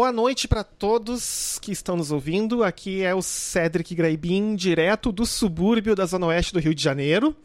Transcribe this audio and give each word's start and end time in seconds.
boa 0.00 0.12
noite 0.12 0.48
para 0.48 0.64
todos 0.64 1.58
que 1.58 1.70
estão 1.70 1.94
nos 1.94 2.10
ouvindo. 2.10 2.64
Aqui 2.64 3.02
é 3.02 3.14
o 3.14 3.20
Cedric 3.20 3.94
Graibin, 3.94 4.56
direto 4.56 5.12
do 5.12 5.26
subúrbio 5.26 5.94
da 5.94 6.06
Zona 6.06 6.28
Oeste 6.28 6.54
do 6.54 6.58
Rio 6.58 6.74
de 6.74 6.82
Janeiro. 6.82 7.36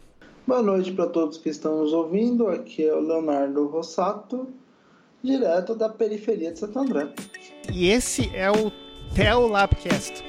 Boa 0.48 0.62
noite 0.62 0.94
para 0.94 1.08
todos 1.08 1.38
que 1.38 1.50
estão 1.50 1.82
nos 1.82 1.92
ouvindo. 1.92 2.48
Aqui 2.48 2.88
é 2.88 2.94
o 2.94 3.02
Leonardo 3.02 3.68
Rossato, 3.68 4.48
direto 5.22 5.76
da 5.76 5.90
periferia 5.90 6.54
de 6.54 6.60
Santo 6.60 6.80
André. 6.80 7.10
E 7.74 7.90
esse 7.90 8.34
é 8.34 8.50
o 8.50 8.72
Tel 9.14 9.48
Labcast. 9.48 10.24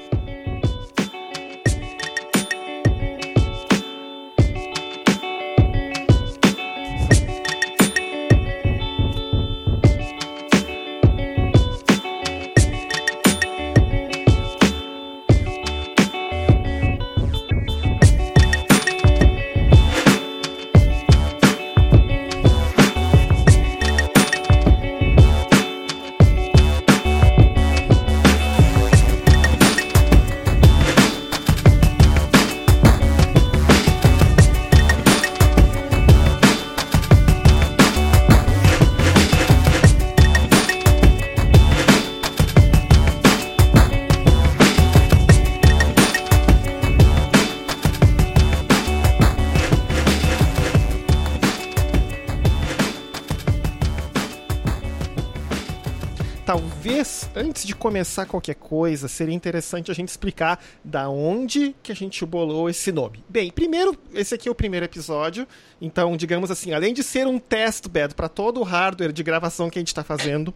Antes 57.57 57.65
de 57.65 57.75
começar 57.75 58.27
qualquer 58.27 58.55
coisa, 58.55 59.09
seria 59.09 59.35
interessante 59.35 59.91
a 59.91 59.95
gente 59.95 60.11
explicar 60.11 60.63
da 60.85 61.09
onde 61.09 61.75
que 61.83 61.91
a 61.91 61.95
gente 61.95 62.23
bolou 62.27 62.69
esse 62.69 62.93
nome. 62.93 63.25
Bem, 63.27 63.51
primeiro, 63.51 63.97
esse 64.13 64.35
aqui 64.35 64.47
é 64.47 64.53
o 64.53 64.55
primeiro 64.55 64.85
episódio, 64.85 65.49
então, 65.81 66.19
digamos 66.19 66.51
assim, 66.51 66.75
além 66.75 66.93
de 66.93 67.03
ser 67.03 67.27
um 67.27 67.39
test 67.39 67.89
bed 67.89 68.15
para 68.15 68.29
todo 68.29 68.61
o 68.61 68.63
hardware 68.63 69.11
de 69.11 69.23
gravação 69.23 69.71
que 69.71 69.79
a 69.79 69.81
gente 69.81 69.89
está 69.89 70.05
fazendo, 70.05 70.53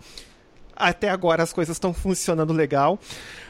até 0.77 1.09
agora 1.09 1.43
as 1.43 1.55
coisas 1.55 1.75
estão 1.75 1.95
funcionando 1.95 2.53
legal. 2.53 2.99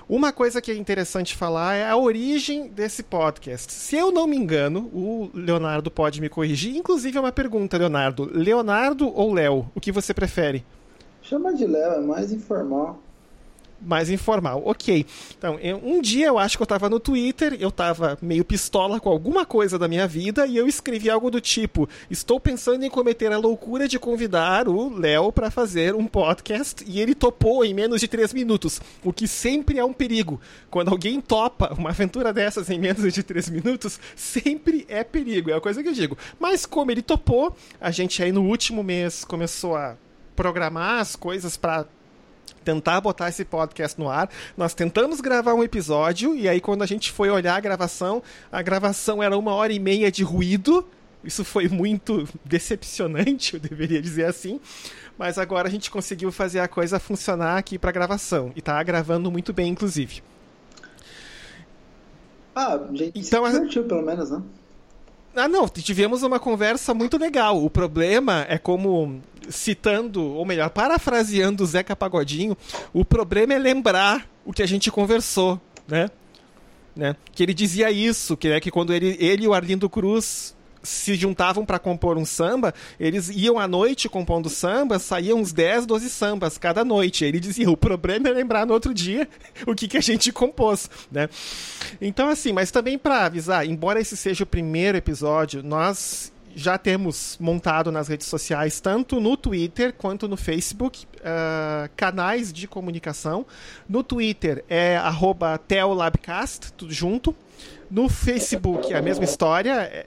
Uma 0.08 0.32
coisa 0.32 0.62
que 0.62 0.70
é 0.70 0.76
interessante 0.76 1.34
falar 1.34 1.74
é 1.74 1.90
a 1.90 1.96
origem 1.96 2.68
desse 2.68 3.02
podcast. 3.02 3.72
Se 3.72 3.96
eu 3.96 4.12
não 4.12 4.28
me 4.28 4.36
engano, 4.36 4.88
o 4.94 5.28
Leonardo 5.34 5.90
pode 5.90 6.20
me 6.20 6.28
corrigir. 6.28 6.76
Inclusive, 6.76 7.18
é 7.18 7.20
uma 7.20 7.32
pergunta, 7.32 7.76
Leonardo: 7.76 8.30
Leonardo 8.32 9.08
ou 9.12 9.34
Léo? 9.34 9.68
O 9.74 9.80
que 9.80 9.90
você 9.90 10.14
prefere? 10.14 10.64
Chama 11.20 11.52
de 11.52 11.66
Léo, 11.66 11.94
é 11.94 12.00
mais 12.00 12.32
informal. 12.32 13.00
Mais 13.80 14.10
informal, 14.10 14.62
ok. 14.64 15.06
Então, 15.38 15.58
eu, 15.58 15.80
um 15.82 16.02
dia 16.02 16.26
eu 16.26 16.38
acho 16.38 16.56
que 16.56 16.62
eu 16.62 16.66
tava 16.66 16.88
no 16.90 17.00
Twitter, 17.00 17.56
eu 17.58 17.70
tava 17.70 18.18
meio 18.20 18.44
pistola 18.44 19.00
com 19.00 19.08
alguma 19.08 19.46
coisa 19.46 19.78
da 19.78 19.88
minha 19.88 20.06
vida 20.06 20.46
e 20.46 20.56
eu 20.56 20.66
escrevi 20.66 21.08
algo 21.08 21.30
do 21.30 21.40
tipo: 21.40 21.88
Estou 22.10 22.38
pensando 22.38 22.84
em 22.84 22.90
cometer 22.90 23.32
a 23.32 23.38
loucura 23.38 23.88
de 23.88 23.98
convidar 23.98 24.68
o 24.68 24.94
Léo 24.94 25.32
para 25.32 25.50
fazer 25.50 25.94
um 25.94 26.06
podcast 26.06 26.84
e 26.86 27.00
ele 27.00 27.14
topou 27.14 27.64
em 27.64 27.72
menos 27.72 28.00
de 28.00 28.08
três 28.08 28.34
minutos, 28.34 28.80
o 29.02 29.12
que 29.12 29.26
sempre 29.26 29.78
é 29.78 29.84
um 29.84 29.92
perigo. 29.92 30.40
Quando 30.70 30.90
alguém 30.90 31.20
topa 31.20 31.74
uma 31.78 31.90
aventura 31.90 32.32
dessas 32.32 32.68
em 32.68 32.78
menos 32.78 33.12
de 33.12 33.22
três 33.22 33.48
minutos, 33.48 33.98
sempre 34.14 34.84
é 34.88 35.02
perigo, 35.02 35.50
é 35.50 35.54
a 35.54 35.60
coisa 35.60 35.82
que 35.82 35.88
eu 35.88 35.92
digo. 35.94 36.18
Mas 36.38 36.66
como 36.66 36.90
ele 36.90 37.02
topou, 37.02 37.56
a 37.80 37.90
gente 37.90 38.22
aí 38.22 38.30
no 38.30 38.44
último 38.44 38.82
mês 38.82 39.24
começou 39.24 39.76
a 39.76 39.96
programar 40.36 41.00
as 41.00 41.16
coisas 41.16 41.56
para 41.56 41.86
tentar 42.64 43.00
botar 43.00 43.28
esse 43.28 43.44
podcast 43.44 43.98
no 43.98 44.08
ar. 44.08 44.30
Nós 44.56 44.74
tentamos 44.74 45.20
gravar 45.20 45.54
um 45.54 45.62
episódio 45.62 46.34
e 46.34 46.48
aí 46.48 46.60
quando 46.60 46.82
a 46.82 46.86
gente 46.86 47.10
foi 47.10 47.30
olhar 47.30 47.56
a 47.56 47.60
gravação, 47.60 48.22
a 48.50 48.62
gravação 48.62 49.22
era 49.22 49.36
uma 49.36 49.52
hora 49.52 49.72
e 49.72 49.78
meia 49.78 50.10
de 50.10 50.22
ruído. 50.22 50.86
Isso 51.22 51.44
foi 51.44 51.68
muito 51.68 52.26
decepcionante, 52.44 53.54
eu 53.54 53.60
deveria 53.60 54.00
dizer 54.00 54.24
assim. 54.24 54.60
Mas 55.18 55.38
agora 55.38 55.68
a 55.68 55.70
gente 55.70 55.90
conseguiu 55.90 56.32
fazer 56.32 56.60
a 56.60 56.68
coisa 56.68 56.98
funcionar 56.98 57.58
aqui 57.58 57.78
para 57.78 57.92
gravação 57.92 58.52
e 58.56 58.62
tá 58.62 58.82
gravando 58.82 59.30
muito 59.30 59.52
bem, 59.52 59.68
inclusive. 59.68 60.22
Ah, 62.54 62.80
gente 62.92 63.18
então, 63.18 63.46
se 63.46 63.52
divertiu, 63.52 63.84
pelo 63.84 64.02
menos, 64.02 64.30
né? 64.30 64.42
Ah, 65.34 65.48
não, 65.48 65.68
tivemos 65.68 66.22
uma 66.22 66.40
conversa 66.40 66.92
muito 66.92 67.16
legal. 67.16 67.62
O 67.64 67.70
problema 67.70 68.44
é 68.48 68.58
como, 68.58 69.20
citando, 69.48 70.22
ou 70.22 70.44
melhor, 70.44 70.70
parafraseando 70.70 71.62
o 71.62 71.66
Zeca 71.66 71.94
Pagodinho, 71.94 72.56
o 72.92 73.04
problema 73.04 73.54
é 73.54 73.58
lembrar 73.58 74.28
o 74.44 74.52
que 74.52 74.62
a 74.62 74.66
gente 74.66 74.90
conversou, 74.90 75.60
né? 75.86 76.10
né? 76.96 77.14
Que 77.32 77.42
ele 77.42 77.54
dizia 77.54 77.90
isso, 77.90 78.36
que 78.36 78.48
é 78.48 78.60
que 78.60 78.70
quando 78.70 78.92
ele, 78.92 79.16
ele 79.20 79.44
e 79.44 79.48
o 79.48 79.54
Arlindo 79.54 79.88
Cruz 79.88 80.54
se 80.82 81.14
juntavam 81.14 81.64
para 81.64 81.78
compor 81.78 82.16
um 82.16 82.24
samba, 82.24 82.74
eles 82.98 83.28
iam 83.28 83.58
à 83.58 83.68
noite 83.68 84.08
compondo 84.08 84.48
samba, 84.48 84.98
saíam 84.98 85.38
uns 85.38 85.52
10, 85.52 85.86
12 85.86 86.08
sambas 86.08 86.58
cada 86.58 86.84
noite. 86.84 87.24
Ele 87.24 87.40
dizia: 87.40 87.70
o 87.70 87.76
problema 87.76 88.28
é 88.28 88.32
lembrar 88.32 88.66
no 88.66 88.72
outro 88.72 88.94
dia 88.94 89.28
o 89.66 89.74
que, 89.74 89.88
que 89.88 89.96
a 89.96 90.00
gente 90.00 90.32
compôs, 90.32 90.88
né? 91.10 91.28
Então, 92.00 92.28
assim, 92.28 92.52
mas 92.52 92.70
também 92.70 92.98
para 92.98 93.26
avisar, 93.26 93.66
embora 93.66 94.00
esse 94.00 94.16
seja 94.16 94.44
o 94.44 94.46
primeiro 94.46 94.96
episódio, 94.96 95.62
nós 95.62 96.32
já 96.54 96.76
temos 96.76 97.36
montado 97.40 97.92
nas 97.92 98.08
redes 98.08 98.26
sociais, 98.26 98.80
tanto 98.80 99.20
no 99.20 99.36
Twitter 99.36 99.92
quanto 99.92 100.26
no 100.26 100.36
Facebook, 100.36 101.06
uh, 101.16 101.88
canais 101.96 102.52
de 102.52 102.66
comunicação. 102.66 103.46
No 103.88 104.02
Twitter 104.02 104.64
é 104.68 104.98
@teolabcast, 105.68 106.72
tudo 106.72 106.92
junto. 106.92 107.34
No 107.90 108.08
Facebook 108.08 108.92
é 108.92 108.96
a 108.96 109.02
mesma 109.02 109.24
história, 109.24 109.72
é 109.72 110.06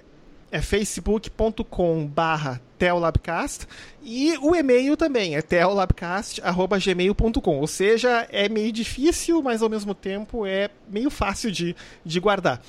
é 0.53 0.61
facebook.com 0.61 2.05
barra 2.05 2.61
teolabcast 2.77 3.67
e 4.03 4.37
o 4.37 4.55
e-mail 4.55 4.95
também 4.95 5.35
é 5.35 5.41
teolabcast.gmail.com 5.41 7.59
ou 7.59 7.65
seja, 7.65 8.27
é 8.31 8.47
meio 8.47 8.71
difícil, 8.71 9.41
mas 9.41 9.63
ao 9.63 9.69
mesmo 9.69 9.95
tempo 9.95 10.45
é 10.45 10.69
meio 10.87 11.09
fácil 11.09 11.51
de, 11.51 11.75
de 12.05 12.19
guardar. 12.19 12.61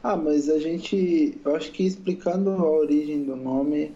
Ah, 0.00 0.16
mas 0.16 0.48
a 0.48 0.60
gente, 0.60 1.40
eu 1.44 1.56
acho 1.56 1.72
que 1.72 1.84
explicando 1.84 2.50
a 2.50 2.70
origem 2.70 3.24
do 3.24 3.34
nome, 3.34 3.92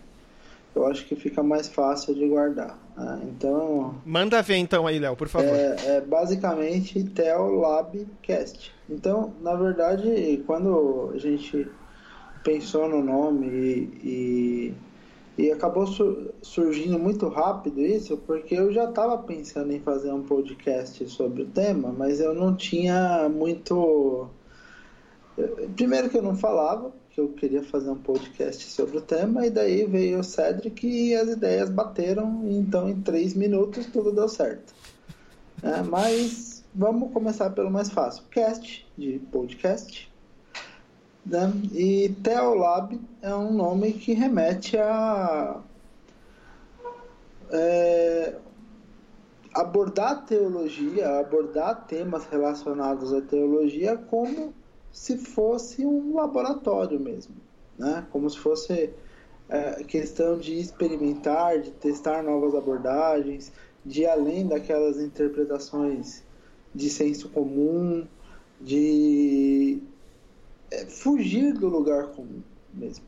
eu 0.75 0.85
acho 0.87 1.05
que 1.05 1.15
fica 1.15 1.45
mais 1.45 1.69
fácil 1.69 2.13
de 2.13 2.27
guardar. 2.27 2.77
Né? 2.97 3.21
Então. 3.25 3.95
Manda 4.05 4.43
ver 4.43 4.57
então 4.57 4.85
aí, 4.85 4.99
Léo, 4.99 5.15
por 5.15 5.29
favor. 5.29 5.55
É, 5.55 5.97
é 5.97 6.01
basicamente 6.01 7.05
Teolabcast. 7.05 8.75
Então, 8.91 9.33
na 9.41 9.55
verdade, 9.55 10.43
quando 10.45 11.13
a 11.15 11.19
gente 11.19 11.69
pensou 12.47 12.89
no 12.89 13.03
nome 13.03 13.49
e, 13.49 14.75
e, 15.37 15.43
e 15.43 15.51
acabou 15.51 15.85
sur, 15.85 16.33
surgindo 16.41 16.97
muito 16.97 17.27
rápido 17.29 17.81
isso, 17.81 18.17
porque 18.19 18.55
eu 18.55 18.73
já 18.73 18.89
estava 18.89 19.19
pensando 19.19 19.73
em 19.73 19.81
fazer 19.81 20.13
um 20.13 20.23
podcast 20.23 21.09
sobre 21.09 21.43
o 21.43 21.47
tema, 21.47 21.93
mas 21.93 22.21
eu 22.21 22.33
não 22.33 22.55
tinha 22.55 23.29
muito. 23.29 24.29
Primeiro 25.75 26.09
que 26.09 26.17
eu 26.17 26.23
não 26.23 26.37
falava, 26.37 26.93
que 27.11 27.21
eu 27.21 27.31
queria 27.31 27.65
fazer 27.65 27.91
um 27.91 27.99
podcast 27.99 28.65
sobre 28.71 28.99
o 28.99 29.01
tema, 29.01 29.45
e 29.45 29.51
daí 29.51 29.85
veio 29.85 30.21
o 30.21 30.25
Cedric 30.25 30.87
e 30.87 31.17
as 31.17 31.29
ideias 31.29 31.69
bateram, 31.69 32.43
então 32.47 32.89
em 32.89 33.01
três 33.01 33.35
minutos 33.35 33.87
tudo 33.87 34.13
deu 34.13 34.29
certo. 34.29 34.73
É, 35.63 35.83
mas 35.83 36.65
vamos 36.73 37.13
começar 37.13 37.51
pelo 37.51 37.71
mais 37.71 37.91
fácil. 37.91 38.23
Cast, 38.31 38.87
de 38.97 39.19
podcast. 39.33 40.16
Né? 41.27 41.53
E 41.73 42.09
Teolab 42.23 43.01
é 43.21 43.35
um 43.35 43.53
nome 43.53 43.93
que 43.93 44.13
remete 44.13 44.79
a 44.79 45.61
é, 47.51 48.37
abordar 49.53 50.25
teologia, 50.25 51.19
abordar 51.19 51.87
temas 51.87 52.27
relacionados 52.27 53.13
à 53.13 53.21
teologia 53.21 53.97
como 53.97 54.55
se 54.93 55.19
fosse 55.19 55.85
um 55.85 56.15
laboratório 56.15 56.99
mesmo, 57.01 57.35
né? 57.77 58.07
Como 58.13 58.31
se 58.31 58.39
fosse 58.39 58.91
é, 59.49 59.83
questão 59.83 60.39
de 60.39 60.59
experimentar, 60.59 61.61
de 61.61 61.73
testar 61.73 62.23
novas 62.23 62.55
abordagens, 62.55 63.53
de 63.85 64.03
ir 64.03 64.07
além 64.07 64.47
daquelas 64.47 64.99
interpretações 65.01 66.23
de 66.75 66.89
senso 66.89 67.29
comum, 67.31 68.07
de 68.61 69.83
é, 70.71 70.87
fugir 70.87 71.53
do 71.53 71.69
lugar 71.69 72.09
comum 72.09 72.43
mesmo. 72.73 73.05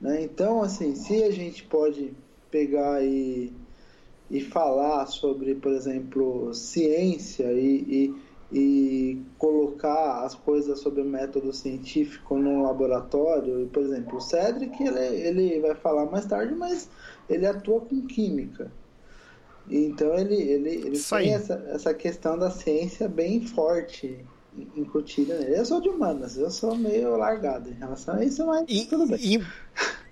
Né? 0.00 0.22
Então, 0.22 0.62
assim, 0.62 0.94
se 0.94 1.22
a 1.22 1.30
gente 1.30 1.64
pode 1.64 2.12
pegar 2.50 3.04
e 3.04 3.52
e 4.30 4.40
falar 4.40 5.06
sobre, 5.06 5.56
por 5.56 5.72
exemplo, 5.72 6.54
ciência 6.54 7.52
e, 7.52 8.14
e, 8.52 8.56
e, 8.56 9.22
colocar 9.36 10.24
as 10.24 10.36
coisas 10.36 10.78
sobre 10.78 11.02
o 11.02 11.04
método 11.04 11.52
científico 11.52 12.38
no 12.38 12.62
laboratório. 12.62 13.68
Por 13.72 13.82
exemplo, 13.82 14.18
o 14.18 14.20
Cedric 14.20 14.80
ele, 14.82 15.48
ele 15.48 15.60
vai 15.60 15.74
falar 15.74 16.06
mais 16.06 16.26
tarde, 16.26 16.54
mas 16.54 16.88
ele 17.28 17.44
atua 17.44 17.80
com 17.80 18.06
química. 18.06 18.70
Então 19.68 20.16
ele, 20.16 20.36
ele, 20.36 20.70
ele 20.70 20.98
tem 20.98 21.34
essa, 21.34 21.54
essa 21.68 21.92
questão 21.92 22.38
da 22.38 22.50
ciência 22.50 23.08
bem 23.08 23.40
forte 23.40 24.24
incutida 24.76 25.38
nele. 25.38 25.58
Eu 25.58 25.64
sou 25.64 25.80
de 25.80 25.88
humanas, 25.88 26.36
eu 26.36 26.50
sou 26.50 26.74
meio 26.74 27.16
largado 27.16 27.70
em 27.70 27.74
relação 27.74 28.14
a 28.14 28.24
isso, 28.24 28.46
mas 28.46 28.64
e, 28.68 28.84
tudo 28.86 29.06
bem. 29.06 29.18
E, 29.20 29.42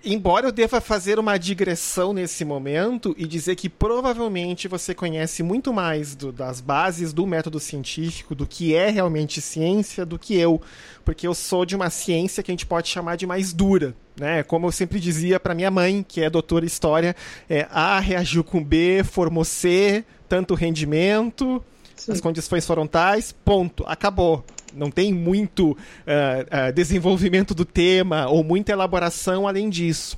embora 0.03 0.47
eu 0.47 0.51
deva 0.51 0.79
fazer 0.79 1.19
uma 1.19 1.37
digressão 1.37 2.13
nesse 2.13 2.45
momento 2.45 3.15
e 3.17 3.25
dizer 3.25 3.55
que 3.55 3.69
provavelmente 3.69 4.67
você 4.67 4.93
conhece 4.93 5.43
muito 5.43 5.73
mais 5.73 6.15
do, 6.15 6.31
das 6.31 6.61
bases 6.61 7.13
do 7.13 7.25
método 7.27 7.59
científico, 7.59 8.33
do 8.33 8.47
que 8.47 8.75
é 8.75 8.89
realmente 8.89 9.41
ciência, 9.41 10.05
do 10.05 10.17
que 10.17 10.35
eu, 10.35 10.61
porque 11.03 11.27
eu 11.27 11.33
sou 11.33 11.65
de 11.65 11.75
uma 11.75 11.89
ciência 11.89 12.43
que 12.43 12.51
a 12.51 12.53
gente 12.53 12.65
pode 12.65 12.87
chamar 12.87 13.15
de 13.15 13.25
mais 13.25 13.53
dura. 13.53 13.95
Né? 14.19 14.43
Como 14.43 14.67
eu 14.67 14.71
sempre 14.71 14.99
dizia 14.99 15.39
para 15.39 15.55
minha 15.55 15.71
mãe, 15.71 16.05
que 16.07 16.21
é 16.21 16.29
doutora 16.29 16.65
em 16.65 16.67
história, 16.67 17.15
é, 17.49 17.67
A 17.71 17.99
reagiu 17.99 18.43
com 18.43 18.63
B, 18.63 19.03
formou 19.03 19.45
C, 19.45 20.03
tanto 20.27 20.53
rendimento, 20.53 21.63
Sim. 21.99 22.13
as 22.13 22.21
condições 22.21 22.65
foram 22.65 22.87
tais, 22.87 23.31
ponto, 23.31 23.83
acabou. 23.85 24.43
Não 24.73 24.89
tem 24.89 25.13
muito 25.13 25.71
uh, 25.71 25.75
uh, 25.75 26.73
desenvolvimento 26.73 27.53
do 27.53 27.65
tema 27.65 28.27
ou 28.29 28.43
muita 28.43 28.71
elaboração 28.71 29.47
além 29.47 29.69
disso. 29.69 30.17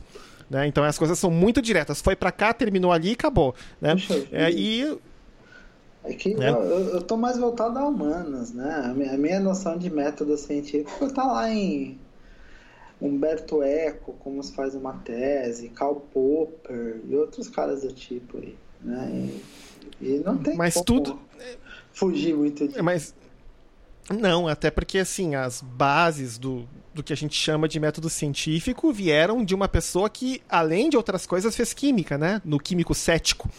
Né? 0.49 0.67
Então 0.67 0.83
as 0.83 0.97
coisas 0.97 1.17
são 1.17 1.31
muito 1.31 1.61
diretas. 1.61 2.01
Foi 2.01 2.15
para 2.15 2.31
cá, 2.31 2.53
terminou 2.53 2.91
ali 2.91 3.09
e 3.09 3.13
acabou. 3.13 3.55
Né? 3.79 3.93
Puxa, 3.93 4.27
é, 4.31 4.51
e 4.51 4.99
é 6.03 6.13
que 6.13 6.33
né? 6.35 6.49
eu, 6.49 6.95
eu 6.95 7.01
tô 7.01 7.15
mais 7.15 7.37
voltado 7.37 7.77
a 7.77 7.87
humanas, 7.87 8.51
né? 8.51 8.83
A 8.85 8.93
minha, 8.93 9.13
a 9.13 9.17
minha 9.17 9.39
noção 9.39 9.77
de 9.77 9.89
método 9.89 10.35
científico 10.35 11.11
tá 11.13 11.23
lá 11.23 11.49
em 11.49 11.99
Humberto 12.99 13.61
Eco, 13.63 14.13
como 14.19 14.43
se 14.43 14.53
faz 14.53 14.75
uma 14.75 14.93
tese, 14.93 15.69
Karl 15.69 15.95
Popper 16.13 17.01
e 17.07 17.15
outros 17.15 17.47
caras 17.49 17.81
do 17.81 17.91
tipo 17.91 18.37
aí, 18.37 18.55
né? 18.81 19.29
E, 20.01 20.05
e 20.05 20.19
não 20.19 20.37
tem 20.37 20.55
Mas 20.55 20.73
tudo 20.81 21.19
fugir 21.93 22.35
muito 22.35 22.67
disso. 22.67 22.83
Mas 22.83 23.13
não, 24.09 24.47
até 24.47 24.69
porque 24.69 24.99
assim, 24.99 25.35
as 25.35 25.61
bases 25.61 26.37
do, 26.37 26.67
do 26.93 27.03
que 27.03 27.13
a 27.13 27.15
gente 27.15 27.35
chama 27.35 27.67
de 27.67 27.79
método 27.79 28.09
científico 28.09 28.91
vieram 28.91 29.43
de 29.43 29.55
uma 29.55 29.67
pessoa 29.67 30.09
que, 30.09 30.41
além 30.49 30.89
de 30.89 30.97
outras 30.97 31.25
coisas, 31.25 31.55
fez 31.55 31.73
química, 31.73 32.17
né? 32.17 32.41
No 32.43 32.59
químico 32.59 32.93
cético. 32.93 33.49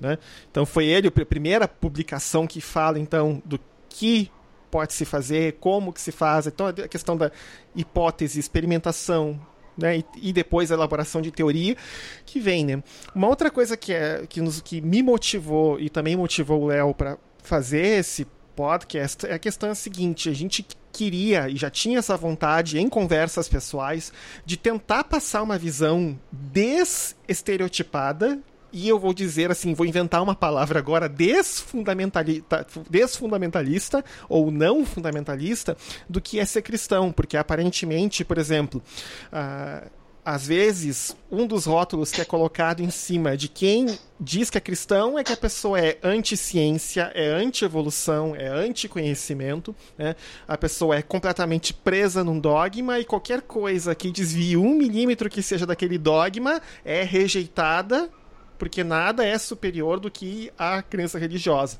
Né? 0.00 0.18
Então 0.50 0.64
foi 0.64 0.86
ele 0.86 1.08
a 1.08 1.10
primeira 1.10 1.68
publicação 1.68 2.46
que 2.46 2.60
fala 2.60 2.98
então 2.98 3.42
do 3.44 3.58
que 3.88 4.30
pode 4.70 4.94
se 4.94 5.04
fazer, 5.04 5.58
como 5.60 5.92
que 5.92 6.00
se 6.00 6.10
faz, 6.10 6.46
então 6.46 6.66
a 6.66 6.72
questão 6.72 7.14
da 7.14 7.30
hipótese, 7.76 8.40
experimentação, 8.40 9.38
né, 9.76 9.98
e, 9.98 10.04
e, 10.16 10.32
depois 10.32 10.70
a 10.70 10.74
elaboração 10.74 11.20
de 11.20 11.30
teoria 11.30 11.76
que 12.24 12.40
vem, 12.40 12.64
né? 12.64 12.82
Uma 13.14 13.28
outra 13.28 13.50
coisa 13.50 13.76
que 13.76 13.92
é 13.92 14.26
que, 14.26 14.40
nos, 14.40 14.60
que 14.60 14.80
me 14.80 15.02
motivou 15.02 15.78
e 15.78 15.90
também 15.90 16.16
motivou 16.16 16.62
o 16.62 16.66
Léo 16.66 16.94
para 16.94 17.18
fazer 17.42 17.98
esse 17.98 18.26
podcast 18.54 19.26
é 19.26 19.34
a 19.34 19.38
questão 19.38 19.68
é 19.68 19.72
a 19.72 19.74
seguinte: 19.74 20.28
a 20.28 20.34
gente 20.34 20.64
queria 20.92 21.48
e 21.48 21.56
já 21.56 21.70
tinha 21.70 21.98
essa 21.98 22.16
vontade 22.16 22.78
em 22.78 22.88
conversas 22.88 23.48
pessoais 23.48 24.12
de 24.44 24.56
tentar 24.56 25.02
passar 25.04 25.42
uma 25.42 25.58
visão 25.58 26.18
desestereotipada 26.30 28.38
e 28.72 28.88
eu 28.88 28.98
vou 28.98 29.12
dizer 29.12 29.50
assim, 29.50 29.74
vou 29.74 29.84
inventar 29.84 30.22
uma 30.22 30.34
palavra 30.34 30.78
agora, 30.78 31.06
desfundamentalista, 31.08 32.66
desfundamentalista 32.88 34.02
ou 34.28 34.50
não 34.50 34.86
fundamentalista 34.86 35.76
do 36.08 36.22
que 36.22 36.40
é 36.40 36.46
ser 36.46 36.62
cristão, 36.62 37.12
porque 37.12 37.36
aparentemente, 37.36 38.24
por 38.24 38.38
exemplo, 38.38 38.82
uh, 39.30 39.90
às 40.24 40.46
vezes, 40.46 41.16
um 41.30 41.46
dos 41.46 41.64
rótulos 41.64 42.12
que 42.12 42.20
é 42.20 42.24
colocado 42.24 42.80
em 42.80 42.90
cima 42.90 43.36
de 43.36 43.48
quem 43.48 43.98
diz 44.20 44.50
que 44.50 44.56
é 44.56 44.60
cristão 44.60 45.18
é 45.18 45.24
que 45.24 45.32
a 45.32 45.36
pessoa 45.36 45.80
é 45.80 45.98
anti-ciência, 46.00 47.10
é 47.12 47.26
anti-evolução, 47.26 48.36
é 48.36 48.46
anti-conhecimento, 48.46 49.74
né? 49.98 50.14
a 50.46 50.56
pessoa 50.56 50.94
é 50.94 51.02
completamente 51.02 51.74
presa 51.74 52.22
num 52.22 52.38
dogma 52.38 53.00
e 53.00 53.04
qualquer 53.04 53.42
coisa 53.42 53.96
que 53.96 54.12
desvie 54.12 54.56
um 54.56 54.74
milímetro 54.74 55.28
que 55.28 55.42
seja 55.42 55.66
daquele 55.66 55.98
dogma 55.98 56.62
é 56.84 57.02
rejeitada 57.02 58.08
porque 58.56 58.84
nada 58.84 59.26
é 59.26 59.36
superior 59.38 59.98
do 59.98 60.08
que 60.08 60.52
a 60.56 60.82
crença 60.82 61.18
religiosa. 61.18 61.78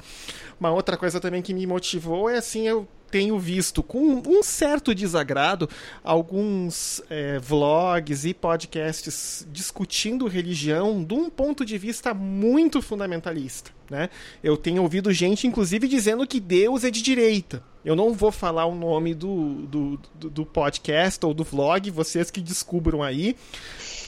Uma 0.59 0.73
outra 0.73 0.97
coisa 0.97 1.21
também 1.21 1.41
que 1.41 1.55
me 1.55 1.65
motivou 1.65 2.29
é 2.29 2.39
assim, 2.39 2.67
eu 2.67 2.89
tenho 3.13 3.39
visto 3.39 3.83
com 3.83 4.23
um 4.27 4.43
certo 4.43 4.95
desagrado 4.95 5.69
alguns 6.03 7.03
é, 7.11 7.39
vlogs 7.39 8.25
e 8.25 8.33
podcasts 8.33 9.47
discutindo 9.53 10.27
religião 10.27 11.05
de 11.05 11.13
um 11.13 11.29
ponto 11.29 11.63
de 11.63 11.77
vista 11.77 12.15
muito 12.15 12.81
fundamentalista. 12.81 13.71
Né? 13.91 14.09
Eu 14.43 14.57
tenho 14.57 14.81
ouvido 14.81 15.13
gente, 15.13 15.47
inclusive, 15.47 15.87
dizendo 15.87 16.27
que 16.27 16.41
Deus 16.41 16.85
é 16.85 16.91
de 16.91 17.03
direita. 17.03 17.63
Eu 17.85 17.97
não 17.97 18.13
vou 18.13 18.31
falar 18.31 18.67
o 18.67 18.75
nome 18.75 19.15
do, 19.15 19.67
do, 19.67 20.01
do, 20.15 20.31
do 20.31 20.47
podcast 20.47 21.25
ou 21.25 21.35
do 21.35 21.45
vlog, 21.45 21.91
vocês 21.91 22.31
que 22.31 22.41
descubram 22.41 23.03
aí 23.03 23.37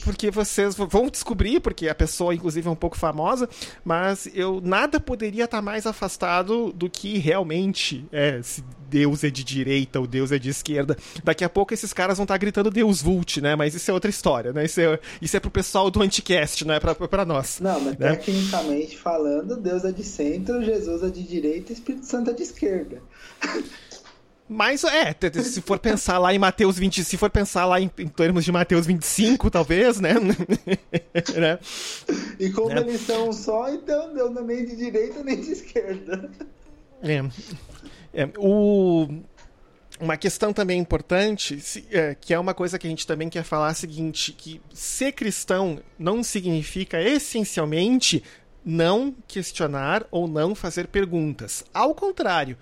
porque 0.05 0.29
vocês 0.29 0.75
vão 0.75 1.09
descobrir, 1.09 1.59
porque 1.59 1.89
a 1.89 1.95
pessoa, 1.95 2.33
inclusive, 2.33 2.67
é 2.67 2.71
um 2.71 2.75
pouco 2.75 2.95
famosa, 2.95 3.49
mas 3.83 4.29
eu 4.35 4.61
nada 4.63 4.99
poderia 4.99 5.45
estar 5.45 5.63
mais 5.63 5.87
afastado 5.87 6.71
do 6.71 6.87
que 6.87 7.17
realmente 7.17 8.05
é, 8.11 8.39
se 8.43 8.63
Deus 8.87 9.23
é 9.23 9.31
de 9.31 9.43
direita 9.43 9.99
ou 9.99 10.05
Deus 10.05 10.31
é 10.31 10.37
de 10.37 10.49
esquerda. 10.49 10.95
Daqui 11.23 11.43
a 11.43 11.49
pouco 11.49 11.73
esses 11.73 11.91
caras 11.91 12.17
vão 12.17 12.23
estar 12.23 12.37
gritando 12.37 12.69
Deus 12.69 13.01
Vult, 13.01 13.41
né? 13.41 13.55
Mas 13.55 13.73
isso 13.73 13.89
é 13.89 13.93
outra 13.93 14.09
história, 14.09 14.53
né? 14.53 14.65
Isso 14.65 14.79
é, 14.79 14.99
isso 15.19 15.35
é 15.35 15.39
pro 15.39 15.49
pessoal 15.49 15.89
do 15.89 16.01
Anticast, 16.01 16.63
não 16.63 16.75
é 16.75 16.79
pra, 16.79 16.93
pra 16.93 17.25
nós. 17.25 17.59
Não, 17.59 17.79
mas 17.79 17.97
né? 17.97 18.15
tecnicamente 18.15 18.95
falando, 18.97 19.57
Deus 19.57 19.83
é 19.83 19.91
de 19.91 20.03
centro, 20.03 20.63
Jesus 20.63 21.01
é 21.03 21.09
de 21.09 21.23
direita 21.23 21.71
e 21.71 21.73
Espírito 21.73 22.05
Santo 22.05 22.29
é 22.29 22.33
de 22.33 22.43
esquerda. 22.43 23.01
Mas 24.47 24.83
é, 24.83 25.15
se 25.41 25.59
for 25.59 25.79
pensar 25.79 26.19
lá 26.19 26.31
em 26.31 26.37
Mateus 26.37 26.77
20, 26.77 27.03
se 27.03 27.17
for 27.17 27.31
pensar 27.31 27.65
lá 27.65 27.81
em, 27.81 27.89
em 27.97 28.07
termos 28.07 28.45
de 28.45 28.51
Mateus 28.51 28.85
25, 28.85 29.49
talvez, 29.49 29.99
né? 29.99 30.13
né? 31.35 31.59
E 32.39 32.51
como 32.51 32.71
é. 32.71 32.79
eles 32.79 33.01
são 33.01 33.33
só, 33.33 33.67
então 33.73 34.15
é 34.15 34.41
nem 34.43 34.65
de 34.65 34.75
direita 34.75 35.23
nem 35.23 35.41
de 35.41 35.51
esquerda. 35.51 36.29
É. 37.01 37.23
é 38.13 38.29
o, 38.37 39.07
uma 39.99 40.15
questão 40.15 40.53
também 40.53 40.79
importante, 40.79 41.83
é, 41.89 42.13
que 42.13 42.31
é 42.31 42.39
uma 42.39 42.53
coisa 42.53 42.77
que 42.77 42.85
a 42.85 42.89
gente 42.89 43.07
também 43.07 43.29
quer 43.29 43.43
falar, 43.43 43.69
é 43.69 43.71
a 43.71 43.73
seguinte, 43.73 44.31
que 44.31 44.61
ser 44.71 45.11
cristão 45.11 45.79
não 45.97 46.21
significa 46.21 47.01
essencialmente 47.01 48.23
não 48.63 49.15
questionar 49.27 50.05
ou 50.11 50.27
não 50.27 50.53
fazer 50.53 50.87
perguntas. 50.87 51.63
Ao 51.73 51.95
contrário, 51.95 52.57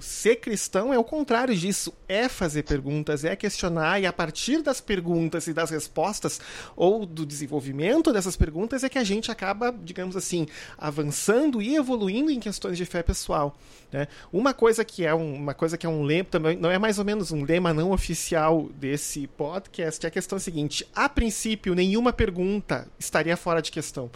ser 0.00 0.36
cristão 0.36 0.92
é 0.92 0.98
o 0.98 1.04
contrário 1.04 1.54
disso, 1.54 1.92
é 2.08 2.28
fazer 2.28 2.62
perguntas, 2.62 3.24
é 3.24 3.36
questionar 3.36 4.00
e 4.00 4.06
a 4.06 4.12
partir 4.12 4.62
das 4.62 4.80
perguntas 4.80 5.46
e 5.46 5.52
das 5.52 5.70
respostas 5.70 6.40
ou 6.74 7.04
do 7.04 7.26
desenvolvimento 7.26 8.12
dessas 8.12 8.36
perguntas 8.36 8.82
é 8.82 8.88
que 8.88 8.98
a 8.98 9.04
gente 9.04 9.30
acaba, 9.30 9.74
digamos 9.82 10.16
assim, 10.16 10.46
avançando 10.78 11.60
e 11.60 11.76
evoluindo 11.76 12.30
em 12.30 12.40
questões 12.40 12.78
de 12.78 12.84
fé 12.84 13.02
pessoal. 13.02 13.56
Né? 13.92 14.08
Uma 14.32 14.54
coisa 14.54 14.84
que 14.84 15.04
é 15.04 15.14
um, 15.14 15.34
uma 15.34 15.54
coisa 15.54 15.76
que 15.76 15.86
é 15.86 15.88
um 15.88 16.02
lema 16.02 16.28
também 16.30 16.56
não 16.56 16.70
é 16.70 16.78
mais 16.78 16.98
ou 16.98 17.04
menos 17.04 17.30
um 17.30 17.44
lema 17.44 17.74
não 17.74 17.92
oficial 17.92 18.68
desse 18.74 19.26
podcast 19.26 20.04
é 20.04 20.08
a 20.08 20.10
questão 20.10 20.38
seguinte: 20.38 20.86
a 20.94 21.08
princípio 21.08 21.74
nenhuma 21.74 22.12
pergunta 22.12 22.88
estaria 22.98 23.36
fora 23.36 23.60
de 23.60 23.70
questão. 23.70 24.10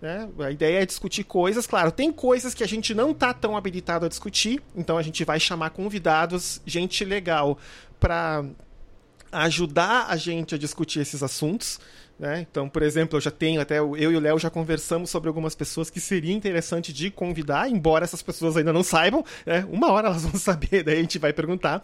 Né? 0.00 0.28
A 0.38 0.50
ideia 0.50 0.82
é 0.82 0.86
discutir 0.86 1.24
coisas, 1.24 1.66
claro, 1.66 1.92
tem 1.92 2.10
coisas 2.10 2.54
que 2.54 2.64
a 2.64 2.66
gente 2.66 2.94
não 2.94 3.10
está 3.10 3.34
tão 3.34 3.56
habilitado 3.56 4.06
a 4.06 4.08
discutir, 4.08 4.62
então 4.74 4.96
a 4.96 5.02
gente 5.02 5.24
vai 5.24 5.38
chamar 5.38 5.70
convidados, 5.70 6.60
gente 6.64 7.04
legal, 7.04 7.58
para 7.98 8.44
ajudar 9.30 10.06
a 10.08 10.16
gente 10.16 10.54
a 10.54 10.58
discutir 10.58 11.00
esses 11.00 11.22
assuntos. 11.22 11.78
Né? 12.20 12.46
Então, 12.50 12.68
por 12.68 12.82
exemplo, 12.82 13.16
eu 13.16 13.20
já 13.20 13.30
tenho, 13.30 13.62
até 13.62 13.78
eu 13.78 13.96
e 13.96 14.14
o 14.14 14.20
Léo 14.20 14.38
já 14.38 14.50
conversamos 14.50 15.08
sobre 15.08 15.28
algumas 15.28 15.54
pessoas 15.54 15.88
que 15.88 15.98
seria 15.98 16.34
interessante 16.34 16.92
de 16.92 17.10
convidar, 17.10 17.70
embora 17.70 18.04
essas 18.04 18.20
pessoas 18.20 18.58
ainda 18.58 18.74
não 18.74 18.82
saibam, 18.82 19.24
né? 19.46 19.66
uma 19.72 19.90
hora 19.90 20.08
elas 20.08 20.22
vão 20.22 20.36
saber, 20.38 20.82
daí 20.84 20.98
a 20.98 21.00
gente 21.00 21.18
vai 21.18 21.32
perguntar. 21.32 21.82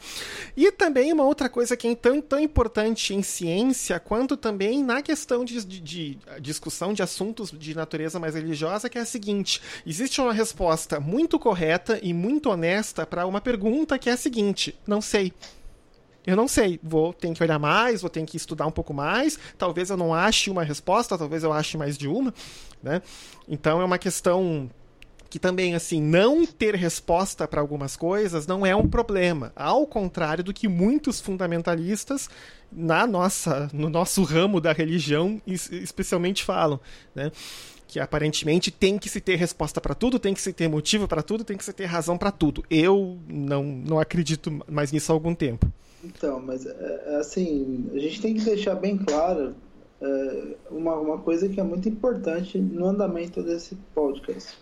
E 0.54 0.70
também 0.70 1.10
uma 1.10 1.24
outra 1.24 1.48
coisa 1.48 1.74
que 1.74 1.88
é 1.88 1.94
tão, 1.94 2.20
tão 2.20 2.38
importante 2.38 3.14
em 3.14 3.22
ciência, 3.22 3.98
quanto 3.98 4.36
também 4.36 4.84
na 4.84 5.00
questão 5.00 5.42
de, 5.42 5.64
de, 5.64 5.80
de 5.80 6.18
discussão 6.38 6.92
de 6.92 7.02
assuntos 7.02 7.50
de 7.50 7.74
natureza 7.74 8.20
mais 8.20 8.34
religiosa, 8.34 8.90
que 8.90 8.98
é 8.98 9.00
a 9.00 9.06
seguinte: 9.06 9.62
existe 9.86 10.20
uma 10.20 10.34
resposta 10.34 11.00
muito 11.00 11.38
correta 11.38 11.98
e 12.02 12.12
muito 12.12 12.50
honesta 12.50 13.06
para 13.06 13.26
uma 13.26 13.40
pergunta 13.40 13.98
que 13.98 14.10
é 14.10 14.12
a 14.12 14.18
seguinte: 14.18 14.78
não 14.86 15.00
sei. 15.00 15.32
Eu 16.26 16.36
não 16.36 16.48
sei, 16.48 16.80
vou 16.82 17.12
ter 17.12 17.32
que 17.32 17.42
olhar 17.42 17.58
mais, 17.58 18.00
vou 18.00 18.10
ter 18.10 18.24
que 18.26 18.36
estudar 18.36 18.66
um 18.66 18.70
pouco 18.70 18.92
mais, 18.92 19.38
talvez 19.56 19.90
eu 19.90 19.96
não 19.96 20.12
ache 20.12 20.50
uma 20.50 20.64
resposta, 20.64 21.16
talvez 21.16 21.44
eu 21.44 21.52
ache 21.52 21.76
mais 21.76 21.96
de 21.96 22.08
uma, 22.08 22.34
né? 22.82 23.00
Então 23.48 23.80
é 23.80 23.84
uma 23.84 23.98
questão 23.98 24.68
que 25.30 25.38
também 25.38 25.74
assim 25.74 26.00
não 26.00 26.46
ter 26.46 26.74
resposta 26.74 27.46
para 27.48 27.60
algumas 27.60 27.96
coisas 27.96 28.46
não 28.46 28.64
é 28.64 28.76
um 28.76 28.88
problema 28.88 29.52
ao 29.56 29.84
contrário 29.84 30.44
do 30.44 30.54
que 30.54 30.68
muitos 30.68 31.20
fundamentalistas 31.20 32.30
na 32.70 33.08
nossa 33.08 33.68
no 33.72 33.90
nosso 33.90 34.22
ramo 34.22 34.60
da 34.60 34.72
religião 34.72 35.42
especialmente 35.44 36.44
falam 36.44 36.78
né 37.12 37.32
que 37.88 38.00
aparentemente 38.00 38.70
tem 38.70 38.98
que 38.98 39.08
se 39.08 39.20
ter 39.20 39.36
resposta 39.36 39.80
para 39.80 39.94
tudo, 39.94 40.18
tem 40.18 40.34
que 40.34 40.40
se 40.40 40.52
ter 40.52 40.68
motivo 40.68 41.06
para 41.06 41.22
tudo, 41.22 41.44
tem 41.44 41.56
que 41.56 41.64
se 41.64 41.72
ter 41.72 41.84
razão 41.84 42.18
para 42.18 42.32
tudo. 42.32 42.64
Eu 42.68 43.18
não, 43.28 43.62
não 43.62 44.00
acredito 44.00 44.50
mais 44.68 44.90
nisso 44.90 45.12
há 45.12 45.14
algum 45.14 45.34
tempo. 45.34 45.70
Então, 46.06 46.40
mas 46.40 46.64
é, 46.64 47.02
é, 47.06 47.16
assim, 47.16 47.90
a 47.92 47.98
gente 47.98 48.20
tem 48.22 48.34
que 48.34 48.42
deixar 48.42 48.74
bem 48.76 48.96
claro 48.96 49.54
é, 50.00 50.56
uma, 50.70 50.94
uma 50.96 51.18
coisa 51.18 51.48
que 51.48 51.58
é 51.58 51.62
muito 51.62 51.88
importante 51.88 52.58
no 52.58 52.86
andamento 52.86 53.42
desse 53.42 53.74
podcast. 53.94 54.56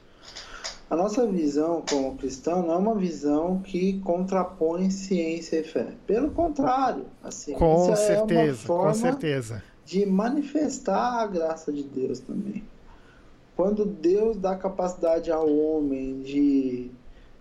A 0.89 0.97
nossa 0.97 1.27
visão 1.27 1.83
como 1.89 2.17
cristão 2.17 2.63
não 2.63 2.75
é 2.75 2.77
uma 2.77 2.95
visão 2.95 3.61
que 3.61 4.01
contrapõe 4.01 4.91
ciência 4.91 5.59
e 5.59 5.65
fé. 5.65 5.89
Pelo 6.07 6.31
contrário, 6.31 7.07
assim, 7.23 7.55
com 7.55 7.95
certeza, 7.97 8.43
é 8.43 8.45
uma 8.45 8.55
forma 8.55 8.93
com 8.93 8.99
certeza. 8.99 9.63
de 9.85 10.07
manifestar 10.07 11.23
a 11.23 11.27
graça 11.27 11.73
de 11.73 11.83
Deus 11.83 12.21
também. 12.21 12.63
Quando 13.57 13.85
Deus 13.85 14.37
dá 14.37 14.57
capacidade 14.57 15.31
ao 15.31 15.49
homem 15.49 16.21
de 16.23 16.91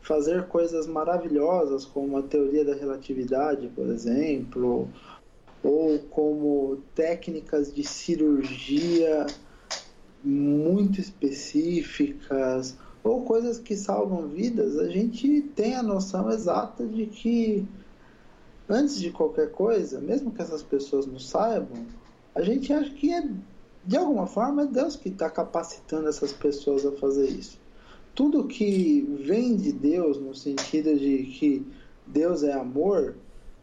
fazer 0.04 0.48
coisas 0.48 0.86
maravilhosas, 0.86 1.86
como 1.86 2.18
a 2.18 2.22
teoria 2.22 2.64
da 2.64 2.76
relatividade, 2.76 3.70
por 3.70 3.88
exemplo, 3.88 4.90
ou 5.64 5.98
como 6.10 6.78
técnicas 6.94 7.74
de 7.74 7.84
cirurgia 7.84 9.26
muito 10.22 11.00
específicas, 11.00 12.78
ou 13.02 13.24
coisas 13.24 13.58
que 13.58 13.76
salvam 13.76 14.28
vidas, 14.28 14.78
a 14.78 14.90
gente 14.90 15.42
tem 15.56 15.76
a 15.76 15.84
noção 15.84 16.30
exata 16.30 16.86
de 16.86 17.06
que 17.06 17.66
antes 18.68 19.00
de 19.00 19.10
qualquer 19.10 19.52
coisa, 19.52 20.00
mesmo 20.00 20.32
que 20.32 20.42
essas 20.42 20.62
pessoas 20.62 21.06
não 21.06 21.20
saibam, 21.20 21.86
a 22.36 22.42
gente 22.42 22.74
acha 22.74 22.90
que 22.90 23.14
é, 23.14 23.30
de 23.86 23.98
alguma 23.98 24.28
forma 24.28 24.64
é 24.64 24.68
Deus 24.68 24.98
que 24.98 25.10
está 25.10 25.30
capacitando 25.30 26.10
essas 26.10 26.34
pessoas 26.34 26.86
a 26.86 26.92
fazer 26.92 27.30
isso. 27.30 27.63
Tudo 28.16 28.48
que 28.48 29.02
vem 29.20 29.56
de 29.56 29.72
Deus, 29.72 30.20
no 30.20 30.36
sentido 30.36 30.98
de 30.98 31.24
que 31.24 31.66
Deus 32.06 32.44
é 32.44 32.54
amor, 32.54 33.16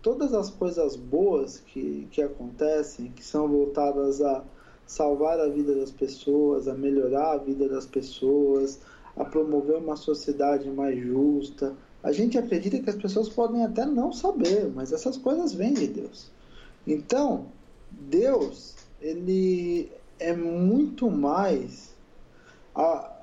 todas 0.03 0.35
as 0.35 0.51
coisas 0.51 0.97
boas 0.97 1.61
que, 1.67 2.09
que 2.11 2.23
acontecem, 2.23 3.13
que 3.13 3.25
são 3.25 3.47
voltadas 3.47 4.21
a 4.21 4.43
salvar 4.87 5.39
a 5.39 5.49
vida 5.49 5.75
das 5.75 5.93
pessoas, 5.93 6.67
a 6.67 6.75
melhorar 6.75 7.33
a 7.33 7.37
vida 7.37 7.69
das 7.69 7.87
pessoas, 7.87 8.81
a 9.17 9.25
promover 9.25 9.77
uma 9.77 9.97
sociedade 9.97 10.69
mais 10.69 10.99
justa. 10.99 11.77
A 12.03 12.11
gente 12.11 12.37
acredita 12.39 12.81
que 12.81 12.91
as 12.91 12.97
pessoas 12.97 13.29
podem 13.29 13.65
até 13.65 13.87
não 13.87 14.13
saber, 14.13 14.69
mas 14.75 14.93
essas 14.93 15.17
coisas 15.17 15.53
vêm 15.53 15.75
de 15.75 15.87
Deus. 15.87 16.29
Então, 16.87 17.47
Deus, 17.91 18.75
ele 19.01 19.93
é 20.19 20.35
muito 20.35 21.11
mais. 21.11 21.95
A, 22.75 23.20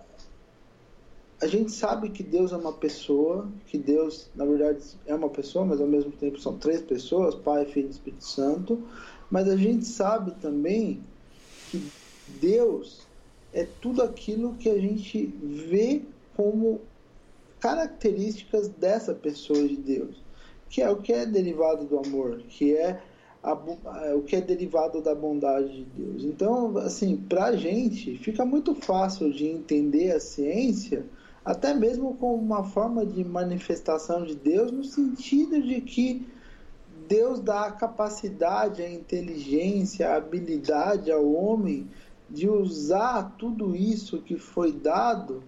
a 1.40 1.46
gente 1.46 1.72
sabe 1.72 2.10
que 2.10 2.24
Deus 2.24 2.52
é 2.52 2.58
uma 2.58 2.74
pessoa, 2.74 3.48
que 3.68 3.78
Deus, 3.78 4.30
na 4.36 4.44
verdade, 4.44 4.80
é 5.06 5.14
uma 5.14 5.30
pessoa, 5.30 5.66
mas 5.66 5.80
ao 5.80 5.88
mesmo 5.88 6.12
tempo 6.12 6.40
são 6.40 6.58
três 6.58 6.82
pessoas: 6.82 7.36
Pai, 7.36 7.66
Filho 7.66 7.88
e 7.88 7.92
Espírito 7.92 8.24
Santo. 8.24 8.84
Mas 9.30 9.48
a 9.48 9.56
gente 9.56 9.86
sabe 9.86 10.32
também 10.42 11.02
que 11.70 11.84
Deus 12.40 13.06
é 13.54 13.68
tudo 13.82 14.02
aquilo 14.02 14.56
que 14.56 14.70
a 14.70 14.80
gente 14.80 15.28
vê 15.44 16.02
como 16.36 16.82
características 17.60 18.68
dessa 18.70 19.14
pessoa 19.14 19.68
de 19.68 19.76
Deus, 19.76 20.16
que 20.70 20.82
é 20.82 20.90
o 20.90 20.98
que 20.98 21.12
é 21.12 21.26
derivado 21.26 21.86
do 21.86 22.00
amor, 22.00 22.38
que 22.50 22.76
é 22.76 23.02
a, 23.44 23.54
o 24.16 24.22
que 24.22 24.36
é 24.36 24.42
derivado 24.42 25.02
da 25.02 25.14
bondade 25.14 25.84
de 25.84 25.84
Deus. 25.84 26.24
Então, 26.24 26.78
assim, 26.78 27.16
para 27.18 27.46
a 27.46 27.56
gente 27.56 28.18
fica 28.18 28.46
muito 28.46 28.74
fácil 28.76 29.32
de 29.32 29.46
entender 29.46 30.12
a 30.12 30.20
ciência, 30.20 31.06
até 31.48 31.74
mesmo 31.74 32.14
como 32.16 32.36
uma 32.36 32.66
forma 32.66 33.06
de 33.06 33.24
manifestação 33.24 34.26
de 34.26 34.36
Deus, 34.36 34.70
no 34.70 34.84
sentido 34.84 35.62
de 35.62 35.80
que 35.80 36.28
Deus 37.08 37.40
dá 37.40 37.68
a 37.68 37.72
capacidade, 37.72 38.82
a 38.82 38.92
inteligência, 38.92 40.10
a 40.10 40.18
habilidade 40.18 41.10
ao 41.10 41.26
homem 41.26 41.88
de 42.30 42.50
usar 42.50 43.38
tudo 43.38 43.74
isso 43.74 44.22
que 44.22 44.36
foi 44.36 44.74
dado 44.74 45.42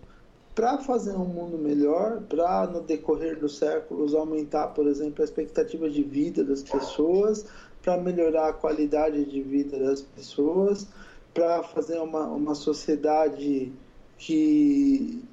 para 0.56 0.78
fazer 0.78 1.12
um 1.12 1.26
mundo 1.26 1.58
melhor, 1.58 2.22
para 2.22 2.66
no 2.66 2.80
decorrer 2.80 3.38
dos 3.38 3.58
séculos 3.58 4.16
aumentar, 4.16 4.70
por 4.70 4.88
exemplo, 4.88 5.22
a 5.22 5.26
expectativa 5.26 5.90
de 5.90 6.02
vida 6.02 6.46
das 6.46 6.64
pessoas, 6.64 7.46
para 7.82 7.98
melhorar 7.98 8.48
a 8.48 8.54
qualidade 8.54 9.26
de 9.26 9.42
vida 9.42 9.78
das 9.78 10.02
pessoas, 10.02 10.88
para 11.34 11.62
fazer 11.62 12.00
uma, 12.00 12.26
uma 12.28 12.56
sociedade 12.56 13.74
que 14.20 15.24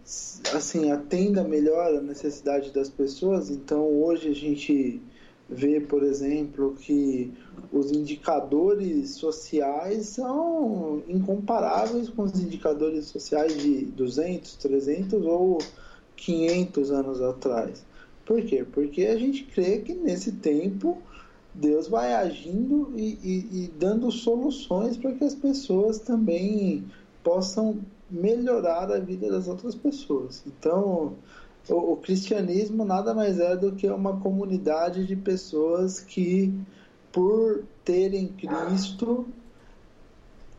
assim 0.54 0.92
atenda 0.92 1.42
melhor 1.42 1.96
a 1.96 2.00
necessidade 2.00 2.70
das 2.70 2.88
pessoas. 2.88 3.50
Então 3.50 3.84
hoje 4.02 4.28
a 4.28 4.34
gente 4.34 5.02
vê, 5.50 5.80
por 5.80 6.04
exemplo, 6.04 6.74
que 6.80 7.32
os 7.72 7.90
indicadores 7.90 9.16
sociais 9.16 10.06
são 10.06 11.02
incomparáveis 11.08 12.08
com 12.08 12.22
os 12.22 12.40
indicadores 12.40 13.06
sociais 13.06 13.60
de 13.60 13.84
200, 13.86 14.54
300 14.54 15.26
ou 15.26 15.58
500 16.16 16.90
anos 16.92 17.20
atrás. 17.20 17.84
Por 18.24 18.40
quê? 18.42 18.64
Porque 18.72 19.02
a 19.06 19.18
gente 19.18 19.44
crê 19.44 19.80
que 19.80 19.94
nesse 19.94 20.32
tempo 20.32 20.98
Deus 21.52 21.88
vai 21.88 22.14
agindo 22.14 22.92
e, 22.96 23.18
e, 23.22 23.64
e 23.64 23.72
dando 23.78 24.10
soluções 24.12 24.96
para 24.96 25.12
que 25.12 25.24
as 25.24 25.34
pessoas 25.34 25.98
também 25.98 26.84
possam 27.22 27.80
melhorar 28.10 28.90
a 28.90 28.98
vida 28.98 29.30
das 29.30 29.48
outras 29.48 29.74
pessoas. 29.74 30.42
Então, 30.46 31.14
o, 31.68 31.92
o, 31.92 31.96
cristianismo 31.96 32.84
nada 32.84 33.12
mais 33.14 33.40
é 33.40 33.56
do 33.56 33.72
que 33.72 33.88
uma 33.88 34.20
comunidade 34.20 35.06
de 35.06 35.16
pessoas 35.16 36.00
que, 36.00 36.52
por 37.12 37.64
terem 37.84 38.28
Cristo, 38.28 39.26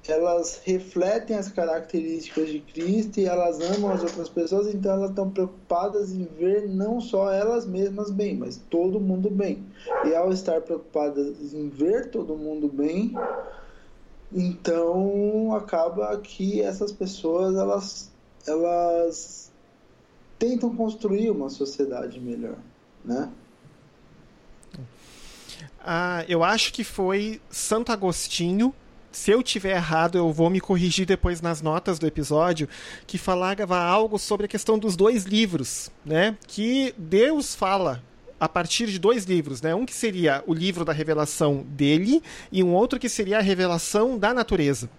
elas 0.08 0.62
refletem 0.64 1.36
as 1.36 1.50
características 1.50 2.50
de 2.50 2.60
Cristo 2.60 3.20
e 3.20 3.26
elas 3.26 3.60
amam 3.60 3.92
as 3.92 4.04
outras 4.04 4.30
pessoas, 4.30 4.74
então 4.74 4.94
elas 4.94 5.10
estão 5.10 5.30
preocupadas 5.30 6.14
em 6.14 6.24
ver 6.24 6.68
não 6.68 7.02
só 7.02 7.32
elas 7.32 7.66
mesmas 7.66 8.10
bem, 8.10 8.36
mas 8.38 8.58
todo 8.70 9.00
mundo 9.00 9.30
bem. 9.30 9.66
E 10.06 10.16
ao 10.16 10.32
estar 10.32 10.62
preocupadas 10.62 11.54
em 11.54 11.70
ver 11.70 12.10
todo 12.10 12.38
mundo 12.38 12.70
bem, 12.70 13.14
então 14.32 15.56
acaba 15.56 16.18
que 16.18 16.62
essas 16.62 16.92
pessoas 16.92 17.56
elas 17.56 18.12
elas 18.46 19.52
tentam 20.38 20.74
construir 20.76 21.30
uma 21.30 21.50
sociedade 21.50 22.20
melhor, 22.20 22.58
né? 23.04 23.30
Ah, 25.80 26.26
eu 26.28 26.44
acho 26.44 26.74
que 26.74 26.84
foi 26.84 27.42
Santo 27.50 27.92
Agostinho. 27.92 28.74
Se 29.12 29.32
eu 29.32 29.42
tiver 29.42 29.76
errado, 29.76 30.18
eu 30.18 30.32
vou 30.32 30.50
me 30.50 30.60
corrigir 30.60 31.06
depois 31.06 31.42
nas 31.42 31.62
notas 31.62 31.98
do 31.98 32.06
episódio, 32.06 32.70
que 33.08 33.18
falava 33.18 33.78
algo 33.78 34.20
sobre 34.20 34.46
a 34.46 34.50
questão 34.50 34.78
dos 34.78 34.96
dois 34.96 35.24
livros, 35.24 35.90
né? 36.06 36.38
Que 36.46 36.94
Deus 36.98 37.56
fala 37.56 38.04
a 38.40 38.48
partir 38.48 38.88
de 38.88 39.00
dois 39.00 39.26
livros, 39.26 39.62
né? 39.62 39.74
Um 39.74 39.86
que 39.86 39.94
seria 39.94 40.44
o 40.46 40.54
livro 40.54 40.86
da 40.86 40.94
revelação 40.94 41.66
dele 41.70 42.22
e 42.52 42.64
um 42.64 42.74
outro 42.74 43.00
que 43.00 43.10
seria 43.10 43.40
a 43.40 43.42
revelação 43.42 44.18
da 44.18 44.34
natureza. 44.34 44.90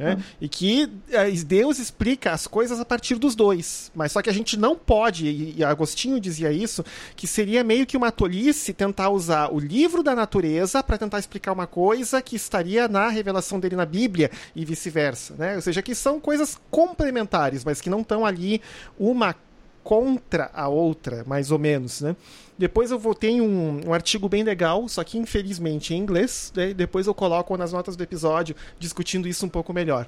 Né? 0.00 0.14
Uhum. 0.14 0.22
E 0.40 0.48
que 0.48 0.90
eh, 1.12 1.30
Deus 1.44 1.78
explica 1.78 2.32
as 2.32 2.46
coisas 2.46 2.80
a 2.80 2.86
partir 2.86 3.16
dos 3.16 3.34
dois. 3.34 3.92
Mas 3.94 4.12
só 4.12 4.22
que 4.22 4.30
a 4.30 4.32
gente 4.32 4.58
não 4.58 4.74
pode, 4.74 5.26
e 5.28 5.62
Agostinho 5.62 6.18
dizia 6.18 6.50
isso, 6.50 6.82
que 7.14 7.26
seria 7.26 7.62
meio 7.62 7.84
que 7.84 7.98
uma 7.98 8.10
tolice 8.10 8.72
tentar 8.72 9.10
usar 9.10 9.52
o 9.52 9.58
livro 9.58 10.02
da 10.02 10.14
natureza 10.14 10.82
para 10.82 10.96
tentar 10.96 11.18
explicar 11.18 11.52
uma 11.52 11.66
coisa 11.66 12.22
que 12.22 12.34
estaria 12.34 12.88
na 12.88 13.08
revelação 13.08 13.60
dele 13.60 13.76
na 13.76 13.84
Bíblia 13.84 14.30
e 14.56 14.64
vice-versa. 14.64 15.34
Né? 15.36 15.56
Ou 15.56 15.60
seja, 15.60 15.82
que 15.82 15.94
são 15.94 16.18
coisas 16.18 16.58
complementares, 16.70 17.62
mas 17.62 17.78
que 17.82 17.90
não 17.90 18.00
estão 18.00 18.24
ali 18.24 18.62
uma 18.98 19.36
contra 19.82 20.50
a 20.54 20.68
outra, 20.68 21.24
mais 21.26 21.50
ou 21.50 21.58
menos, 21.58 22.00
né? 22.00 22.14
Depois 22.58 22.90
eu 22.90 22.98
vou 22.98 23.14
ter 23.14 23.40
um, 23.40 23.88
um 23.88 23.94
artigo 23.94 24.28
bem 24.28 24.42
legal, 24.42 24.86
só 24.88 25.02
que 25.02 25.16
infelizmente 25.16 25.94
em 25.94 25.98
inglês, 25.98 26.52
né? 26.54 26.74
depois 26.74 27.06
eu 27.06 27.14
coloco 27.14 27.56
nas 27.56 27.72
notas 27.72 27.96
do 27.96 28.02
episódio 28.02 28.54
discutindo 28.78 29.26
isso 29.26 29.46
um 29.46 29.48
pouco 29.48 29.72
melhor. 29.72 30.06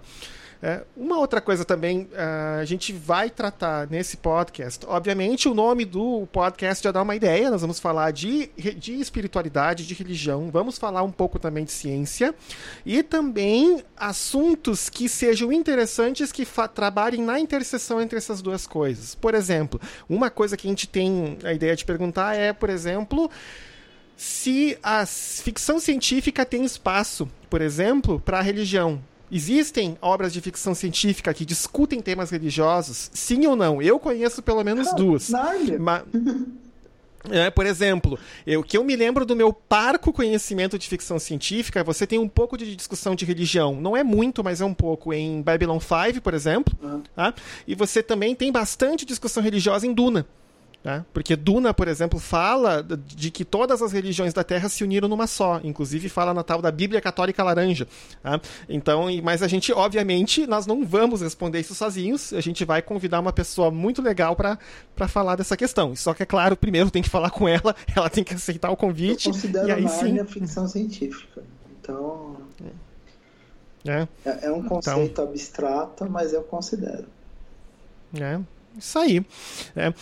É, 0.65 0.85
uma 0.97 1.19
outra 1.19 1.41
coisa 1.41 1.65
também, 1.65 2.03
uh, 2.13 2.61
a 2.61 2.65
gente 2.65 2.93
vai 2.93 3.29
tratar 3.29 3.91
nesse 3.91 4.17
podcast, 4.17 4.87
obviamente 4.87 5.49
o 5.49 5.55
nome 5.55 5.85
do 5.85 6.25
podcast 6.31 6.85
já 6.85 6.93
dá 6.93 7.03
uma 7.03 7.17
ideia, 7.17 7.51
nós 7.51 7.63
vamos 7.63 7.81
falar 7.81 8.13
de, 8.13 8.49
de 8.77 8.95
espiritualidade, 9.01 9.85
de 9.85 9.93
religião, 9.93 10.53
vamos 10.53 10.79
falar 10.79 11.03
um 11.03 11.11
pouco 11.11 11.37
também 11.41 11.65
de 11.65 11.73
ciência 11.73 12.33
e 12.87 13.03
também 13.03 13.83
assuntos 13.97 14.89
que 14.89 15.09
sejam 15.09 15.53
interessantes 15.53 16.31
que 16.31 16.47
trabalhem 16.73 17.23
na 17.23 17.41
interseção 17.41 18.01
entre 18.01 18.17
essas 18.17 18.41
duas 18.41 18.65
coisas. 18.65 19.17
Por 19.17 19.35
exemplo, 19.35 19.81
uma 20.09 20.31
coisa 20.31 20.57
que 20.57 20.69
a 20.69 20.71
gente 20.71 20.87
tem 20.87 21.39
a 21.43 21.53
ideia 21.53 21.75
de 21.75 21.85
perguntar 21.85 22.37
é, 22.37 22.53
por 22.53 22.71
exemplo, 22.71 23.29
se 24.17 24.79
a 24.81 25.05
ficção 25.07 25.81
científica 25.81 26.47
tem 26.47 26.65
espaço, 26.65 27.29
por 27.51 27.61
exemplo, 27.61 28.21
para 28.21 28.39
a 28.39 28.43
religião. 28.43 29.03
Existem 29.35 29.97
obras 30.03 30.31
de 30.31 30.43
ficção 30.43 30.75
científica 30.75 31.33
que 31.33 31.47
discutem 31.47 32.03
temas 32.03 32.29
religiosos? 32.31 33.11
Sim 33.15 33.47
ou 33.47 33.57
não? 33.57 33.81
Eu 33.81 33.99
conheço 33.99 34.43
pelo 34.43 34.63
menos 34.63 34.89
ah, 34.89 34.93
duas. 34.93 35.31
Ma 35.79 36.05
é, 37.31 37.49
por 37.51 37.65
exemplo, 37.65 38.19
o 38.59 38.63
que 38.63 38.77
eu 38.77 38.85
me 38.85 38.95
lembro 38.95 39.25
do 39.25 39.35
meu 39.35 39.51
parco 39.51 40.13
conhecimento 40.13 40.79
de 40.79 40.87
ficção 40.87 41.19
científica, 41.19 41.83
você 41.83 42.07
tem 42.07 42.19
um 42.19 42.29
pouco 42.29 42.59
de 42.59 42.77
discussão 42.77 43.15
de 43.15 43.25
religião. 43.25 43.75
Não 43.75 43.97
é 43.97 44.05
muito, 44.05 44.45
mas 44.45 44.61
é 44.61 44.67
um 44.67 44.75
pouco. 44.75 45.15
Em 45.15 45.41
Babylon 45.41 45.79
5, 45.81 46.21
por 46.21 46.35
exemplo. 46.35 46.77
Uhum. 46.83 47.03
Tá? 47.17 47.33
E 47.67 47.75
você 47.75 48.03
também 48.03 48.35
tem 48.35 48.53
bastante 48.53 49.07
discussão 49.07 49.43
religiosa 49.43 49.87
em 49.87 49.95
Duna. 49.95 50.27
Né? 50.85 51.05
Porque 51.13 51.37
Duna, 51.37 51.73
por 51.73 51.87
exemplo, 51.87 52.19
fala 52.19 52.83
de 52.83 53.31
que 53.31 53.45
todas 53.45 53.81
as 53.83 53.93
religiões 53.93 54.35
da 54.35 54.43
Terra 54.43 54.69
se 54.69 54.83
uniram 54.83 55.09
numa 55.09 55.29
só. 55.29 55.61
Inclusive 55.63 56.09
fala 56.09 56.35
na 56.35 56.43
tal 56.43 56.61
da 56.61 56.73
Bíblia 56.73 57.01
Católica 57.01 57.43
Laranja. 57.43 57.87
Tá? 58.23 58.41
Então, 58.69 59.07
mas 59.23 59.43
a 59.43 59.49
gente, 59.49 59.73
obviamente, 59.73 60.47
nós 60.47 60.67
não 60.67 60.85
vamos 60.85 61.21
responder 61.21 61.61
isso 61.61 61.75
sozinhos. 61.75 62.33
A 62.33 62.41
gente 62.41 62.65
vai 62.65 62.83
convidar 62.83 63.21
uma 63.21 63.33
pessoa 63.33 63.71
muito 63.71 64.03
legal 64.03 64.35
para 64.35 64.59
falar 65.09 65.37
dessa 65.37 65.57
questão. 65.57 65.95
Só 65.95 66.13
que, 66.15 66.25
é 66.25 66.27
claro, 66.27 66.57
primeiro 66.57 66.91
tem 66.91 67.03
que 67.03 67.11
falar 67.11 67.31
com 67.31 67.49
ela, 67.49 67.77
ela 67.95 68.11
tem 68.11 68.25
que 68.25 68.35
aceitar 68.35 68.71
o 68.71 68.77
convite. 68.77 69.29
Eu 69.29 69.33
considero 69.35 69.69
e 69.69 69.73
aí, 69.73 69.89
sim... 69.89 70.25
ficção 70.25 70.67
científica. 70.67 71.43
Então. 71.81 72.37
É, 73.85 74.07
é, 74.25 74.47
é 74.47 74.53
um 74.53 74.59
então 74.59 74.69
conceito 74.69 75.01
então... 75.01 75.25
abstrato, 75.25 76.11
mas 76.11 76.33
eu 76.33 76.43
considero. 76.43 77.07
É. 78.21 78.41
Isso 78.79 78.99
aí. 78.99 79.25
É. 79.77 79.93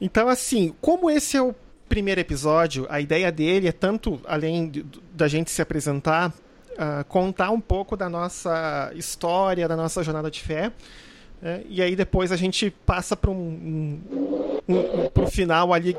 Então, 0.00 0.28
assim, 0.28 0.74
como 0.80 1.10
esse 1.10 1.36
é 1.36 1.42
o 1.42 1.54
primeiro 1.88 2.20
episódio, 2.20 2.86
a 2.88 3.00
ideia 3.00 3.32
dele 3.32 3.68
é 3.68 3.72
tanto, 3.72 4.20
além 4.24 4.70
da 5.12 5.26
gente 5.26 5.50
se 5.50 5.60
apresentar, 5.60 6.30
uh, 6.30 7.04
contar 7.08 7.50
um 7.50 7.60
pouco 7.60 7.96
da 7.96 8.08
nossa 8.08 8.92
história, 8.94 9.66
da 9.66 9.76
nossa 9.76 10.02
jornada 10.02 10.30
de 10.30 10.40
fé. 10.40 10.72
É, 11.42 11.62
e 11.70 11.80
aí 11.80 11.96
depois 11.96 12.30
a 12.32 12.36
gente 12.36 12.70
passa 12.84 13.16
para 13.16 13.30
um, 13.30 13.98
um, 14.68 15.10
um, 15.22 15.26
final 15.26 15.72
ali, 15.72 15.96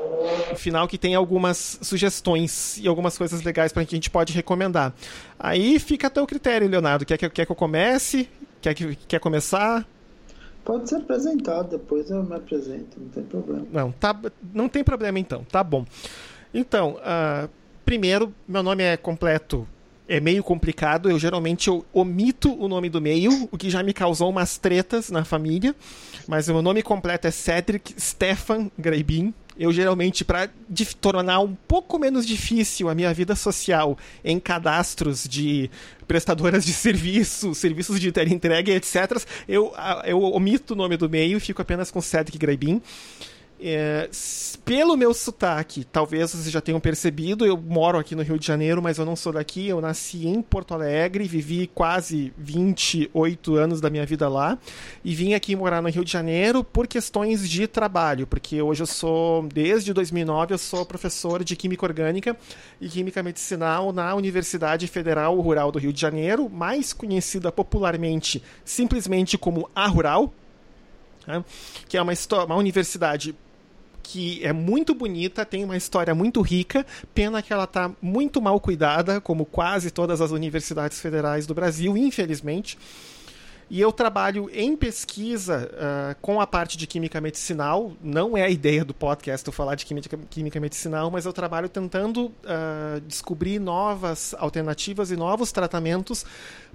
um 0.52 0.54
final 0.54 0.86
que 0.86 0.96
tem 0.96 1.16
algumas 1.16 1.80
sugestões 1.82 2.78
e 2.78 2.86
algumas 2.86 3.18
coisas 3.18 3.42
legais 3.42 3.72
para 3.72 3.84
que 3.84 3.92
a 3.92 3.96
gente 3.96 4.08
pode 4.08 4.32
recomendar. 4.32 4.94
Aí 5.36 5.80
fica 5.80 6.06
até 6.06 6.22
o 6.22 6.26
critério, 6.28 6.68
Leonardo. 6.68 7.04
Quer 7.04 7.18
que, 7.18 7.28
quer 7.28 7.44
que 7.44 7.50
eu 7.50 7.56
comece? 7.56 8.28
Quer, 8.60 8.72
que, 8.74 8.94
quer 8.94 9.18
começar? 9.18 9.84
Pode 10.64 10.88
ser 10.88 10.96
apresentado, 10.96 11.70
depois 11.70 12.10
eu 12.10 12.22
me 12.22 12.36
apresento, 12.36 13.00
não 13.00 13.08
tem 13.08 13.24
problema. 13.24 13.66
Não, 13.72 13.90
tá, 13.92 14.18
não 14.54 14.68
tem 14.68 14.84
problema 14.84 15.18
então, 15.18 15.44
tá 15.44 15.62
bom. 15.62 15.84
Então, 16.54 16.96
uh, 16.96 17.48
primeiro, 17.84 18.32
meu 18.46 18.62
nome 18.62 18.82
é 18.84 18.96
completo, 18.96 19.66
é 20.08 20.20
meio 20.20 20.44
complicado, 20.44 21.10
eu 21.10 21.18
geralmente 21.18 21.68
eu 21.68 21.84
omito 21.92 22.52
o 22.62 22.68
nome 22.68 22.88
do 22.88 23.00
meio, 23.00 23.48
o 23.50 23.58
que 23.58 23.70
já 23.70 23.82
me 23.82 23.92
causou 23.92 24.30
umas 24.30 24.56
tretas 24.56 25.10
na 25.10 25.24
família, 25.24 25.74
mas 26.28 26.48
o 26.48 26.52
meu 26.52 26.62
nome 26.62 26.82
completo 26.82 27.26
é 27.26 27.30
Cedric 27.30 28.00
Stefan 28.00 28.70
Greibin, 28.78 29.34
eu 29.56 29.72
geralmente, 29.72 30.24
para 30.24 30.48
tornar 31.00 31.40
um 31.40 31.54
pouco 31.54 31.98
menos 31.98 32.26
difícil 32.26 32.88
a 32.88 32.94
minha 32.94 33.12
vida 33.12 33.34
social 33.34 33.98
em 34.24 34.40
cadastros 34.40 35.24
de 35.28 35.70
prestadoras 36.06 36.64
de 36.64 36.72
serviço, 36.74 37.54
serviços 37.54 38.00
de 38.00 38.08
entrega, 38.08 38.72
etc., 38.72 39.22
eu, 39.48 39.72
eu 40.04 40.20
omito 40.22 40.74
o 40.74 40.76
nome 40.76 40.96
do 40.96 41.08
meio 41.08 41.36
e 41.36 41.40
fico 41.40 41.62
apenas 41.62 41.90
com 41.90 42.00
Cedric 42.00 42.38
Greibin. 42.38 42.80
É, 43.64 44.10
pelo 44.64 44.96
meu 44.96 45.14
sotaque, 45.14 45.84
talvez 45.84 46.32
vocês 46.32 46.50
já 46.50 46.60
tenham 46.60 46.80
percebido, 46.80 47.46
eu 47.46 47.56
moro 47.56 47.96
aqui 47.96 48.16
no 48.16 48.22
Rio 48.22 48.36
de 48.36 48.44
Janeiro, 48.44 48.82
mas 48.82 48.98
eu 48.98 49.04
não 49.04 49.14
sou 49.14 49.32
daqui. 49.32 49.68
Eu 49.68 49.80
nasci 49.80 50.26
em 50.26 50.42
Porto 50.42 50.74
Alegre, 50.74 51.28
vivi 51.28 51.68
quase 51.68 52.32
28 52.36 53.54
anos 53.54 53.80
da 53.80 53.88
minha 53.88 54.04
vida 54.04 54.28
lá 54.28 54.58
e 55.04 55.14
vim 55.14 55.34
aqui 55.34 55.54
morar 55.54 55.80
no 55.80 55.88
Rio 55.88 56.04
de 56.04 56.10
Janeiro 56.10 56.64
por 56.64 56.88
questões 56.88 57.48
de 57.48 57.68
trabalho, 57.68 58.26
porque 58.26 58.60
hoje 58.60 58.82
eu 58.82 58.86
sou, 58.86 59.44
desde 59.44 59.92
2009, 59.92 60.54
eu 60.54 60.58
sou 60.58 60.84
professor 60.84 61.44
de 61.44 61.54
Química 61.54 61.86
Orgânica 61.86 62.36
e 62.80 62.88
Química 62.88 63.22
Medicinal 63.22 63.92
na 63.92 64.12
Universidade 64.16 64.88
Federal 64.88 65.40
Rural 65.40 65.70
do 65.70 65.78
Rio 65.78 65.92
de 65.92 66.00
Janeiro, 66.00 66.50
mais 66.50 66.92
conhecida 66.92 67.52
popularmente 67.52 68.42
simplesmente 68.64 69.38
como 69.38 69.70
a 69.72 69.86
Rural. 69.86 70.34
Né? 71.24 71.44
que 71.88 71.96
é 71.96 72.02
uma, 72.02 72.12
uma 72.44 72.56
universidade 72.56 73.32
que 74.02 74.44
é 74.44 74.52
muito 74.52 74.94
bonita, 74.94 75.44
tem 75.44 75.64
uma 75.64 75.76
história 75.76 76.14
muito 76.14 76.40
rica, 76.40 76.84
pena 77.14 77.42
que 77.42 77.52
ela 77.52 77.64
está 77.64 77.90
muito 78.00 78.40
mal 78.42 78.58
cuidada, 78.60 79.20
como 79.20 79.44
quase 79.44 79.90
todas 79.90 80.20
as 80.20 80.30
universidades 80.30 81.00
federais 81.00 81.46
do 81.46 81.54
Brasil, 81.54 81.96
infelizmente. 81.96 82.76
E 83.70 83.80
eu 83.80 83.90
trabalho 83.90 84.50
em 84.52 84.76
pesquisa 84.76 85.70
uh, 85.72 86.16
com 86.20 86.42
a 86.42 86.46
parte 86.46 86.76
de 86.76 86.86
química 86.86 87.22
medicinal. 87.22 87.92
Não 88.02 88.36
é 88.36 88.42
a 88.42 88.50
ideia 88.50 88.84
do 88.84 88.92
podcast 88.92 89.46
eu 89.46 89.52
falar 89.52 89.76
de 89.76 89.86
química, 89.86 90.18
química 90.28 90.60
medicinal, 90.60 91.10
mas 91.10 91.24
eu 91.24 91.32
trabalho 91.32 91.70
tentando 91.70 92.26
uh, 92.26 93.00
descobrir 93.06 93.58
novas 93.58 94.34
alternativas 94.38 95.10
e 95.10 95.16
novos 95.16 95.52
tratamentos 95.52 96.26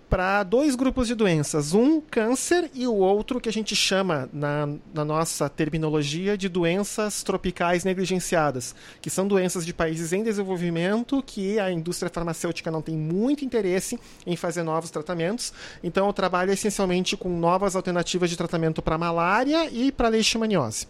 para 0.10 0.44
dois 0.44 0.76
grupos 0.76 1.08
de 1.08 1.16
doenças. 1.16 1.74
Um, 1.74 2.00
câncer, 2.00 2.70
e 2.74 2.88
o 2.88 2.96
outro 2.96 3.40
que 3.40 3.50
a 3.50 3.52
gente 3.52 3.76
chama, 3.76 4.30
na, 4.32 4.70
na, 4.94 5.04
nossa 5.04 5.50
terminologia, 5.50 6.38
de 6.38 6.48
doenças 6.48 7.24
tropicais 7.24 7.84
negligenciadas, 7.84 8.74
que 9.02 9.10
são 9.10 9.28
doenças 9.28 9.66
de 9.66 9.74
países 9.74 10.14
em 10.14 10.24
desenvolvimento 10.24 11.22
que 11.26 11.60
a 11.60 11.72
indústria 11.72 12.10
farmacêutica 12.10 12.72
não 12.72 12.82
tem 12.82 12.96
muito 12.96 13.44
interesse 13.44 14.00
em 14.26 14.36
fazer 14.36 14.64
novos 14.64 14.92
tratamentos. 14.92 15.54
Então, 15.84 16.08
eu 16.08 16.14
trabalho 16.14 16.52
essencialmente 16.52 17.18
com 17.18 17.30
novas 17.30 17.76
alternativas 17.76 18.30
de 18.30 18.38
tratamento 18.38 18.82
para 18.82 18.98
malária 18.98 19.70
e 19.70 19.92
para 19.92 20.10
leishmaniose. 20.10 20.88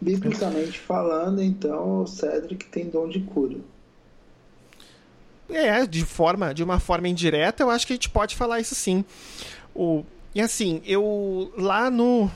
Biblicamente 0.00 0.78
falando, 0.80 1.40
então, 1.40 2.02
o 2.02 2.06
Cedric 2.06 2.66
tem 2.66 2.88
dom 2.88 3.08
de 3.08 3.20
cura. 3.20 3.56
É, 5.52 5.86
de 5.86 6.04
forma, 6.04 6.54
de 6.54 6.62
uma 6.62 6.78
forma 6.78 7.08
indireta, 7.08 7.62
eu 7.62 7.70
acho 7.70 7.86
que 7.86 7.92
a 7.92 7.96
gente 7.96 8.10
pode 8.10 8.34
falar 8.36 8.60
isso 8.60 8.74
sim. 8.74 9.04
O, 9.74 10.04
e 10.34 10.40
assim, 10.40 10.80
eu 10.84 11.52
lá 11.56 11.90
no, 11.90 12.30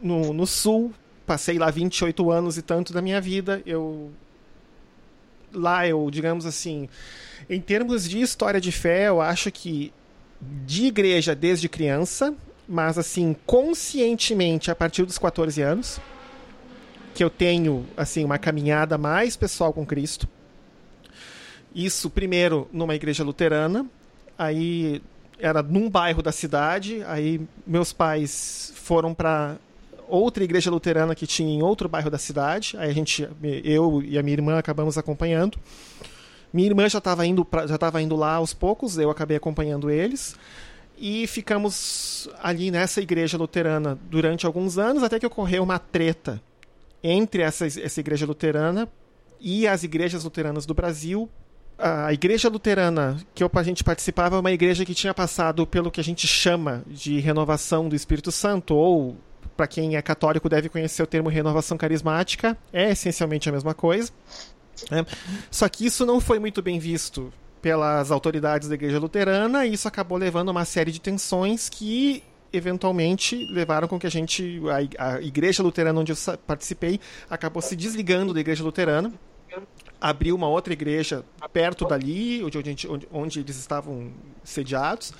no, 0.00 0.32
no 0.32 0.46
sul, 0.46 0.92
passei 1.26 1.58
lá 1.58 1.70
28 1.70 2.30
anos 2.30 2.56
e 2.56 2.62
tanto 2.62 2.92
da 2.92 3.02
minha 3.02 3.20
vida, 3.20 3.62
eu 3.66 4.10
lá 5.52 5.86
eu, 5.86 6.08
digamos 6.10 6.46
assim, 6.46 6.88
em 7.48 7.60
termos 7.60 8.08
de 8.08 8.20
história 8.20 8.60
de 8.60 8.72
fé, 8.72 9.08
eu 9.08 9.20
acho 9.20 9.50
que 9.50 9.92
de 10.40 10.86
igreja 10.86 11.34
desde 11.34 11.68
criança, 11.68 12.34
mas 12.66 12.96
assim, 12.96 13.36
conscientemente 13.44 14.70
a 14.70 14.74
partir 14.74 15.04
dos 15.04 15.18
14 15.18 15.60
anos, 15.60 16.00
que 17.14 17.22
eu 17.22 17.28
tenho 17.28 17.84
assim 17.96 18.24
uma 18.24 18.38
caminhada 18.38 18.96
mais 18.96 19.36
pessoal 19.36 19.72
com 19.72 19.84
Cristo. 19.84 20.28
Isso 21.74 22.10
primeiro 22.10 22.68
numa 22.72 22.94
igreja 22.94 23.22
luterana, 23.22 23.86
aí 24.36 25.00
era 25.38 25.62
num 25.62 25.88
bairro 25.88 26.22
da 26.22 26.32
cidade, 26.32 27.02
aí 27.06 27.40
meus 27.66 27.92
pais 27.92 28.72
foram 28.76 29.14
para 29.14 29.56
outra 30.08 30.42
igreja 30.42 30.70
luterana 30.70 31.14
que 31.14 31.26
tinha 31.26 31.48
em 31.48 31.62
outro 31.62 31.88
bairro 31.88 32.10
da 32.10 32.18
cidade, 32.18 32.76
aí 32.76 32.90
a 32.90 32.92
gente, 32.92 33.28
eu 33.64 34.02
e 34.02 34.18
a 34.18 34.22
minha 34.22 34.34
irmã 34.34 34.58
acabamos 34.58 34.98
acompanhando. 34.98 35.58
Minha 36.52 36.68
irmã 36.68 36.88
já 36.88 36.98
estava 36.98 37.24
indo 37.24 37.44
pra, 37.44 37.66
já 37.66 37.76
estava 37.76 38.02
indo 38.02 38.16
lá 38.16 38.34
aos 38.34 38.52
poucos, 38.52 38.98
eu 38.98 39.08
acabei 39.08 39.36
acompanhando 39.36 39.88
eles 39.88 40.36
e 40.98 41.26
ficamos 41.26 42.28
ali 42.42 42.70
nessa 42.70 43.00
igreja 43.00 43.38
luterana 43.38 43.98
durante 44.10 44.44
alguns 44.44 44.76
anos 44.76 45.02
até 45.02 45.18
que 45.18 45.26
ocorreu 45.26 45.62
uma 45.62 45.78
treta 45.78 46.42
entre 47.02 47.42
essa, 47.42 47.66
essa 47.66 48.00
igreja 48.00 48.26
luterana 48.26 48.86
e 49.40 49.66
as 49.66 49.82
igrejas 49.82 50.24
luteranas 50.24 50.66
do 50.66 50.74
Brasil 50.74 51.30
a 51.80 52.12
igreja 52.12 52.48
luterana 52.48 53.16
que 53.34 53.42
a 53.42 53.62
gente 53.62 53.82
participava 53.82 54.36
é 54.36 54.40
uma 54.40 54.52
igreja 54.52 54.84
que 54.84 54.94
tinha 54.94 55.14
passado 55.14 55.66
pelo 55.66 55.90
que 55.90 56.00
a 56.00 56.04
gente 56.04 56.26
chama 56.26 56.82
de 56.86 57.18
renovação 57.20 57.88
do 57.88 57.96
Espírito 57.96 58.30
Santo, 58.30 58.74
ou, 58.74 59.16
para 59.56 59.66
quem 59.66 59.96
é 59.96 60.02
católico, 60.02 60.48
deve 60.48 60.68
conhecer 60.68 61.02
o 61.02 61.06
termo 61.06 61.28
renovação 61.28 61.76
carismática, 61.78 62.56
é 62.72 62.90
essencialmente 62.90 63.48
a 63.48 63.52
mesma 63.52 63.74
coisa. 63.74 64.12
Né? 64.90 65.04
Só 65.50 65.68
que 65.68 65.86
isso 65.86 66.04
não 66.04 66.20
foi 66.20 66.38
muito 66.38 66.62
bem 66.62 66.78
visto 66.78 67.32
pelas 67.60 68.10
autoridades 68.10 68.68
da 68.68 68.74
igreja 68.74 68.98
luterana, 68.98 69.66
e 69.66 69.74
isso 69.74 69.88
acabou 69.88 70.16
levando 70.16 70.48
a 70.48 70.52
uma 70.52 70.64
série 70.64 70.92
de 70.92 71.00
tensões 71.00 71.68
que 71.68 72.22
eventualmente 72.52 73.46
levaram 73.46 73.86
com 73.86 73.98
que 73.98 74.06
a 74.06 74.10
gente, 74.10 74.60
a 74.98 75.20
igreja 75.20 75.62
luterana 75.62 76.00
onde 76.00 76.12
eu 76.12 76.16
participei, 76.46 76.98
acabou 77.28 77.62
se 77.62 77.76
desligando 77.76 78.34
da 78.34 78.40
igreja 78.40 78.64
luterana, 78.64 79.12
abriu 80.00 80.34
uma 80.34 80.48
outra 80.48 80.72
igreja 80.72 81.24
perto 81.52 81.84
dali, 81.84 82.42
onde, 82.42 82.58
onde, 82.88 83.08
onde 83.12 83.40
eles 83.40 83.56
estavam 83.56 84.12
sediados. 84.42 85.12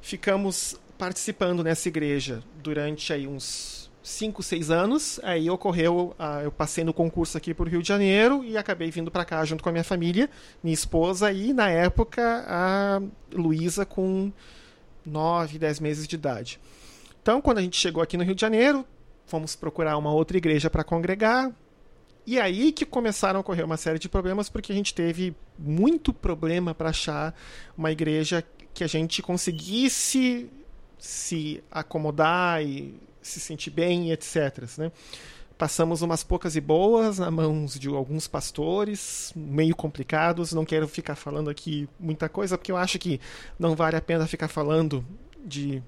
Ficamos 0.00 0.76
participando 0.96 1.62
nessa 1.62 1.88
igreja 1.88 2.42
durante 2.62 3.12
aí 3.12 3.26
uns 3.26 3.90
5, 4.02 4.42
6 4.42 4.70
anos. 4.70 5.20
Aí 5.22 5.50
ocorreu, 5.50 6.14
eu 6.42 6.52
passei 6.52 6.84
no 6.84 6.92
concurso 6.92 7.36
aqui 7.36 7.54
o 7.58 7.62
Rio 7.64 7.82
de 7.82 7.88
Janeiro 7.88 8.44
e 8.44 8.56
acabei 8.56 8.90
vindo 8.90 9.10
para 9.10 9.24
cá 9.24 9.44
junto 9.44 9.62
com 9.62 9.68
a 9.68 9.72
minha 9.72 9.84
família, 9.84 10.30
minha 10.62 10.74
esposa 10.74 11.32
e, 11.32 11.52
na 11.52 11.68
época, 11.70 12.44
a 12.46 13.02
Luísa 13.32 13.84
com 13.84 14.30
9, 15.04 15.58
10 15.58 15.80
meses 15.80 16.06
de 16.06 16.16
idade. 16.16 16.60
Então, 17.22 17.40
quando 17.40 17.58
a 17.58 17.62
gente 17.62 17.78
chegou 17.78 18.02
aqui 18.02 18.16
no 18.16 18.22
Rio 18.22 18.34
de 18.34 18.40
Janeiro, 18.40 18.86
fomos 19.26 19.56
procurar 19.56 19.96
uma 19.96 20.12
outra 20.12 20.36
igreja 20.36 20.68
para 20.68 20.84
congregar. 20.84 21.50
E 22.26 22.40
aí 22.40 22.72
que 22.72 22.86
começaram 22.86 23.38
a 23.38 23.40
ocorrer 23.40 23.64
uma 23.64 23.76
série 23.76 23.98
de 23.98 24.08
problemas, 24.08 24.48
porque 24.48 24.72
a 24.72 24.74
gente 24.74 24.94
teve 24.94 25.36
muito 25.58 26.12
problema 26.12 26.74
para 26.74 26.88
achar 26.88 27.34
uma 27.76 27.92
igreja 27.92 28.44
que 28.72 28.82
a 28.82 28.86
gente 28.86 29.22
conseguisse 29.22 30.50
se 30.98 31.62
acomodar 31.70 32.62
e 32.62 32.94
se 33.20 33.38
sentir 33.40 33.70
bem, 33.70 34.10
etc. 34.10 34.64
Né? 34.78 34.90
Passamos 35.56 36.02
umas 36.02 36.24
poucas 36.24 36.56
e 36.56 36.60
boas 36.60 37.18
na 37.18 37.30
mãos 37.30 37.78
de 37.78 37.88
alguns 37.88 38.26
pastores, 38.26 39.32
meio 39.36 39.76
complicados. 39.76 40.52
Não 40.52 40.64
quero 40.64 40.88
ficar 40.88 41.14
falando 41.14 41.50
aqui 41.50 41.88
muita 42.00 42.28
coisa, 42.28 42.56
porque 42.56 42.72
eu 42.72 42.76
acho 42.76 42.98
que 42.98 43.20
não 43.58 43.76
vale 43.76 43.96
a 43.96 44.00
pena 44.00 44.26
ficar 44.26 44.48
falando 44.48 45.04
de 45.44 45.82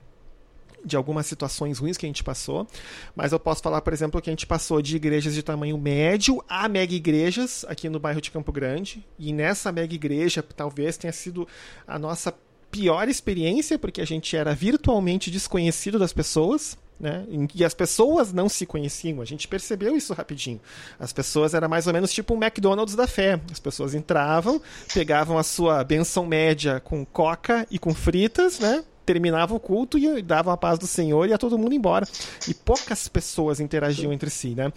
de 0.86 0.96
algumas 0.96 1.26
situações 1.26 1.80
ruins 1.80 1.96
que 1.96 2.06
a 2.06 2.08
gente 2.08 2.22
passou, 2.22 2.66
mas 3.14 3.32
eu 3.32 3.40
posso 3.40 3.60
falar, 3.60 3.80
por 3.80 3.92
exemplo, 3.92 4.22
que 4.22 4.30
a 4.30 4.32
gente 4.32 4.46
passou 4.46 4.80
de 4.80 4.94
igrejas 4.94 5.34
de 5.34 5.42
tamanho 5.42 5.76
médio 5.76 6.42
a 6.48 6.68
mega 6.68 6.94
igrejas 6.94 7.66
aqui 7.68 7.88
no 7.88 7.98
bairro 7.98 8.20
de 8.20 8.30
Campo 8.30 8.52
Grande, 8.52 9.04
e 9.18 9.32
nessa 9.32 9.72
mega 9.72 9.94
igreja 9.94 10.42
talvez 10.42 10.96
tenha 10.96 11.12
sido 11.12 11.46
a 11.86 11.98
nossa 11.98 12.32
pior 12.70 13.08
experiência, 13.08 13.78
porque 13.78 14.00
a 14.00 14.06
gente 14.06 14.36
era 14.36 14.54
virtualmente 14.54 15.30
desconhecido 15.30 15.98
das 15.98 16.12
pessoas. 16.12 16.78
Né? 16.98 17.26
E 17.54 17.62
as 17.62 17.74
pessoas 17.74 18.32
não 18.32 18.48
se 18.48 18.64
conheciam, 18.64 19.20
a 19.20 19.24
gente 19.24 19.46
percebeu 19.46 19.94
isso 19.94 20.14
rapidinho. 20.14 20.58
As 20.98 21.12
pessoas 21.12 21.52
era 21.52 21.68
mais 21.68 21.86
ou 21.86 21.92
menos 21.92 22.10
tipo 22.10 22.34
um 22.34 22.42
McDonald's 22.42 22.96
da 22.96 23.06
fé. 23.06 23.38
As 23.50 23.60
pessoas 23.60 23.94
entravam, 23.94 24.62
pegavam 24.94 25.36
a 25.36 25.42
sua 25.42 25.84
benção 25.84 26.24
média 26.24 26.80
com 26.80 27.04
coca 27.04 27.66
e 27.70 27.78
com 27.78 27.94
fritas, 27.94 28.58
né? 28.58 28.82
Terminava 29.06 29.54
o 29.54 29.60
culto 29.60 29.96
e 29.96 30.20
dava 30.20 30.52
a 30.52 30.56
paz 30.56 30.78
do 30.78 30.86
Senhor 30.86 31.26
e 31.26 31.30
ia 31.30 31.38
todo 31.38 31.56
mundo 31.56 31.74
embora. 31.74 32.06
E 32.48 32.52
poucas 32.52 33.06
pessoas 33.06 33.60
interagiam 33.60 34.12
entre 34.12 34.28
si, 34.28 34.48
né? 34.48 34.72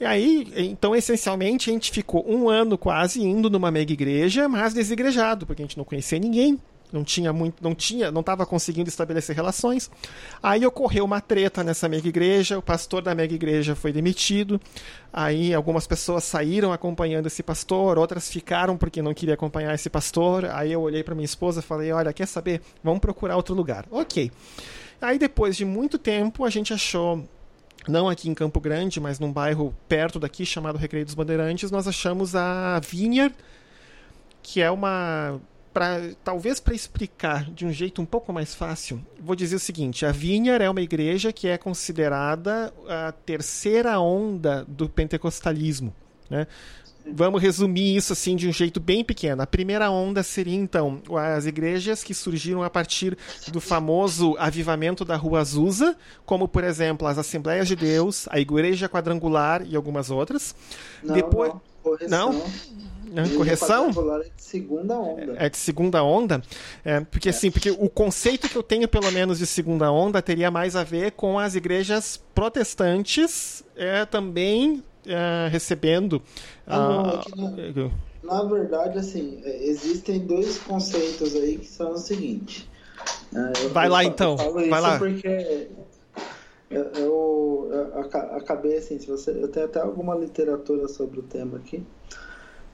E 0.00 0.04
aí, 0.04 0.52
então, 0.56 0.94
essencialmente, 0.94 1.70
a 1.70 1.72
gente 1.72 1.90
ficou 1.90 2.28
um 2.28 2.48
ano 2.48 2.76
quase 2.76 3.22
indo 3.22 3.48
numa 3.48 3.70
mega 3.70 3.92
igreja, 3.92 4.48
mas 4.48 4.74
desigrejado, 4.74 5.46
porque 5.46 5.62
a 5.62 5.64
gente 5.64 5.78
não 5.78 5.84
conhecia 5.84 6.18
ninguém, 6.18 6.58
não 6.92 7.04
tinha 7.04 7.32
muito, 7.32 7.62
não 7.62 7.74
tinha, 7.74 8.10
não 8.10 8.20
estava 8.20 8.46
conseguindo 8.46 8.88
estabelecer 8.88 9.34
relações. 9.34 9.90
Aí 10.42 10.64
ocorreu 10.64 11.04
uma 11.04 11.20
treta 11.20 11.62
nessa 11.62 11.88
mega 11.88 12.08
igreja, 12.08 12.58
o 12.58 12.62
pastor 12.62 13.02
da 13.02 13.14
mega 13.14 13.34
igreja 13.34 13.74
foi 13.74 13.92
demitido. 13.92 14.60
Aí 15.12 15.54
algumas 15.54 15.86
pessoas 15.86 16.24
saíram 16.24 16.72
acompanhando 16.72 17.26
esse 17.26 17.42
pastor, 17.42 17.98
outras 17.98 18.28
ficaram 18.30 18.76
porque 18.76 19.02
não 19.02 19.14
queria 19.14 19.34
acompanhar 19.34 19.74
esse 19.74 19.90
pastor. 19.90 20.44
Aí 20.46 20.72
eu 20.72 20.80
olhei 20.80 21.02
para 21.02 21.14
minha 21.14 21.24
esposa 21.24 21.62
falei: 21.62 21.92
"Olha, 21.92 22.12
quer 22.12 22.26
saber? 22.26 22.60
Vamos 22.82 23.00
procurar 23.00 23.36
outro 23.36 23.54
lugar". 23.54 23.84
OK. 23.90 24.30
Aí 25.00 25.18
depois 25.18 25.56
de 25.56 25.64
muito 25.64 25.98
tempo 25.98 26.44
a 26.44 26.50
gente 26.50 26.72
achou 26.72 27.24
não 27.86 28.08
aqui 28.08 28.28
em 28.28 28.34
Campo 28.34 28.60
Grande, 28.60 29.00
mas 29.00 29.18
num 29.18 29.32
bairro 29.32 29.74
perto 29.88 30.18
daqui 30.18 30.44
chamado 30.44 30.76
Recreio 30.76 31.06
dos 31.06 31.14
Bandeirantes, 31.14 31.70
nós 31.70 31.88
achamos 31.88 32.34
a 32.34 32.80
Vineyard, 32.80 33.34
que 34.42 34.60
é 34.60 34.70
uma 34.70 35.40
Pra, 35.72 36.00
talvez 36.24 36.58
para 36.58 36.74
explicar 36.74 37.50
de 37.50 37.66
um 37.66 37.72
jeito 37.72 38.00
um 38.00 38.06
pouco 38.06 38.32
mais 38.32 38.54
fácil, 38.54 39.04
vou 39.20 39.36
dizer 39.36 39.56
o 39.56 39.60
seguinte: 39.60 40.06
a 40.06 40.12
Vineyard 40.12 40.64
é 40.64 40.70
uma 40.70 40.80
igreja 40.80 41.32
que 41.32 41.46
é 41.46 41.58
considerada 41.58 42.72
a 42.88 43.12
terceira 43.12 44.00
onda 44.00 44.64
do 44.66 44.88
pentecostalismo. 44.88 45.94
Né? 46.28 46.46
Vamos 47.10 47.40
resumir 47.40 47.96
isso 47.96 48.12
assim 48.12 48.36
de 48.36 48.48
um 48.48 48.52
jeito 48.52 48.80
bem 48.80 49.02
pequeno. 49.02 49.42
A 49.42 49.46
primeira 49.46 49.90
onda 49.90 50.22
seria 50.22 50.54
então 50.54 51.00
as 51.16 51.46
igrejas 51.46 52.04
que 52.04 52.12
surgiram 52.12 52.62
a 52.62 52.68
partir 52.68 53.16
do 53.50 53.60
famoso 53.60 54.36
avivamento 54.38 55.04
da 55.04 55.16
Rua 55.16 55.40
Azusa, 55.40 55.96
como 56.26 56.46
por 56.46 56.64
exemplo 56.64 57.06
as 57.06 57.16
Assembleias 57.16 57.66
de 57.66 57.76
Deus, 57.76 58.26
a 58.30 58.38
Igreja 58.38 58.88
Quadrangular 58.88 59.62
e 59.66 59.74
algumas 59.74 60.10
outras. 60.10 60.54
Não, 61.02 61.14
Depois 61.14 61.52
não, 62.08 62.32
não? 62.32 62.44
Correção? 63.36 63.88
É 63.88 64.22
de 64.22 64.42
segunda 64.42 64.98
onda. 64.98 65.34
É 65.38 65.48
de 65.48 65.56
segunda 65.56 66.02
onda? 66.02 66.42
É, 66.84 67.00
porque 67.00 67.28
é. 67.28 67.30
assim, 67.30 67.50
porque 67.50 67.70
o 67.70 67.88
conceito 67.88 68.48
que 68.48 68.56
eu 68.56 68.62
tenho, 68.62 68.88
pelo 68.88 69.10
menos, 69.10 69.38
de 69.38 69.46
segunda 69.46 69.90
onda 69.90 70.20
teria 70.22 70.50
mais 70.50 70.76
a 70.76 70.84
ver 70.84 71.12
com 71.12 71.38
as 71.38 71.54
igrejas 71.54 72.20
protestantes 72.34 73.64
é, 73.76 74.04
também 74.04 74.82
é, 75.06 75.48
recebendo. 75.50 76.22
Ah, 76.66 77.22
não, 77.36 77.90
na, 78.22 78.42
na, 78.42 78.42
verdade, 78.44 78.98
assim, 78.98 79.40
é, 79.44 79.66
existem 79.66 80.20
dois 80.20 80.58
conceitos 80.58 81.34
aí 81.34 81.58
que 81.58 81.66
são 81.66 81.92
o 81.92 81.98
seguinte. 81.98 82.68
É, 83.34 83.68
Vai 83.68 83.88
lá 83.88 84.04
então. 84.04 84.36
Vai 84.36 84.80
lá. 84.80 84.98
Porque 84.98 85.68
eu, 86.70 86.82
eu, 86.96 87.70
eu, 87.72 88.00
acabei 88.36 88.76
assim, 88.76 88.98
se 88.98 89.06
você, 89.06 89.30
eu 89.30 89.48
tenho 89.48 89.66
até 89.66 89.80
alguma 89.80 90.14
literatura 90.14 90.86
sobre 90.88 91.20
o 91.20 91.22
tema 91.22 91.56
aqui. 91.56 91.82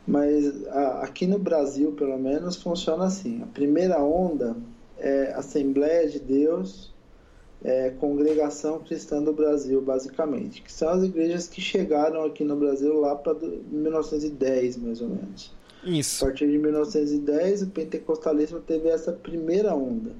Mas 0.07 0.67
a, 0.69 1.01
aqui 1.03 1.27
no 1.27 1.39
Brasil, 1.39 1.93
pelo 1.93 2.19
menos, 2.19 2.57
funciona 2.57 3.05
assim. 3.05 3.43
A 3.43 3.47
primeira 3.47 4.03
onda 4.03 4.57
é 4.99 5.33
Assembleia 5.33 6.09
de 6.09 6.21
Deus, 6.21 6.93
é, 7.63 7.91
Congregação 7.91 8.79
Cristã 8.81 9.23
do 9.23 9.33
Brasil, 9.33 9.81
basicamente, 9.81 10.61
que 10.63 10.71
são 10.71 10.91
as 10.91 11.03
igrejas 11.03 11.49
que 11.49 11.61
chegaram 11.61 12.25
aqui 12.25 12.45
no 12.45 12.57
Brasil 12.57 13.01
lá 13.01 13.17
para 13.17 13.35
1910, 13.35 14.77
mais 14.77 15.01
ou 15.01 15.09
menos. 15.09 15.51
Isso. 15.83 16.25
A 16.25 16.29
partir 16.29 16.51
de 16.51 16.59
1910, 16.59 17.63
o 17.63 17.67
pentecostalismo 17.69 18.61
teve 18.61 18.89
essa 18.89 19.13
primeira 19.13 19.75
onda. 19.75 20.13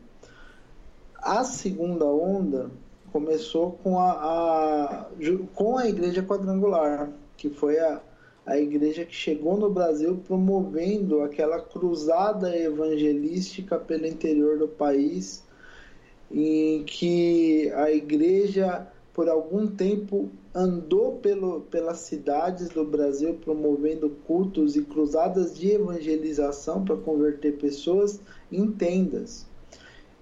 A 1.17 1.45
segunda 1.45 2.05
onda 2.05 2.71
começou 3.13 3.73
com 3.83 3.99
a, 3.99 4.11
a 4.11 5.07
com 5.55 5.79
a 5.79 5.89
igreja 5.89 6.23
quadrangular, 6.23 7.11
que 7.37 7.49
foi 7.49 7.79
a, 7.79 8.01
a 8.47 8.59
igreja 8.59 9.05
que 9.05 9.15
chegou 9.15 9.57
no 9.57 9.71
Brasil 9.71 10.21
promovendo 10.27 11.23
aquela 11.23 11.61
cruzada 11.61 12.57
evangelística 12.57 13.79
pelo 13.79 14.07
interior 14.07 14.59
do 14.59 14.69
país, 14.69 15.43
em 16.31 16.85
que 16.85 17.71
a 17.75 17.91
igreja 17.91 18.87
por 19.15 19.29
algum 19.29 19.67
tempo 19.67 20.29
andou 20.55 21.19
pelo, 21.19 21.63
pelas 21.63 21.99
cidades 21.99 22.69
do 22.69 22.85
Brasil 22.85 23.35
promovendo 23.35 24.11
cultos 24.27 24.77
e 24.77 24.83
cruzadas 24.83 25.57
de 25.57 25.71
evangelização 25.71 26.85
para 26.85 26.97
converter 26.97 27.57
pessoas 27.57 28.21
em 28.51 28.71
tendas. 28.71 29.47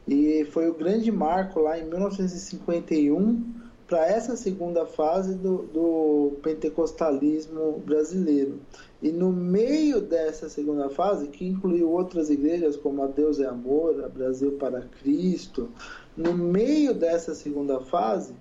E 0.07 0.45
foi 0.51 0.69
o 0.69 0.75
grande 0.75 1.11
marco 1.11 1.61
lá 1.61 1.79
em 1.79 1.87
1951 1.87 3.62
para 3.93 4.07
essa 4.07 4.37
segunda 4.37 4.87
fase 4.87 5.35
do, 5.35 5.65
do 5.65 6.39
pentecostalismo 6.43 7.79
brasileiro. 7.85 8.59
E 9.03 9.13
no 9.13 9.31
meio 9.31 10.01
dessa 10.01 10.49
segunda 10.49 10.89
fase, 10.89 11.29
que 11.29 11.47
incluiu 11.47 11.91
outras 11.91 12.31
igrejas 12.31 12.75
como 12.75 13.03
a 13.03 13.07
Deus 13.07 13.39
é 13.39 13.45
Amor, 13.45 14.03
a 14.03 14.09
Brasil 14.09 14.53
para 14.53 14.81
Cristo, 15.03 15.69
no 16.17 16.33
meio 16.33 16.95
dessa 16.95 17.35
segunda 17.35 17.81
fase, 17.81 18.33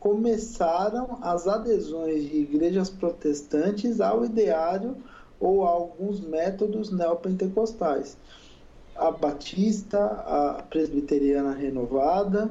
começaram 0.00 1.18
as 1.22 1.46
adesões 1.46 2.28
de 2.28 2.38
igrejas 2.38 2.90
protestantes 2.90 4.00
ao 4.00 4.24
ideário 4.24 4.96
ou 5.38 5.64
a 5.64 5.70
alguns 5.70 6.20
métodos 6.20 6.90
neopentecostais. 6.90 8.18
A 8.96 9.12
Batista, 9.12 10.04
a 10.04 10.64
Presbiteriana 10.68 11.52
Renovada, 11.52 12.50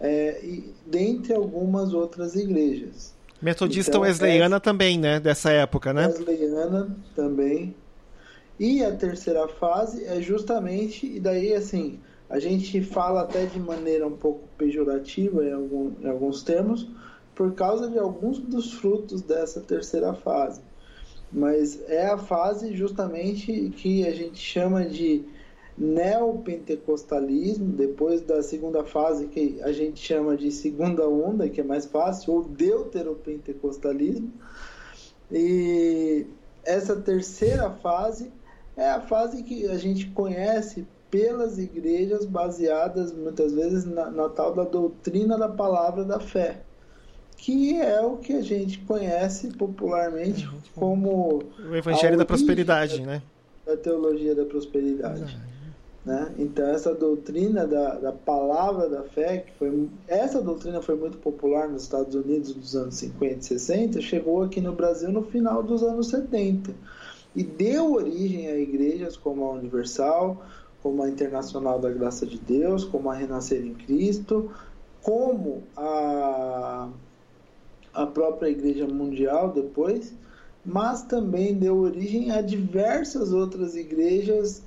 é, 0.00 0.40
e, 0.42 0.74
dentre 0.86 1.34
algumas 1.34 1.92
outras 1.92 2.34
igrejas. 2.34 3.14
Metodista 3.40 3.92
então, 3.92 4.02
Wesleyana 4.02 4.56
é, 4.56 4.60
também, 4.60 4.98
né? 4.98 5.20
Dessa 5.20 5.50
época, 5.50 5.92
né? 5.92 6.06
Wesleyana 6.06 6.96
também. 7.14 7.74
E 8.58 8.84
a 8.84 8.94
terceira 8.94 9.48
fase 9.48 10.04
é 10.04 10.20
justamente, 10.20 11.06
e 11.06 11.18
daí 11.18 11.54
assim, 11.54 11.98
a 12.28 12.38
gente 12.38 12.82
fala 12.82 13.22
até 13.22 13.46
de 13.46 13.58
maneira 13.58 14.06
um 14.06 14.16
pouco 14.16 14.46
pejorativa 14.58 15.44
em, 15.44 15.52
algum, 15.52 15.92
em 16.00 16.08
alguns 16.08 16.42
termos, 16.42 16.86
por 17.34 17.54
causa 17.54 17.88
de 17.88 17.98
alguns 17.98 18.38
dos 18.38 18.74
frutos 18.74 19.22
dessa 19.22 19.60
terceira 19.60 20.12
fase. 20.12 20.60
Mas 21.32 21.80
é 21.88 22.06
a 22.06 22.18
fase 22.18 22.74
justamente 22.74 23.70
que 23.76 24.06
a 24.06 24.14
gente 24.14 24.38
chama 24.38 24.84
de 24.84 25.24
neopentecostalismo, 25.80 27.72
depois 27.72 28.20
da 28.20 28.42
segunda 28.42 28.84
fase 28.84 29.26
que 29.28 29.58
a 29.62 29.72
gente 29.72 29.98
chama 29.98 30.36
de 30.36 30.52
segunda 30.52 31.08
onda, 31.08 31.48
que 31.48 31.62
é 31.62 31.64
mais 31.64 31.86
fácil, 31.86 32.34
ou 32.34 32.44
deuteropentecostalismo. 32.44 34.30
E 35.32 36.26
essa 36.64 36.94
terceira 36.96 37.70
fase 37.70 38.30
é 38.76 38.90
a 38.90 39.00
fase 39.00 39.42
que 39.42 39.66
a 39.66 39.78
gente 39.78 40.10
conhece 40.10 40.86
pelas 41.10 41.58
igrejas 41.58 42.26
baseadas 42.26 43.12
muitas 43.12 43.54
vezes 43.54 43.86
na, 43.86 44.10
na 44.10 44.28
tal 44.28 44.54
da 44.54 44.64
doutrina 44.64 45.38
da 45.38 45.48
palavra 45.48 46.04
da 46.04 46.20
fé 46.20 46.60
que 47.40 47.80
é 47.80 48.00
o 48.02 48.18
que 48.18 48.34
a 48.34 48.42
gente 48.42 48.78
conhece 48.80 49.48
popularmente 49.48 50.46
uhum. 50.46 50.60
como 50.74 51.42
o 51.70 51.74
Evangelho 51.74 52.18
da 52.18 52.24
Prosperidade, 52.26 53.00
né? 53.00 53.22
Da 53.64 53.78
teologia 53.78 54.34
da 54.34 54.44
prosperidade. 54.44 55.38
Né? 56.04 56.34
Então 56.38 56.66
essa 56.66 56.94
doutrina 56.94 57.66
da, 57.66 57.96
da 57.96 58.12
palavra 58.12 58.88
da 58.88 59.02
fé, 59.02 59.38
que 59.38 59.52
foi 59.58 59.88
essa 60.08 60.40
doutrina 60.40 60.80
foi 60.80 60.96
muito 60.96 61.18
popular 61.18 61.68
nos 61.68 61.82
Estados 61.82 62.14
Unidos 62.14 62.54
nos 62.56 62.74
anos 62.74 62.94
50 62.94 63.34
e 63.34 63.42
60, 63.42 64.00
chegou 64.00 64.42
aqui 64.42 64.60
no 64.60 64.72
Brasil 64.72 65.12
no 65.12 65.22
final 65.22 65.62
dos 65.62 65.82
anos 65.82 66.08
70 66.08 66.74
e 67.36 67.42
deu 67.42 67.92
origem 67.92 68.48
a 68.48 68.56
igrejas 68.56 69.16
como 69.16 69.44
a 69.44 69.50
Universal, 69.52 70.42
como 70.82 71.02
a 71.02 71.08
Internacional 71.08 71.78
da 71.78 71.90
Graça 71.90 72.26
de 72.26 72.38
Deus, 72.38 72.82
como 72.82 73.10
a 73.10 73.14
Renascer 73.14 73.62
em 73.62 73.74
Cristo, 73.74 74.50
como 75.02 75.62
a 75.76 76.88
a 77.92 78.06
própria 78.06 78.48
Igreja 78.48 78.86
Mundial 78.86 79.52
depois, 79.52 80.14
mas 80.64 81.02
também 81.02 81.54
deu 81.54 81.78
origem 81.78 82.30
a 82.30 82.40
diversas 82.40 83.32
outras 83.32 83.74
igrejas 83.74 84.62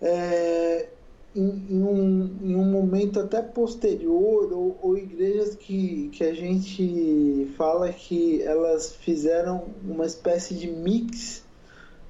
é, 0.00 0.88
em, 1.34 1.66
em, 1.70 1.82
um, 1.82 2.36
em, 2.42 2.56
um, 2.56 2.64
momento 2.64 3.20
até 3.20 3.42
posterior, 3.42 4.52
ou, 4.52 4.78
ou, 4.82 4.96
igrejas 4.96 5.54
que, 5.54 6.08
que 6.12 6.24
a 6.24 6.34
gente 6.34 7.52
fala 7.56 7.92
que 7.92 8.42
elas 8.42 8.94
fizeram 8.94 9.66
uma 9.84 10.06
espécie 10.06 10.54
de 10.54 10.68
mix 10.68 11.44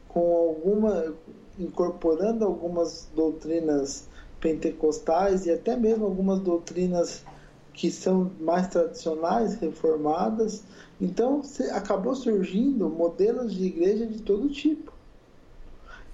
com 0.08 0.36
alguma 0.36 1.14
incorporando 1.58 2.44
algumas 2.44 3.08
doutrinas 3.14 4.06
pentecostais 4.40 5.46
e 5.46 5.50
até 5.50 5.76
mesmo 5.76 6.04
algumas 6.04 6.38
doutrinas 6.40 7.24
que 7.72 7.90
são 7.90 8.30
mais 8.40 8.68
tradicionais, 8.68 9.54
reformadas. 9.54 10.62
Então, 11.00 11.42
acabou 11.72 12.14
surgindo 12.14 12.88
modelos 12.88 13.54
de 13.54 13.64
igreja 13.64 14.06
de 14.06 14.20
todo 14.20 14.48
tipo. 14.48 14.92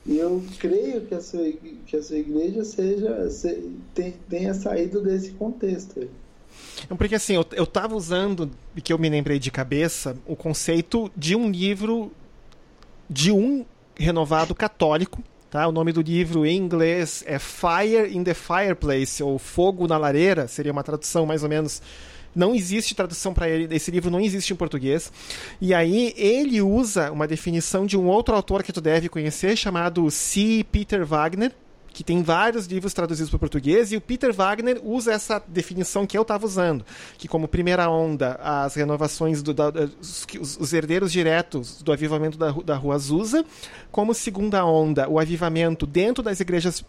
E 0.07 0.19
eu 0.19 0.45
creio 0.59 1.03
que 1.03 1.15
a 1.15 1.21
sua, 1.21 1.51
que 1.87 1.97
a 1.97 2.03
sua 2.03 2.19
igreja 2.19 2.65
seja, 2.65 3.31
se, 3.31 3.71
tenha 4.29 4.53
saído 4.53 5.01
desse 5.03 5.31
contexto. 5.33 6.09
Porque 6.99 7.15
assim, 7.15 7.35
eu 7.35 7.65
estava 7.65 7.95
usando, 7.95 8.51
que 8.83 8.93
eu 8.93 8.99
me 8.99 9.09
lembrei 9.09 9.39
de 9.39 9.51
cabeça, 9.51 10.17
o 10.27 10.37
conceito 10.37 11.11
de 11.17 11.35
um 11.35 11.51
livro 11.51 12.13
de 13.09 13.33
um 13.33 13.65
renovado 13.97 14.55
católico 14.55 15.23
Tá? 15.55 15.69
O 15.69 15.71
nome 15.71 15.93
do 15.93 16.01
livro 16.01 16.45
em 16.45 16.57
inglês 16.57 17.23
é 17.29 17.39
Fire 17.39 18.13
in 18.13 18.25
the 18.25 18.35
Fireplace, 18.35 19.23
ou 19.23 19.39
Fogo 19.39 19.87
na 19.87 19.97
Lareira, 19.97 20.49
seria 20.49 20.73
uma 20.73 20.83
tradução 20.83 21.25
mais 21.25 21.45
ou 21.45 21.49
menos. 21.49 21.81
Não 22.35 22.55
existe 22.55 22.95
tradução 22.95 23.33
para 23.33 23.49
ele, 23.49 23.75
esse 23.75 23.91
livro 23.91 24.11
não 24.11 24.21
existe 24.21 24.53
em 24.53 24.57
português. 24.57 25.13
E 25.61 25.73
aí 25.73 26.13
ele 26.17 26.61
usa 26.61 27.11
uma 27.13 27.27
definição 27.27 27.87
de 27.87 27.97
um 27.97 28.07
outro 28.07 28.35
autor 28.35 28.63
que 28.63 28.73
tu 28.73 28.81
deve 28.81 29.09
conhecer, 29.09 29.57
chamado 29.57 30.11
C. 30.11 30.65
Peter 30.71 31.05
Wagner, 31.07 31.53
que 31.95 32.03
tem 32.03 32.23
vários 32.23 32.67
livros 32.67 32.93
traduzidos 32.93 33.31
para 33.31 33.37
o 33.37 33.39
português, 33.39 33.93
e 33.93 33.97
o 33.97 34.01
Peter 34.01 34.35
Wagner 34.35 34.81
usa 34.83 35.13
essa 35.13 35.43
definição 35.47 36.05
que 36.05 36.19
eu 36.19 36.23
estava 36.23 36.45
usando, 36.45 36.85
que 37.17 37.29
como 37.29 37.47
primeira 37.47 37.89
onda, 37.89 38.35
as 38.43 38.75
renovações, 38.75 39.43
do, 39.43 39.55
da, 39.55 39.71
os, 40.01 40.27
os, 40.59 40.73
herdeiros 40.73 41.13
diretos 41.13 41.81
do 41.83 41.93
avivamento 41.93 42.37
da, 42.37 42.51
da 42.51 42.75
Rua 42.75 42.97
Azusa, 42.97 43.45
como 43.93 44.13
segunda 44.13 44.67
onda, 44.67 45.09
o 45.09 45.21
avivamento 45.21 45.87
dentro 45.87 46.23
das 46.23 46.41
igrejas 46.41 46.85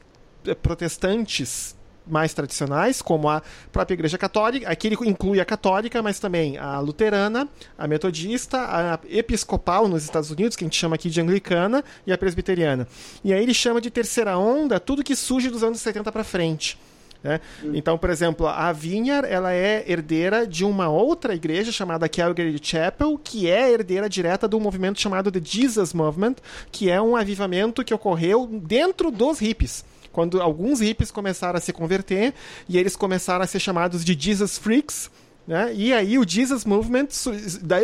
eh, 0.48 0.56
protestantes 0.56 1.76
mais 2.08 2.34
tradicionais, 2.34 3.02
como 3.02 3.30
a 3.30 3.42
própria 3.72 3.96
Igreja 3.96 4.18
Católica. 4.18 4.70
Aqui 4.70 4.88
ele 4.88 4.98
inclui 5.06 5.40
a 5.40 5.46
católica, 5.46 6.02
mas 6.02 6.20
também 6.20 6.58
a 6.58 6.80
luterana, 6.80 7.48
a 7.78 7.88
metodista, 7.88 8.60
a 8.60 9.00
episcopal 9.10 9.88
nos 9.88 10.04
Estados 10.04 10.32
Unidos, 10.32 10.56
que 10.56 10.64
a 10.64 10.68
gente 10.68 10.78
chama 10.78 10.96
aqui 10.96 11.10
de 11.10 11.22
anglicana, 11.22 11.84
e 12.06 12.12
a 12.12 12.18
presbiteriana. 12.18 12.88
E 13.24 13.34
aí 13.34 13.42
ele 13.42 13.54
chama 13.54 13.82
de 13.82 13.90
terceira 13.90 14.38
onda 14.38 14.80
tudo 14.80 15.04
que 15.04 15.16
surge 15.16 15.50
dos 15.50 15.64
anos 15.64 15.80
70 15.80 16.12
para 16.12 16.24
frente. 16.24 16.78
Né? 17.26 17.42
Então, 17.74 17.98
por 17.98 18.12
exemplo, 18.12 18.46
a 18.46 18.72
Vineyard 18.72 19.28
ela 19.28 19.52
é 19.52 19.84
herdeira 19.88 20.46
de 20.46 20.64
uma 20.64 20.90
outra 20.90 21.34
igreja 21.34 21.72
chamada 21.72 22.08
Calgary 22.08 22.60
Chapel, 22.62 23.20
que 23.24 23.50
é 23.50 23.72
herdeira 23.72 24.08
direta 24.08 24.48
do 24.48 24.60
movimento 24.60 25.02
chamado 25.02 25.32
The 25.32 25.42
Jesus 25.44 25.92
Movement, 25.92 26.36
que 26.72 26.88
é 26.88 27.02
um 27.02 27.16
avivamento 27.16 27.84
que 27.84 27.96
ocorreu 27.96 28.46
dentro 28.46 29.10
dos 29.10 29.40
hippies 29.40 29.84
quando 30.16 30.42
alguns 30.42 30.80
hippies 30.80 31.12
começaram 31.12 31.58
a 31.58 31.60
se 31.60 31.74
converter 31.74 32.34
e 32.70 32.78
eles 32.78 32.96
começaram 32.96 33.44
a 33.44 33.48
ser 33.48 33.60
chamados 33.60 34.06
de 34.06 34.18
Jesus 34.18 34.58
Freaks. 34.58 35.12
Né? 35.46 35.74
E 35.76 35.92
aí 35.92 36.18
o 36.18 36.26
Jesus 36.26 36.64
Movement, 36.64 37.10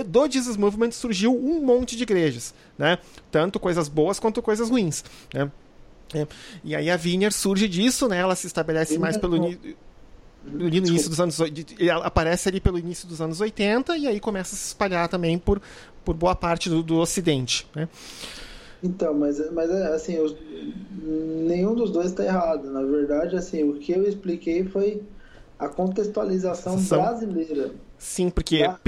do 0.08 0.32
Jesus 0.32 0.56
Movement 0.56 0.92
surgiu 0.92 1.36
um 1.36 1.62
monte 1.62 1.98
de 1.98 2.04
igrejas, 2.04 2.56
né? 2.78 3.00
tanto 3.30 3.60
coisas 3.60 3.90
boas 3.90 4.18
quanto 4.18 4.42
coisas 4.42 4.70
ruins. 4.70 5.04
Né? 5.34 5.52
É. 6.14 6.28
E 6.64 6.74
aí 6.74 6.90
a 6.90 6.96
Vineyard 6.96 7.36
surge 7.36 7.68
disso, 7.68 8.08
né? 8.08 8.20
ela 8.20 8.36
se 8.36 8.48
estabelece 8.48 8.98
mais 8.98 9.18
pelo 9.18 9.38
no 9.38 10.68
início 10.70 11.10
dos 11.10 11.20
anos 11.20 11.38
aparece 12.02 12.48
ali 12.48 12.62
pelo 12.62 12.80
início 12.80 13.08
dos 13.08 13.22
anos 13.22 13.42
80 13.42 13.98
e 13.98 14.08
aí 14.08 14.22
começa 14.22 14.56
a 14.56 14.58
se 14.58 14.68
espalhar 14.68 15.10
também 15.10 15.38
por, 15.38 15.62
por 16.06 16.16
boa 16.16 16.34
parte 16.34 16.70
do, 16.70 16.82
do 16.82 16.98
ocidente. 16.98 17.68
Né? 17.76 17.90
Então, 18.84 19.14
mas, 19.14 19.52
mas 19.52 19.70
assim, 19.70 20.20
os, 20.20 20.36
nenhum 21.04 21.76
dos 21.76 21.92
dois 21.92 22.08
está 22.08 22.24
errado. 22.24 22.70
Na 22.72 22.84
verdade, 22.84 23.36
assim, 23.36 23.64
o 23.64 23.76
que 23.76 23.92
eu 23.92 24.08
expliquei 24.08 24.64
foi 24.66 25.04
a 25.60 25.70
contextualização 25.70 26.78
São... 26.80 27.00
brasileira. 27.02 27.72
Sim, 27.98 28.30
porque 28.30 28.64
da... 28.64 28.80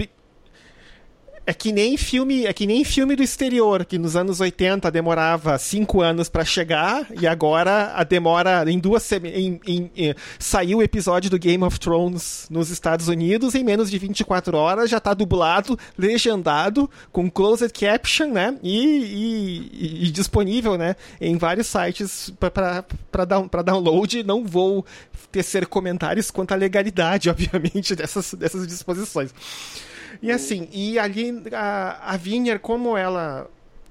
É 1.46 1.54
que 1.54 1.74
nem 1.74 1.98
filme, 1.98 2.46
é 2.46 2.54
que 2.54 2.66
nem 2.66 2.86
filme 2.86 3.18
do 3.18 3.24
exterior, 3.24 3.84
que 3.84 3.98
nos 3.98 4.16
anos 4.16 4.40
80 4.40 4.90
demorava 4.90 5.58
cinco 5.58 6.00
anos 6.00 6.30
para 6.30 6.46
chegar 6.46 7.06
e 7.20 7.28
agora 7.28 7.92
a 7.94 8.04
demora 8.06 8.64
em 8.72 8.80
duas 8.80 9.12
em, 9.12 9.60
em, 9.66 9.92
em, 9.94 10.16
saiu 10.40 10.78
o 10.78 10.84
episódio 10.84 11.30
do 11.30 11.38
Game 11.38 11.62
of 11.62 11.78
Thrones 11.82 12.48
nos 12.50 12.70
Estados 12.70 13.10
Unidos 13.10 13.56
em 13.56 13.64
menos 13.64 13.92
de 13.92 13.98
24 13.98 14.56
horas 14.56 14.90
já 14.90 15.02
tá 15.02 15.14
dublado, 15.14 15.78
legendado 15.98 16.90
com 17.12 17.30
closed 17.30 17.74
caption, 17.74 18.28
né? 18.28 18.58
E, 18.64 19.70
e, 19.74 20.06
e 20.06 20.12
disponível, 20.12 20.78
né, 20.78 20.96
em 21.20 21.38
vários 21.38 21.68
sites 21.68 22.32
para 22.40 23.62
download. 23.62 24.24
Não 24.24 24.46
vou 24.46 24.86
tecer 25.30 25.68
comentários 25.68 26.32
quanto 26.32 26.54
à 26.54 26.56
legalidade, 26.56 27.28
obviamente, 27.30 27.98
dessas 27.98 28.34
dessas 28.34 28.66
disposições. 28.66 29.34
E 30.24 30.32
assim, 30.32 30.70
e 30.72 30.98
ali 30.98 31.44
a, 31.52 32.14
a 32.14 32.18
Vineyard, 32.18 32.62
como 32.62 32.98
ela 32.98 33.50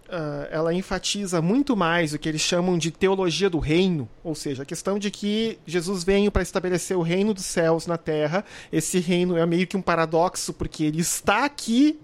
Uh, 0.08 0.44
ela 0.50 0.74
enfatiza 0.74 1.40
muito 1.40 1.74
mais 1.74 2.12
o 2.12 2.18
que 2.18 2.28
eles 2.28 2.42
chamam 2.42 2.76
de 2.76 2.90
teologia 2.90 3.48
do 3.48 3.58
reino, 3.58 4.06
ou 4.22 4.34
seja, 4.34 4.62
a 4.62 4.66
questão 4.66 4.98
de 4.98 5.10
que 5.10 5.58
Jesus 5.64 6.04
veio 6.04 6.30
para 6.30 6.42
estabelecer 6.42 6.94
o 6.98 7.00
reino 7.00 7.32
dos 7.32 7.46
céus 7.46 7.86
na 7.86 7.96
terra. 7.96 8.44
Esse 8.70 8.98
reino 8.98 9.38
é 9.38 9.46
meio 9.46 9.66
que 9.66 9.74
um 9.74 9.80
paradoxo, 9.80 10.52
porque 10.52 10.84
ele 10.84 11.00
está 11.00 11.46
aqui 11.46 11.98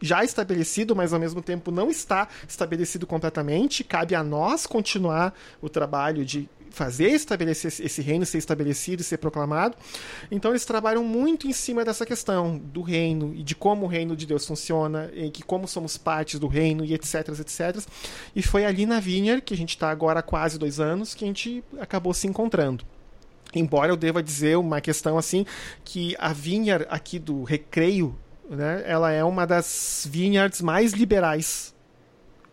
já 0.00 0.24
estabelecido, 0.24 0.96
mas 0.96 1.12
ao 1.12 1.20
mesmo 1.20 1.40
tempo 1.40 1.70
não 1.70 1.90
está 1.90 2.26
estabelecido 2.48 3.06
completamente. 3.06 3.84
Cabe 3.84 4.16
a 4.16 4.24
nós 4.24 4.66
continuar 4.66 5.32
o 5.62 5.68
trabalho 5.68 6.24
de 6.24 6.48
fazer 6.74 7.10
estabelecer 7.10 7.72
esse 7.80 8.02
reino 8.02 8.26
ser 8.26 8.38
estabelecido 8.38 9.00
e 9.00 9.04
ser 9.04 9.18
proclamado. 9.18 9.76
Então 10.30 10.50
eles 10.50 10.64
trabalham 10.64 11.04
muito 11.04 11.46
em 11.46 11.52
cima 11.52 11.84
dessa 11.84 12.04
questão 12.04 12.58
do 12.58 12.82
reino 12.82 13.32
e 13.34 13.42
de 13.42 13.54
como 13.54 13.86
o 13.86 13.88
reino 13.88 14.16
de 14.16 14.26
Deus 14.26 14.46
funciona, 14.46 15.10
e 15.14 15.30
que 15.30 15.42
como 15.42 15.66
somos 15.68 15.96
partes 15.96 16.38
do 16.38 16.48
reino 16.48 16.84
e 16.84 16.92
etc, 16.92 17.28
etc. 17.40 17.80
E 18.34 18.42
foi 18.42 18.64
ali 18.64 18.84
na 18.84 19.00
Vineyard, 19.00 19.42
que 19.42 19.54
a 19.54 19.56
gente 19.56 19.70
está 19.70 19.90
agora 19.90 20.20
há 20.20 20.22
quase 20.22 20.58
dois 20.58 20.80
anos, 20.80 21.14
que 21.14 21.24
a 21.24 21.26
gente 21.28 21.62
acabou 21.80 22.12
se 22.12 22.26
encontrando. 22.26 22.84
Embora 23.54 23.92
eu 23.92 23.96
deva 23.96 24.22
dizer 24.22 24.56
uma 24.56 24.80
questão 24.80 25.16
assim, 25.16 25.46
que 25.84 26.16
a 26.18 26.32
Vineyard 26.32 26.86
aqui 26.90 27.20
do 27.20 27.44
Recreio, 27.44 28.18
né, 28.50 28.82
ela 28.84 29.12
é 29.12 29.22
uma 29.22 29.46
das 29.46 30.06
vineyards 30.10 30.60
mais 30.60 30.92
liberais 30.92 31.72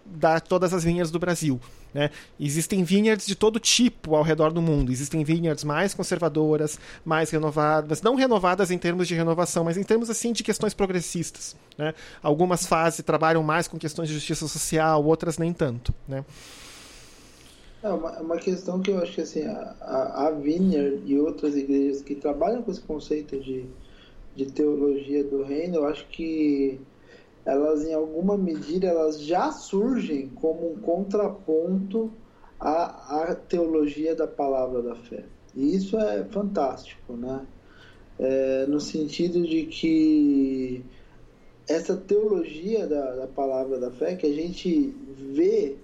da 0.06 0.40
todas 0.40 0.74
as 0.74 0.84
vinhas 0.84 1.10
do 1.10 1.18
Brasil. 1.18 1.60
Né? 1.94 2.10
Existem 2.40 2.84
vineyards 2.84 3.26
de 3.26 3.36
todo 3.36 3.60
tipo 3.60 4.16
ao 4.16 4.24
redor 4.24 4.52
do 4.52 4.62
mundo. 4.62 4.92
Existem 4.92 5.24
vineyards 5.24 5.64
mais 5.64 5.94
conservadoras, 5.94 6.80
mais 7.04 7.30
renovadas, 7.30 8.02
não 8.02 8.16
renovadas 8.16 8.72
em 8.72 8.78
termos 8.78 9.08
de 9.08 9.16
renovação, 9.16 9.64
mas 9.64 9.78
em 9.78 9.84
termos 9.84 10.10
assim 10.10 10.32
de 10.32 10.44
questões 10.44 10.74
progressistas. 10.74 11.56
Né? 11.78 11.94
Algumas 12.24 12.66
fases 12.66 13.04
trabalham 13.04 13.44
mais 13.44 13.68
com 13.68 13.78
questões 13.78 14.08
de 14.08 14.16
justiça 14.16 14.48
social, 14.48 15.04
outras 15.04 15.38
nem 15.38 15.52
tanto. 15.52 15.94
Né? 16.08 16.24
É 17.84 17.90
uma, 17.90 18.20
uma 18.20 18.38
questão 18.38 18.80
que 18.80 18.92
eu 18.92 19.00
acho 19.00 19.14
que 19.14 19.22
assim, 19.22 19.44
a, 19.46 20.28
a 20.28 20.32
Vineyard 20.32 21.02
e 21.06 21.20
outras 21.20 21.56
igrejas 21.56 22.02
que 22.02 22.16
trabalham 22.16 22.62
com 22.62 22.72
esse 22.72 22.82
conceito 22.82 23.40
de, 23.40 23.66
de 24.36 24.46
teologia 24.46 25.24
do 25.24 25.44
reino, 25.44 25.78
eu 25.78 25.88
acho 25.88 26.06
que 26.08 26.80
elas 27.46 27.86
em 27.86 27.94
alguma 27.94 28.38
medida 28.38 28.88
elas 28.88 29.22
já 29.22 29.52
surgem 29.52 30.30
como 30.30 30.72
um 30.72 30.76
contraponto 30.78 32.12
à, 32.60 33.32
à 33.32 33.36
teologia 33.36 34.16
da 34.16 34.28
palavra 34.28 34.82
da 34.82 34.96
fé. 34.96 35.26
E 35.56 35.76
isso 35.76 35.98
é 35.98 36.24
fantástico, 36.26 37.14
né? 37.14 37.46
É, 38.20 38.66
no 38.68 38.80
sentido 38.80 39.42
de 39.42 39.66
que 39.66 40.86
essa 41.68 41.96
teologia 41.96 42.86
da, 42.88 43.16
da, 43.16 43.28
palavra 43.28 43.80
da 43.80 43.92
fé, 43.92 44.16
que 44.16 44.26
a 44.26 44.34
gente 44.34 44.94
vê 45.34 45.76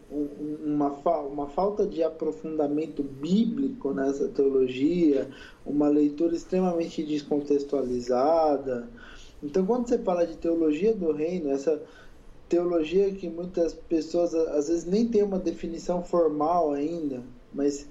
uma, 0.63 0.89
uma 1.21 1.47
falta 1.47 1.85
de 1.85 2.03
aprofundamento 2.03 3.03
bíblico 3.03 3.93
nessa 3.93 4.27
teologia, 4.27 5.27
uma 5.65 5.87
leitura 5.87 6.35
extremamente 6.35 7.03
descontextualizada. 7.03 8.87
Então, 9.41 9.65
quando 9.65 9.87
você 9.87 9.97
fala 9.99 10.25
de 10.25 10.37
teologia 10.37 10.93
do 10.93 11.11
reino, 11.11 11.51
essa 11.51 11.81
teologia 12.49 13.11
que 13.11 13.29
muitas 13.29 13.73
pessoas 13.73 14.33
às 14.33 14.67
vezes 14.67 14.85
nem 14.85 15.07
tem 15.07 15.21
uma 15.21 15.39
definição 15.39 16.03
formal 16.03 16.71
ainda, 16.71 17.21
mas 17.53 17.87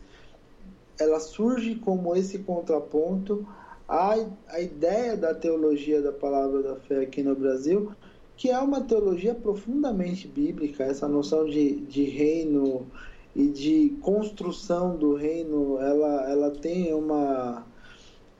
ela 0.98 1.20
surge 1.20 1.76
como 1.76 2.16
esse 2.16 2.38
contraponto 2.38 3.46
à, 3.88 4.16
à 4.48 4.60
ideia 4.60 5.16
da 5.16 5.34
teologia 5.34 6.00
da 6.00 6.12
palavra 6.12 6.62
da 6.62 6.76
fé 6.76 7.02
aqui 7.02 7.22
no 7.22 7.34
Brasil, 7.34 7.92
que 8.36 8.50
é 8.50 8.58
uma 8.58 8.82
teologia 8.82 9.34
profundamente 9.34 10.26
bíblica, 10.26 10.84
essa 10.84 11.08
noção 11.08 11.46
de, 11.46 11.76
de 11.76 12.04
reino 12.04 12.86
e 13.34 13.48
de 13.48 13.96
construção 14.00 14.96
do 14.96 15.14
reino, 15.14 15.78
ela, 15.78 16.30
ela 16.30 16.50
tem 16.50 16.92
uma 16.92 17.66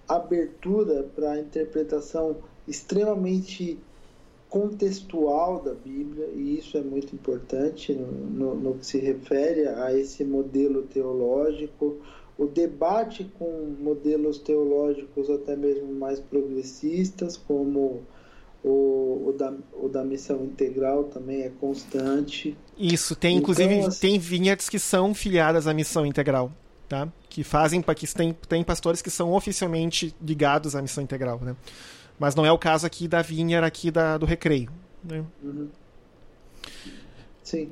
abertura 0.09 1.07
para 1.15 1.33
a 1.33 1.41
interpretação 1.41 2.37
extremamente 2.67 3.79
contextual 4.49 5.61
da 5.61 5.75
Bíblia, 5.75 6.29
e 6.35 6.59
isso 6.59 6.79
é 6.79 6.81
muito 6.81 7.15
importante 7.15 7.93
no, 7.93 8.07
no, 8.07 8.55
no 8.55 8.75
que 8.75 8.87
se 8.87 8.99
refere 8.99 9.67
a 9.69 9.93
esse 9.93 10.25
modelo 10.25 10.83
teológico, 10.83 11.97
o 12.39 12.47
debate 12.47 13.25
com 13.39 13.75
modelos 13.81 14.39
teológicos 14.39 15.31
até 15.31 15.57
mesmo 15.57 15.93
mais 15.95 16.21
progressistas, 16.21 17.37
como 17.37 18.03
o, 18.63 19.29
o, 19.29 19.35
da, 19.37 19.55
o 19.73 19.89
da 19.89 20.05
missão 20.05 20.45
integral 20.45 21.05
também 21.05 21.43
é 21.43 21.51
constante. 21.61 22.57
Isso, 22.79 23.17
tem 23.17 23.37
então, 23.37 23.43
inclusive 23.43 23.81
assim, 23.81 24.01
tem 24.01 24.19
vinhetes 24.19 24.69
que 24.69 24.79
são 24.79 25.15
filiadas 25.15 25.67
à 25.67 25.73
missão 25.73 26.05
integral, 26.05 26.53
tá? 26.89 27.09
Que 27.29 27.43
fazem 27.43 27.81
para 27.81 27.95
que 27.95 28.07
tem, 28.13 28.37
tem 28.49 28.63
pastores 28.63 29.01
que 29.01 29.11
são 29.11 29.33
oficialmente 29.33 30.15
ligados 30.21 30.77
à 30.77 30.83
missão 30.83 31.03
integral, 31.03 31.41
né? 31.43 31.57
Mas 32.19 32.35
não 32.35 32.47
é 32.47 32.53
o 32.53 32.59
caso 32.59 32.87
aqui 32.87 33.07
da 33.07 33.23
vinha 33.23 33.65
aqui 33.65 33.91
da, 33.91 34.17
do 34.17 34.27
recreio, 34.27 34.71
né? 35.05 35.25
Uhum. 35.43 35.69
Sim. 37.43 37.71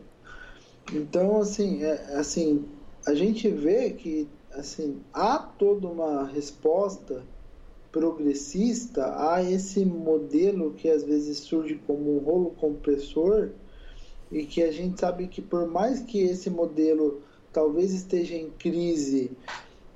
Então, 0.93 1.41
assim, 1.41 1.83
é, 1.83 2.17
assim, 2.17 2.65
a 3.07 3.15
gente 3.15 3.49
vê 3.49 3.91
que 3.91 4.29
assim, 4.55 5.01
há 5.13 5.39
toda 5.39 5.89
uma 5.89 6.27
resposta 6.27 7.23
progressista 7.91 9.33
a 9.33 9.43
esse 9.43 9.85
modelo 9.85 10.73
que 10.73 10.89
às 10.89 11.05
vezes 11.05 11.39
surge 11.39 11.81
como 11.87 12.17
um 12.17 12.19
rolo 12.19 12.51
compressor 12.51 13.51
e 14.33 14.45
que 14.45 14.63
a 14.63 14.73
gente 14.73 14.99
sabe 14.99 15.29
que 15.29 15.41
por 15.41 15.67
mais 15.69 16.01
que 16.01 16.19
esse 16.21 16.51
modelo 16.51 17.23
talvez 17.53 17.93
esteja 17.93 18.35
em 18.35 18.51
crise 18.51 19.31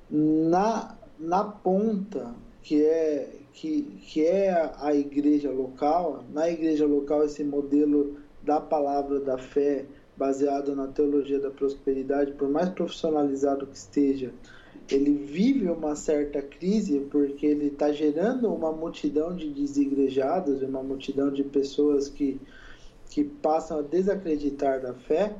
na, 0.09 0.97
na 1.19 1.43
ponta 1.43 2.33
que 2.63 2.81
é 2.81 3.38
que, 3.59 3.81
que 4.07 4.25
é 4.25 4.71
a 4.77 4.95
igreja 4.95 5.51
local 5.51 6.23
na 6.33 6.49
igreja 6.49 6.85
local 6.85 7.25
esse 7.25 7.43
modelo 7.43 8.15
da 8.41 8.61
palavra 8.61 9.19
da 9.19 9.37
fé 9.37 9.85
baseado 10.15 10.73
na 10.73 10.87
teologia 10.87 11.39
da 11.39 11.51
prosperidade, 11.51 12.31
por 12.33 12.47
mais 12.47 12.69
profissionalizado 12.69 13.67
que 13.67 13.75
esteja, 13.75 14.33
ele 14.89 15.11
vive 15.11 15.69
uma 15.69 15.93
certa 15.93 16.41
crise 16.41 17.01
porque 17.11 17.45
ele 17.45 17.67
está 17.67 17.91
gerando 17.91 18.53
uma 18.53 18.71
multidão 18.71 19.35
de 19.35 19.49
desigrejados, 19.49 20.61
uma 20.61 20.81
multidão 20.81 21.29
de 21.29 21.43
pessoas 21.43 22.07
que, 22.07 22.39
que 23.09 23.25
passam 23.25 23.79
a 23.79 23.81
desacreditar 23.81 24.81
da 24.81 24.93
fé. 24.93 25.35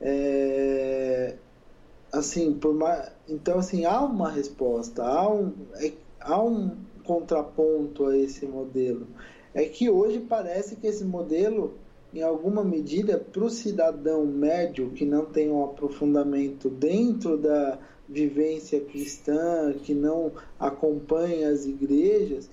É, 0.00 1.36
assim, 2.12 2.52
por 2.52 2.74
mais, 2.74 3.10
então 3.26 3.58
assim 3.58 3.86
há 3.86 4.02
uma 4.02 4.30
resposta, 4.30 5.02
há 5.02 5.32
um, 5.32 5.52
é, 5.76 5.92
há 6.20 6.42
um 6.42 6.76
contraponto 7.04 8.06
a 8.06 8.16
esse 8.16 8.46
modelo. 8.46 9.06
É 9.54 9.64
que 9.64 9.90
hoje 9.90 10.20
parece 10.20 10.76
que 10.76 10.86
esse 10.86 11.04
modelo 11.04 11.74
em 12.14 12.22
alguma 12.22 12.62
medida, 12.62 13.18
para 13.18 13.44
o 13.44 13.48
cidadão 13.48 14.26
médio 14.26 14.90
que 14.90 15.04
não 15.04 15.24
tem 15.24 15.50
um 15.50 15.64
aprofundamento 15.64 16.68
dentro 16.68 17.38
da 17.38 17.78
vivência 18.06 18.80
cristã, 18.80 19.72
que 19.82 19.94
não 19.94 20.32
acompanha 20.60 21.48
as 21.48 21.64
igrejas, 21.64 22.50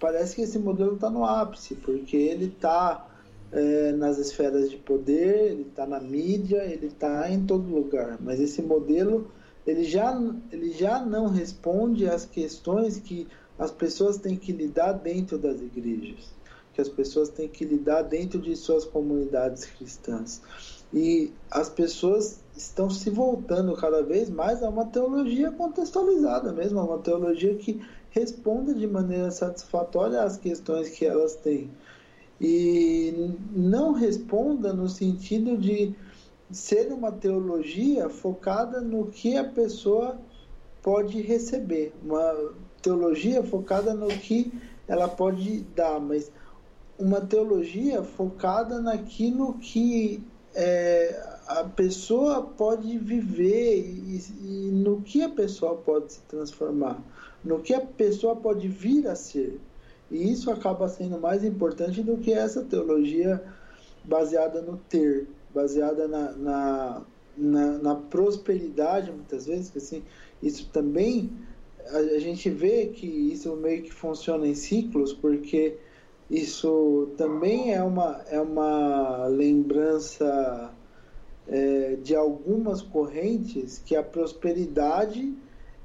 parece 0.00 0.36
que 0.36 0.42
esse 0.42 0.58
modelo 0.58 0.94
está 0.94 1.10
no 1.10 1.24
ápice, 1.26 1.74
porque 1.74 2.16
ele 2.16 2.46
está 2.46 3.06
é, 3.52 3.92
nas 3.92 4.16
esferas 4.16 4.70
de 4.70 4.78
poder, 4.78 5.50
ele 5.50 5.66
está 5.68 5.86
na 5.86 6.00
mídia, 6.00 6.64
ele 6.64 6.86
está 6.86 7.30
em 7.30 7.44
todo 7.44 7.68
lugar. 7.68 8.16
Mas 8.18 8.40
esse 8.40 8.62
modelo 8.62 9.30
ele 9.66 9.84
já, 9.84 10.18
ele 10.50 10.72
já 10.72 11.04
não 11.04 11.28
responde 11.28 12.08
às 12.08 12.24
questões 12.24 12.98
que 12.98 13.28
as 13.62 13.70
pessoas 13.70 14.18
têm 14.18 14.36
que 14.36 14.52
lidar 14.52 14.92
dentro 14.92 15.38
das 15.38 15.60
igrejas 15.60 16.32
que 16.72 16.80
as 16.80 16.88
pessoas 16.88 17.28
têm 17.28 17.48
que 17.48 17.64
lidar 17.64 18.02
dentro 18.02 18.40
de 18.40 18.56
suas 18.56 18.84
comunidades 18.84 19.66
cristãs. 19.66 20.40
E 20.92 21.30
as 21.50 21.68
pessoas 21.68 22.40
estão 22.56 22.88
se 22.90 23.10
voltando 23.10 23.74
cada 23.76 24.02
vez 24.02 24.30
mais 24.30 24.62
a 24.62 24.68
uma 24.68 24.86
teologia 24.86 25.50
contextualizada 25.50 26.52
mesmo, 26.52 26.80
a 26.80 26.84
uma 26.84 26.98
teologia 26.98 27.54
que 27.56 27.80
responda 28.10 28.74
de 28.74 28.86
maneira 28.86 29.30
satisfatória 29.30 30.22
às 30.22 30.36
questões 30.36 30.88
que 30.90 31.04
elas 31.04 31.34
têm. 31.36 31.70
E 32.40 33.34
não 33.52 33.92
responda 33.92 34.72
no 34.72 34.88
sentido 34.88 35.56
de 35.56 35.94
ser 36.50 36.92
uma 36.92 37.12
teologia 37.12 38.08
focada 38.08 38.80
no 38.80 39.06
que 39.06 39.36
a 39.36 39.44
pessoa 39.44 40.18
pode 40.82 41.22
receber, 41.22 41.94
uma 42.02 42.52
teologia 42.82 43.42
focada 43.42 43.94
no 43.94 44.08
que 44.08 44.52
ela 44.88 45.08
pode 45.08 45.60
dar, 45.74 46.00
mas 46.00 46.30
uma 46.98 47.20
teologia 47.20 48.02
focada 48.02 48.80
naquilo 48.80 49.54
que 49.54 50.22
é, 50.54 51.38
a 51.46 51.64
pessoa 51.64 52.42
pode 52.42 52.98
viver 52.98 53.78
e, 53.78 54.22
e, 54.42 54.70
no 54.70 55.00
que 55.00 55.22
a 55.22 55.28
pessoa 55.28 55.76
pode 55.76 56.12
se 56.14 56.20
transformar, 56.22 57.00
no 57.42 57.60
que 57.60 57.72
a 57.72 57.80
pessoa 57.80 58.36
pode 58.36 58.68
vir 58.68 59.08
a 59.08 59.14
ser. 59.14 59.58
E 60.10 60.30
isso 60.30 60.50
acaba 60.50 60.88
sendo 60.88 61.18
mais 61.18 61.42
importante 61.42 62.02
do 62.02 62.18
que 62.18 62.32
essa 62.32 62.62
teologia 62.62 63.42
baseada 64.04 64.60
no 64.60 64.76
ter, 64.76 65.26
baseada 65.54 66.06
na, 66.06 66.32
na, 66.32 67.02
na, 67.36 67.78
na 67.78 67.94
prosperidade, 67.94 69.10
muitas 69.10 69.46
vezes, 69.46 69.70
que 69.70 69.78
assim, 69.78 70.02
isso 70.42 70.68
também 70.70 71.30
a, 71.90 72.18
gente 72.18 72.48
vê 72.50 72.86
que 72.86 73.06
isso 73.06 73.54
meio 73.56 73.82
que 73.82 73.92
funciona 73.92 74.46
em 74.46 74.54
ciclos, 74.54 75.12
porque 75.12 75.78
isso 76.30 77.10
também 77.16 77.74
é 77.74 77.82
uma, 77.82 78.22
é 78.28 78.40
uma 78.40 79.26
lembrança 79.26 80.72
é, 81.48 81.96
de 81.96 82.14
algumas 82.14 82.82
correntes 82.82 83.82
que 83.84 83.94
a 83.96 84.02
prosperidade 84.02 85.34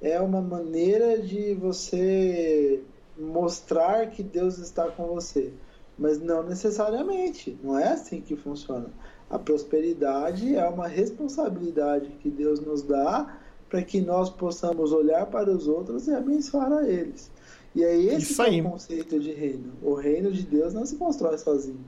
é 0.02 0.20
uma 0.20 0.42
maneira 0.42 1.20
de 1.20 1.54
você 1.56 2.82
mostrar 3.18 4.10
que 4.12 4.22
Deus 4.22 4.58
está 4.60 4.90
com 4.90 5.08
você. 5.08 5.52
Mas 5.98 6.22
não 6.22 6.44
necessariamente, 6.44 7.58
não 7.64 7.78
é 7.78 7.90
assim 7.90 8.22
que 8.22 8.36
funciona. 8.36 8.92
A 9.30 9.40
prosperidade 9.40 10.56
é 10.56 10.66
uma 10.68 10.88
responsabilidade 10.88 12.10
que 12.22 12.30
Deus 12.30 12.60
nos 12.60 12.84
dá 12.84 13.37
para 13.70 13.82
que 13.82 14.02
nós 14.02 14.30
possamos 14.30 14.92
olhar 14.92 15.26
para 15.28 15.52
os 15.52 15.68
outros 15.68 16.08
e 16.08 16.14
abençoar 16.14 16.72
a 16.72 16.88
eles. 16.88 17.30
E 17.76 17.84
é 17.84 17.96
esse 17.96 18.42
é 18.42 18.62
o 18.62 18.72
conceito 18.72 19.20
de 19.20 19.32
reino. 19.32 19.74
O 19.82 19.94
reino 19.94 20.32
de 20.32 20.44
Deus 20.44 20.74
não 20.74 20.86
se 20.86 20.96
constrói 20.96 21.38
sozinho. 21.38 21.86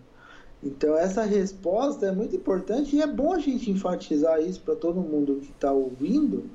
Então 0.61 0.95
essa 0.95 1.23
resposta 1.23 2.05
é 2.07 2.11
muito 2.11 2.35
importante 2.35 2.95
e 2.95 3.01
é 3.01 3.07
bom 3.07 3.33
a 3.33 3.39
gente 3.39 3.71
enfatizar 3.71 4.41
isso 4.41 4.61
para 4.61 4.75
todo 4.75 4.99
mundo 4.99 5.39
que 5.41 5.51
está 5.51 5.71
ouvindo, 5.71 6.49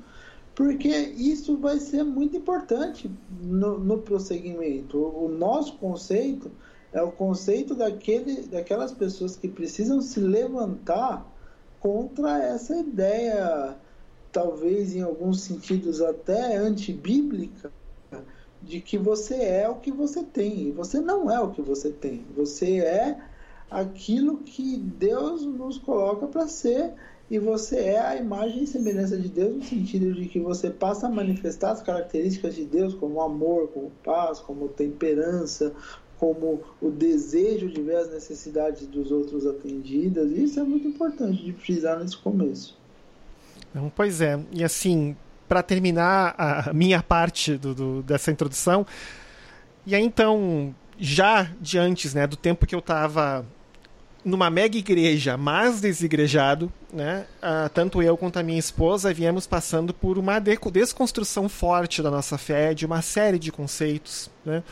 porque 0.53 0.87
isso 0.87 1.57
vai 1.57 1.79
ser 1.79 2.03
muito 2.03 2.37
importante 2.37 3.09
no, 3.41 3.79
no 3.79 3.97
prosseguimento. 3.97 4.97
O, 4.97 5.25
o 5.25 5.29
nosso 5.29 5.75
conceito 5.77 6.51
é 6.93 7.01
o 7.01 7.11
conceito 7.11 7.75
daquele, 7.75 8.43
daquelas 8.43 8.93
pessoas 8.93 9.35
que 9.35 9.47
precisam 9.47 9.99
se 10.01 10.19
levantar 10.19 11.29
contra 11.79 12.41
essa 12.41 12.77
ideia 12.77 13.75
talvez 14.35 14.93
em 14.93 15.01
alguns 15.01 15.39
sentidos 15.43 16.01
até 16.01 16.57
antibíblica, 16.57 17.71
de 18.61 18.81
que 18.81 18.97
você 18.97 19.35
é 19.35 19.69
o 19.69 19.75
que 19.75 19.93
você 19.93 20.23
tem. 20.23 20.67
E 20.67 20.71
você 20.71 20.99
não 20.99 21.31
é 21.31 21.39
o 21.39 21.51
que 21.51 21.61
você 21.61 21.89
tem. 21.89 22.25
Você 22.35 22.79
é 22.79 23.17
aquilo 23.71 24.39
que 24.39 24.75
Deus 24.77 25.45
nos 25.45 25.77
coloca 25.77 26.27
para 26.27 26.49
ser 26.49 26.91
e 27.31 27.39
você 27.39 27.77
é 27.77 27.99
a 27.99 28.17
imagem 28.17 28.63
e 28.63 28.67
semelhança 28.67 29.17
de 29.17 29.29
Deus 29.29 29.55
no 29.55 29.63
sentido 29.63 30.13
de 30.13 30.27
que 30.27 30.39
você 30.39 30.69
passa 30.69 31.07
a 31.07 31.09
manifestar 31.09 31.71
as 31.71 31.81
características 31.81 32.55
de 32.55 32.65
Deus 32.65 32.93
como 32.93 33.21
amor, 33.21 33.69
como 33.69 33.89
paz, 34.03 34.41
como 34.41 34.67
temperança, 34.67 35.73
como 36.19 36.59
o 36.81 36.91
desejo 36.91 37.69
de 37.69 37.81
ver 37.81 37.95
as 37.95 38.09
necessidades 38.11 38.85
dos 38.85 39.11
outros 39.11 39.47
atendidas. 39.47 40.29
Isso 40.31 40.59
é 40.59 40.63
muito 40.63 40.89
importante 40.89 41.41
de 41.41 41.53
frisar 41.53 41.97
nesse 41.97 42.17
começo. 42.17 42.77
Não, 43.75 43.89
pois 43.89 44.21
é. 44.21 44.39
E 44.53 44.63
assim, 44.63 45.17
para 45.49 45.61
terminar 45.61 46.33
a 46.37 46.71
minha 46.73 47.03
parte 47.03 47.57
do, 47.57 47.75
do, 47.75 48.03
dessa 48.03 48.31
introdução, 48.31 48.87
e 49.85 49.93
aí 49.93 50.01
então, 50.01 50.73
já 50.97 51.51
de 51.59 51.77
antes, 51.77 52.13
né, 52.13 52.25
do 52.25 52.37
tempo 52.37 52.65
que 52.65 52.73
eu 52.73 52.79
estava 52.79 53.45
numa 54.23 54.49
mega 54.49 54.77
igreja, 54.77 55.35
mas 55.35 55.81
desigrejado, 55.81 56.71
né? 56.91 57.25
Ah, 57.41 57.69
tanto 57.71 58.01
eu 58.01 58.17
quanto 58.17 58.39
a 58.39 58.43
minha 58.43 58.57
esposa 58.57 59.13
viemos 59.13 59.45
passando 59.45 59.93
por 59.93 60.17
uma 60.17 60.39
desconstrução 60.39 61.49
forte 61.49 62.01
da 62.01 62.09
nossa 62.09 62.37
fé, 62.37 62.73
de 62.73 62.85
uma 62.85 63.01
série 63.01 63.37
de 63.37 63.51
conceitos, 63.51 64.31
né? 64.45 64.63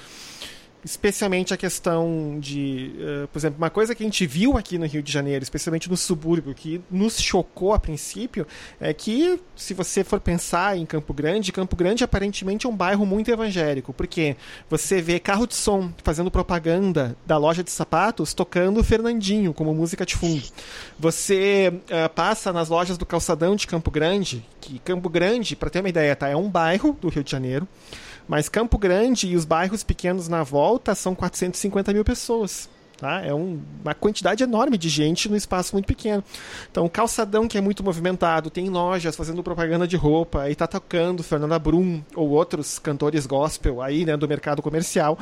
Especialmente 0.83 1.53
a 1.53 1.57
questão 1.57 2.37
de, 2.39 2.91
uh, 2.97 3.27
por 3.27 3.39
exemplo, 3.39 3.57
uma 3.57 3.69
coisa 3.69 3.95
que 3.95 4.03
a 4.03 4.05
gente 4.05 4.25
viu 4.25 4.57
aqui 4.57 4.77
no 4.77 4.85
Rio 4.85 5.01
de 5.01 5.11
Janeiro, 5.11 5.41
especialmente 5.43 5.89
no 5.89 5.95
subúrbio, 5.95 6.53
que 6.53 6.81
nos 6.91 7.19
chocou 7.19 7.73
a 7.73 7.79
princípio, 7.79 8.45
é 8.79 8.93
que 8.93 9.39
se 9.55 9.73
você 9.73 10.03
for 10.03 10.19
pensar 10.19 10.77
em 10.77 10.85
Campo 10.85 11.13
Grande, 11.13 11.51
Campo 11.51 11.75
Grande 11.75 12.03
aparentemente 12.03 12.65
é 12.65 12.69
um 12.69 12.75
bairro 12.75 13.05
muito 13.05 13.31
evangélico, 13.31 13.93
porque 13.93 14.35
você 14.69 15.01
vê 15.01 15.19
carro 15.19 15.47
de 15.47 15.55
som 15.55 15.91
fazendo 16.03 16.29
propaganda 16.29 17.15
da 17.25 17.37
loja 17.37 17.63
de 17.63 17.71
sapatos 17.71 18.33
tocando 18.33 18.83
Fernandinho 18.83 19.53
como 19.53 19.73
música 19.73 20.05
de 20.05 20.15
fundo. 20.15 20.43
Você 20.99 21.73
uh, 21.73 22.09
passa 22.09 22.51
nas 22.51 22.69
lojas 22.69 22.97
do 22.97 23.05
calçadão 23.05 23.55
de 23.55 23.67
Campo 23.67 23.89
Grande, 23.89 24.45
que 24.59 24.79
Campo 24.79 25.09
Grande, 25.09 25.55
para 25.55 25.69
ter 25.69 25.79
uma 25.79 25.89
ideia, 25.89 26.15
tá, 26.15 26.27
é 26.27 26.35
um 26.35 26.49
bairro 26.49 26.97
do 26.99 27.09
Rio 27.09 27.23
de 27.23 27.31
Janeiro. 27.31 27.67
Mas 28.27 28.49
Campo 28.49 28.77
Grande 28.77 29.27
e 29.27 29.35
os 29.35 29.45
bairros 29.45 29.83
pequenos 29.83 30.27
na 30.27 30.43
volta 30.43 30.95
são 30.95 31.13
450 31.13 31.93
mil 31.93 32.03
pessoas. 32.03 32.69
Tá? 32.97 33.21
É 33.21 33.33
um, 33.33 33.59
uma 33.83 33.93
quantidade 33.93 34.43
enorme 34.43 34.77
de 34.77 34.87
gente 34.87 35.27
no 35.27 35.35
espaço 35.35 35.73
muito 35.75 35.85
pequeno. 35.85 36.23
Então, 36.71 36.87
calçadão 36.87 37.47
que 37.47 37.57
é 37.57 37.61
muito 37.61 37.83
movimentado, 37.83 38.49
tem 38.49 38.69
lojas 38.69 39.15
fazendo 39.15 39.43
propaganda 39.43 39.87
de 39.87 39.97
roupa, 39.97 40.43
aí 40.43 40.55
tá 40.55 40.67
tocando 40.67 41.23
Fernanda 41.23 41.59
Brum 41.59 42.01
ou 42.15 42.29
outros 42.29 42.79
cantores 42.79 43.25
gospel 43.25 43.81
aí, 43.81 44.05
né, 44.05 44.15
do 44.15 44.27
mercado 44.27 44.61
comercial. 44.61 45.17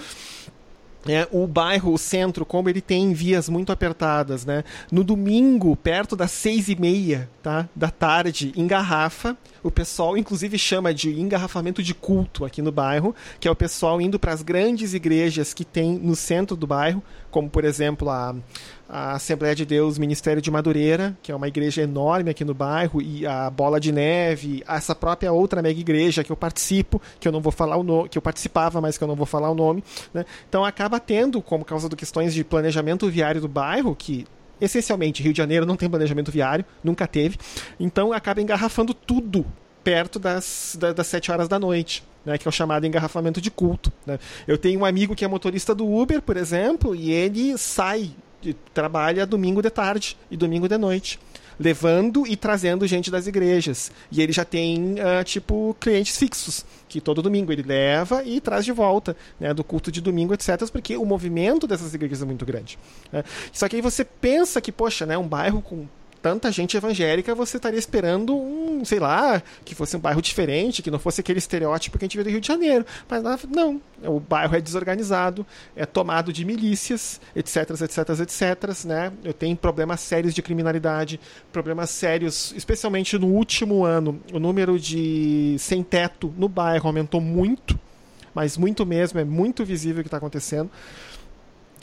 É, 1.07 1.27
o 1.31 1.47
bairro, 1.47 1.91
o 1.91 1.97
centro, 1.97 2.45
como 2.45 2.69
ele 2.69 2.81
tem 2.81 3.13
vias 3.13 3.49
muito 3.49 3.71
apertadas, 3.71 4.45
né? 4.45 4.63
No 4.91 5.03
domingo, 5.03 5.75
perto 5.75 6.15
das 6.15 6.29
seis 6.29 6.69
e 6.69 6.79
meia 6.79 7.27
tá? 7.41 7.67
da 7.75 7.89
tarde, 7.89 8.53
engarrafa. 8.55 9.35
O 9.63 9.69
pessoal, 9.69 10.17
inclusive, 10.17 10.57
chama 10.57 10.93
de 10.93 11.19
engarrafamento 11.19 11.83
de 11.83 11.93
culto 11.93 12.43
aqui 12.45 12.61
no 12.61 12.71
bairro, 12.71 13.15
que 13.39 13.47
é 13.47 13.51
o 13.51 13.55
pessoal 13.55 14.01
indo 14.01 14.19
para 14.19 14.33
as 14.33 14.41
grandes 14.41 14.93
igrejas 14.93 15.53
que 15.53 15.63
tem 15.63 15.97
no 15.97 16.15
centro 16.15 16.55
do 16.55 16.65
bairro, 16.65 17.03
como, 17.29 17.49
por 17.49 17.63
exemplo, 17.63 18.09
a, 18.09 18.35
a 18.89 19.13
Assembleia 19.13 19.55
de 19.55 19.65
Deus 19.65 19.97
Ministério 19.97 20.41
de 20.41 20.49
Madureira, 20.49 21.15
que 21.21 21.31
é 21.31 21.35
uma 21.35 21.47
igreja 21.47 21.81
enorme 21.83 22.31
aqui 22.31 22.43
no 22.43 22.53
bairro, 22.53 23.01
e 23.01 23.25
a 23.25 23.49
Bola 23.49 23.79
de 23.79 23.91
Neve, 23.91 24.63
essa 24.67 24.95
própria 24.95 25.31
outra 25.31 25.61
mega 25.61 25.79
igreja 25.79 26.23
que 26.23 26.31
eu 26.31 26.35
participo, 26.35 27.01
que 27.19 27.27
eu 27.27 27.31
não 27.31 27.39
vou 27.39 27.51
falar 27.51 27.77
o 27.77 27.83
nome, 27.83 28.09
que 28.09 28.17
eu 28.17 28.21
participava, 28.21 28.81
mas 28.81 28.97
que 28.97 29.03
eu 29.03 29.07
não 29.07 29.15
vou 29.15 29.27
falar 29.27 29.49
o 29.51 29.55
nome. 29.55 29.83
Né? 30.13 30.25
Então 30.49 30.65
acaba 30.65 30.99
tendo, 30.99 31.41
como 31.41 31.63
causa 31.63 31.87
de 31.87 31.95
questões 31.95 32.33
de 32.33 32.43
planejamento 32.43 33.07
viário 33.09 33.39
do 33.39 33.47
bairro, 33.47 33.95
que 33.95 34.25
essencialmente 34.61 35.23
Rio 35.23 35.33
de 35.33 35.37
Janeiro 35.37 35.65
não 35.65 35.75
tem 35.75 35.89
planejamento 35.89 36.31
viário, 36.31 36.63
nunca 36.83 37.07
teve, 37.07 37.37
então 37.79 38.13
acaba 38.13 38.41
engarrafando 38.41 38.93
tudo 38.93 39.45
perto 39.83 40.19
das, 40.19 40.77
das, 40.79 40.93
das 40.93 41.07
7 41.07 41.31
horas 41.31 41.47
da 41.47 41.59
noite. 41.59 42.03
Né, 42.23 42.37
que 42.37 42.47
é 42.47 42.49
o 42.49 42.51
chamado 42.51 42.85
engarrafamento 42.85 43.41
de 43.41 43.49
culto. 43.49 43.91
Né? 44.05 44.19
Eu 44.47 44.55
tenho 44.55 44.81
um 44.81 44.85
amigo 44.85 45.15
que 45.15 45.25
é 45.25 45.27
motorista 45.27 45.73
do 45.73 45.91
Uber, 45.91 46.21
por 46.21 46.37
exemplo, 46.37 46.93
e 46.93 47.09
ele 47.09 47.57
sai 47.57 48.11
trabalha 48.75 49.25
domingo 49.25 49.59
de 49.59 49.71
tarde 49.71 50.15
e 50.29 50.37
domingo 50.37 50.67
de 50.67 50.77
noite 50.77 51.19
levando 51.61 52.25
e 52.25 52.35
trazendo 52.35 52.87
gente 52.87 53.11
das 53.11 53.27
igrejas. 53.27 53.91
E 54.11 54.21
ele 54.21 54.33
já 54.33 54.43
tem, 54.43 54.95
uh, 54.95 55.23
tipo, 55.23 55.75
clientes 55.79 56.17
fixos, 56.17 56.65
que 56.89 56.99
todo 56.99 57.21
domingo 57.21 57.51
ele 57.51 57.61
leva 57.63 58.23
e 58.23 58.41
traz 58.41 58.65
de 58.65 58.71
volta, 58.71 59.15
né, 59.39 59.53
do 59.53 59.63
culto 59.63 59.91
de 59.91 60.01
domingo, 60.01 60.33
etc., 60.33 60.67
porque 60.71 60.97
o 60.97 61.05
movimento 61.05 61.67
dessas 61.67 61.93
igrejas 61.93 62.21
é 62.21 62.25
muito 62.25 62.45
grande. 62.45 62.77
Né? 63.11 63.23
Só 63.53 63.69
que 63.69 63.75
aí 63.75 63.81
você 63.81 64.03
pensa 64.03 64.59
que, 64.59 64.71
poxa, 64.71 65.05
né, 65.05 65.17
um 65.17 65.27
bairro 65.27 65.61
com 65.61 65.87
tanta 66.21 66.51
gente 66.51 66.77
evangélica, 66.77 67.33
você 67.33 67.57
estaria 67.57 67.79
esperando 67.79 68.35
um, 68.35 68.85
sei 68.85 68.99
lá, 68.99 69.41
que 69.65 69.73
fosse 69.73 69.97
um 69.97 69.99
bairro 69.99 70.21
diferente, 70.21 70.81
que 70.81 70.91
não 70.91 70.99
fosse 70.99 71.21
aquele 71.21 71.39
estereótipo 71.39 71.97
que 71.97 72.05
a 72.05 72.07
gente 72.07 72.17
vê 72.17 72.23
do 72.23 72.29
Rio 72.29 72.39
de 72.39 72.47
Janeiro. 72.47 72.85
Mas 73.09 73.23
não, 73.49 73.81
o 74.03 74.19
bairro 74.19 74.55
é 74.55 74.61
desorganizado, 74.61 75.45
é 75.75 75.85
tomado 75.85 76.31
de 76.31 76.45
milícias, 76.45 77.19
etc, 77.35 77.71
etc, 77.81 78.09
etc, 78.21 78.85
né? 78.85 79.11
Eu 79.23 79.33
tenho 79.33 79.55
problemas 79.55 79.99
sérios 80.01 80.33
de 80.33 80.41
criminalidade, 80.41 81.19
problemas 81.51 81.89
sérios, 81.89 82.53
especialmente 82.55 83.17
no 83.17 83.27
último 83.27 83.83
ano, 83.83 84.21
o 84.31 84.39
número 84.39 84.79
de 84.79 85.55
sem 85.59 85.83
teto 85.83 86.33
no 86.37 86.47
bairro 86.47 86.87
aumentou 86.87 87.19
muito, 87.19 87.79
mas 88.33 88.57
muito 88.57 88.85
mesmo, 88.85 89.19
é 89.19 89.25
muito 89.25 89.65
visível 89.65 90.01
o 90.01 90.03
que 90.03 90.07
está 90.07 90.17
acontecendo 90.17 90.69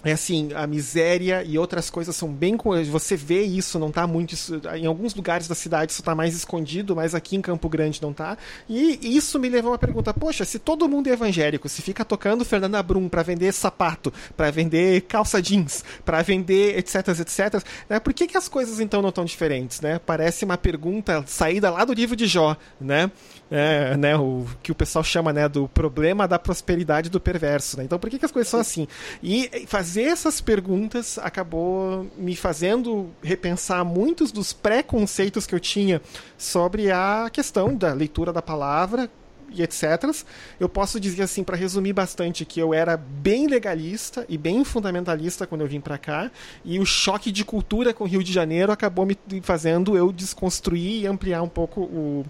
é 0.04 0.12
assim, 0.12 0.50
a 0.54 0.66
miséria 0.66 1.42
e 1.42 1.58
outras 1.58 1.90
coisas 1.90 2.14
são 2.14 2.32
bem. 2.32 2.56
Você 2.90 3.16
vê 3.16 3.42
isso, 3.42 3.78
não 3.78 3.88
está 3.88 4.06
muito. 4.06 4.34
Em 4.76 4.86
alguns 4.86 5.14
lugares 5.14 5.48
da 5.48 5.54
cidade 5.54 5.92
isso 5.92 6.02
está 6.02 6.14
mais 6.14 6.36
escondido, 6.36 6.94
mas 6.94 7.14
aqui 7.14 7.36
em 7.36 7.40
Campo 7.40 7.68
Grande 7.68 8.00
não 8.00 8.12
está. 8.12 8.38
E 8.68 8.98
isso 9.02 9.38
me 9.38 9.48
levou 9.48 9.70
a 9.70 9.72
uma 9.72 9.78
pergunta: 9.78 10.14
poxa, 10.14 10.44
se 10.44 10.58
todo 10.58 10.88
mundo 10.88 11.08
é 11.08 11.12
evangélico, 11.12 11.68
se 11.68 11.82
fica 11.82 12.04
tocando 12.04 12.44
Fernanda 12.44 12.82
Brum 12.82 13.08
para 13.08 13.22
vender 13.22 13.52
sapato, 13.52 14.12
para 14.36 14.50
vender 14.50 15.02
calça 15.02 15.42
jeans, 15.42 15.84
para 16.04 16.22
vender 16.22 16.78
etc, 16.78 17.08
etc, 17.08 17.62
né, 17.88 17.98
por 17.98 18.14
que, 18.14 18.26
que 18.26 18.36
as 18.36 18.48
coisas 18.48 18.78
então 18.80 19.02
não 19.02 19.08
estão 19.08 19.24
diferentes? 19.24 19.80
Né? 19.80 19.98
Parece 19.98 20.44
uma 20.44 20.56
pergunta 20.56 21.24
saída 21.26 21.70
lá 21.70 21.84
do 21.84 21.92
livro 21.92 22.14
de 22.14 22.26
Jó, 22.26 22.56
né? 22.80 23.10
É, 23.50 23.96
né, 23.96 24.14
o 24.14 24.44
que 24.62 24.70
o 24.70 24.74
pessoal 24.74 25.02
chama 25.02 25.32
né, 25.32 25.48
do 25.48 25.66
problema 25.68 26.28
da 26.28 26.38
prosperidade 26.38 27.08
do 27.08 27.18
perverso. 27.18 27.78
Né? 27.78 27.84
Então, 27.84 27.98
por 27.98 28.10
que, 28.10 28.18
que 28.18 28.24
as 28.26 28.30
coisas 28.30 28.50
são 28.50 28.60
assim? 28.60 28.86
E 29.22 29.64
fazer 29.66 30.02
essas 30.02 30.38
perguntas 30.38 31.18
acabou 31.18 32.06
me 32.18 32.36
fazendo 32.36 33.08
repensar 33.22 33.82
muitos 33.86 34.30
dos 34.30 34.52
preconceitos 34.52 35.46
que 35.46 35.54
eu 35.54 35.60
tinha 35.60 36.02
sobre 36.36 36.90
a 36.90 37.30
questão 37.32 37.74
da 37.74 37.94
leitura 37.94 38.34
da 38.34 38.42
palavra 38.42 39.08
e 39.50 39.62
etc. 39.62 40.14
Eu 40.58 40.68
posso 40.68 41.00
dizer 41.00 41.22
assim, 41.22 41.42
para 41.42 41.56
resumir 41.56 41.92
bastante, 41.92 42.44
que 42.44 42.60
eu 42.60 42.74
era 42.74 42.96
bem 42.96 43.46
legalista 43.46 44.24
e 44.28 44.36
bem 44.36 44.64
fundamentalista 44.64 45.46
quando 45.46 45.62
eu 45.62 45.66
vim 45.66 45.80
para 45.80 45.98
cá, 45.98 46.30
e 46.64 46.78
o 46.78 46.86
choque 46.86 47.32
de 47.32 47.44
cultura 47.44 47.94
com 47.94 48.04
o 48.04 48.06
Rio 48.06 48.22
de 48.22 48.32
Janeiro 48.32 48.72
acabou 48.72 49.06
me 49.06 49.16
fazendo 49.42 49.96
eu 49.96 50.12
desconstruir 50.12 51.02
e 51.02 51.06
ampliar 51.06 51.42
um 51.42 51.48
pouco 51.48 51.82
o, 51.82 52.26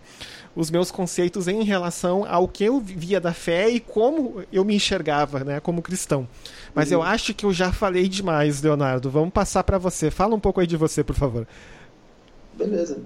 os 0.59 0.73
meus 0.73 0.91
conceitos 0.91 1.47
em 1.47 1.63
relação 1.63 2.27
ao 2.29 2.49
que 2.49 2.65
eu 2.65 2.81
via 2.81 3.21
da 3.21 3.33
fé 3.33 3.69
e 3.69 3.79
como 3.79 4.43
eu 4.53 4.65
me 4.65 4.75
enxergava, 4.75 5.45
né, 5.45 5.61
como 5.61 5.81
cristão. 5.81 6.27
Mas 6.75 6.89
uhum. 6.89 6.95
eu 6.95 7.03
acho 7.03 7.33
que 7.33 7.47
eu 7.47 7.53
já 7.53 7.73
falei 7.73 8.09
demais, 8.09 8.61
Leonardo. 8.61 9.09
Vamos 9.09 9.33
passar 9.33 9.63
para 9.63 9.79
você. 9.79 10.11
Fala 10.11 10.35
um 10.35 10.41
pouco 10.41 10.61
aí 10.61 10.67
de 10.67 10.77
você, 10.77 11.05
por 11.05 11.15
favor. 11.15 11.47
Beleza. 12.55 12.99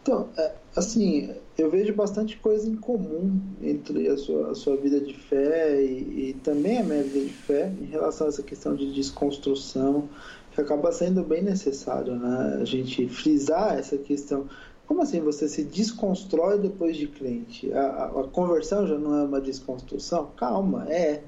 Então, 0.00 0.30
é, 0.38 0.52
assim, 0.74 1.34
eu 1.58 1.70
vejo 1.70 1.94
bastante 1.94 2.38
coisa 2.38 2.66
em 2.66 2.74
comum 2.74 3.38
entre 3.60 4.08
a 4.08 4.16
sua, 4.16 4.52
a 4.52 4.54
sua 4.54 4.74
vida 4.78 4.98
de 4.98 5.12
fé 5.12 5.78
e, 5.78 6.30
e 6.30 6.36
também 6.42 6.78
a 6.78 6.82
minha 6.82 7.02
vida 7.02 7.26
de 7.26 7.34
fé 7.34 7.70
em 7.82 7.84
relação 7.84 8.26
a 8.26 8.30
essa 8.30 8.42
questão 8.42 8.74
de 8.74 8.90
desconstrução, 8.94 10.08
que 10.54 10.60
acaba 10.60 10.90
sendo 10.90 11.22
bem 11.22 11.42
necessário, 11.42 12.14
né? 12.14 12.58
A 12.62 12.64
gente 12.64 13.06
frisar 13.08 13.78
essa 13.78 13.98
questão 13.98 14.48
como 14.86 15.02
assim 15.02 15.20
você 15.20 15.48
se 15.48 15.64
desconstrói 15.64 16.58
depois 16.58 16.96
de 16.96 17.06
crente? 17.06 17.72
A, 17.72 17.80
a, 17.80 18.04
a, 18.20 18.28
conversão 18.28 18.86
já 18.86 18.98
não 18.98 19.16
é 19.16 19.24
uma 19.24 19.40
desconstrução? 19.40 20.30
Calma, 20.36 20.86
é. 20.92 21.22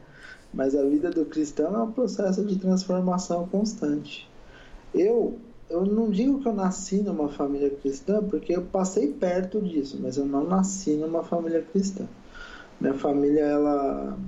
Mas 0.53 0.75
a 0.75 0.83
vida 0.85 1.11
do 1.11 1.25
cristão 1.25 1.75
é 1.75 1.83
um 1.83 1.93
processo 1.93 2.45
de 2.45 2.59
transformação 2.59 3.49
constante. 3.49 4.29
Eu, 4.95 5.39
eu 5.69 5.85
não 5.85 6.11
digo 6.11 6.41
que 6.41 6.47
eu 6.47 6.55
nasci 6.55 7.03
numa 7.03 7.29
família 7.29 7.71
cristã, 7.71 8.23
porque 8.23 8.55
eu 8.55 8.63
passei 8.63 9.13
perto 9.13 9.61
disso, 9.61 9.99
mas 10.01 10.17
eu 10.17 10.25
não 10.25 10.45
nasci 10.45 10.95
numa 10.95 11.25
família 11.25 11.63
cristã. 11.63 12.07
Minha 12.81 12.95
família, 12.95 13.41
ela, 13.41 14.19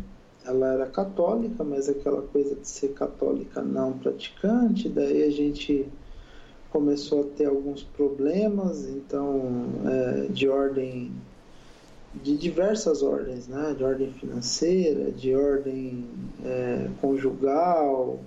ela 0.44 0.72
era 0.72 0.86
católica, 0.86 1.62
mas 1.62 1.88
aquela 1.88 2.22
coisa 2.22 2.54
de 2.54 2.66
ser 2.66 2.88
católica 2.94 3.62
não 3.62 3.92
praticante, 3.92 4.88
daí 4.88 5.24
a 5.24 5.30
gente 5.30 5.86
começou 6.76 7.22
a 7.22 7.36
ter 7.36 7.46
alguns 7.46 7.82
problemas, 7.82 8.86
então 8.86 9.64
é, 9.86 10.26
de 10.28 10.46
ordem 10.46 11.10
de 12.22 12.36
diversas 12.36 13.02
ordens, 13.02 13.48
né? 13.48 13.74
De 13.76 13.82
ordem 13.82 14.12
financeira, 14.12 15.10
de 15.10 15.34
ordem 15.34 16.04
é, 16.44 16.88
conjugal, 17.00 18.20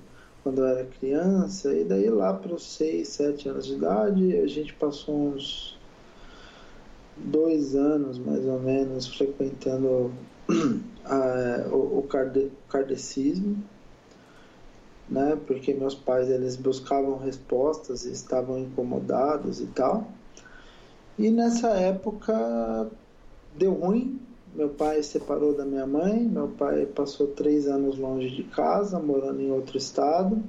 quando 0.44 0.62
eu 0.62 0.66
era 0.66 0.86
criança, 1.00 1.72
e 1.74 1.84
daí 1.84 2.10
lá 2.10 2.34
para 2.34 2.56
os 2.56 2.64
6, 2.74 3.08
7 3.08 3.50
anos 3.50 3.68
de 3.68 3.74
idade, 3.76 4.38
a 4.38 4.48
gente 4.48 4.74
passou 4.74 5.28
uns 5.28 5.78
dois 7.18 7.76
anos 7.76 8.18
mais 8.18 8.44
ou 8.46 8.60
menos 8.60 9.06
frequentando 9.16 10.12
a, 11.06 11.68
o, 11.72 12.00
o 12.00 12.08
kardecismo, 12.68 13.64
né? 15.10 15.38
Porque 15.48 15.74
meus 15.74 15.96
pais 15.96 16.30
eles 16.30 16.56
buscavam 16.56 17.18
respostas 17.18 18.06
estavam 18.06 18.60
incomodados 18.60 19.60
e 19.60 19.68
tal. 19.68 20.08
E 21.18 21.30
nessa 21.30 21.70
época 21.70 22.90
deu 23.56 23.74
ruim. 23.74 24.20
Meu 24.54 24.70
pai 24.70 25.04
separou 25.04 25.54
da 25.54 25.66
minha 25.66 25.86
mãe. 25.86 26.20
Meu 26.20 26.48
pai 26.48 26.86
passou 26.86 27.28
três 27.28 27.68
anos 27.68 27.98
longe 27.98 28.30
de 28.30 28.44
casa, 28.44 29.00
morando 29.00 29.42
em 29.42 29.52
outro 29.52 29.78
estado. 29.78 30.42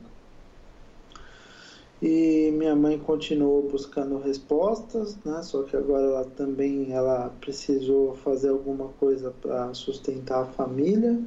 E 2.02 2.50
minha 2.52 2.74
mãe 2.74 2.98
continuou 2.98 3.68
buscando 3.68 4.18
respostas, 4.18 5.18
né? 5.22 5.42
Só 5.42 5.64
que 5.64 5.76
agora 5.76 6.04
ela 6.04 6.24
também 6.24 6.92
ela 6.92 7.30
precisou 7.40 8.14
fazer 8.14 8.48
alguma 8.48 8.88
coisa 8.98 9.34
para 9.42 9.74
sustentar 9.74 10.44
a 10.44 10.46
família, 10.46 11.20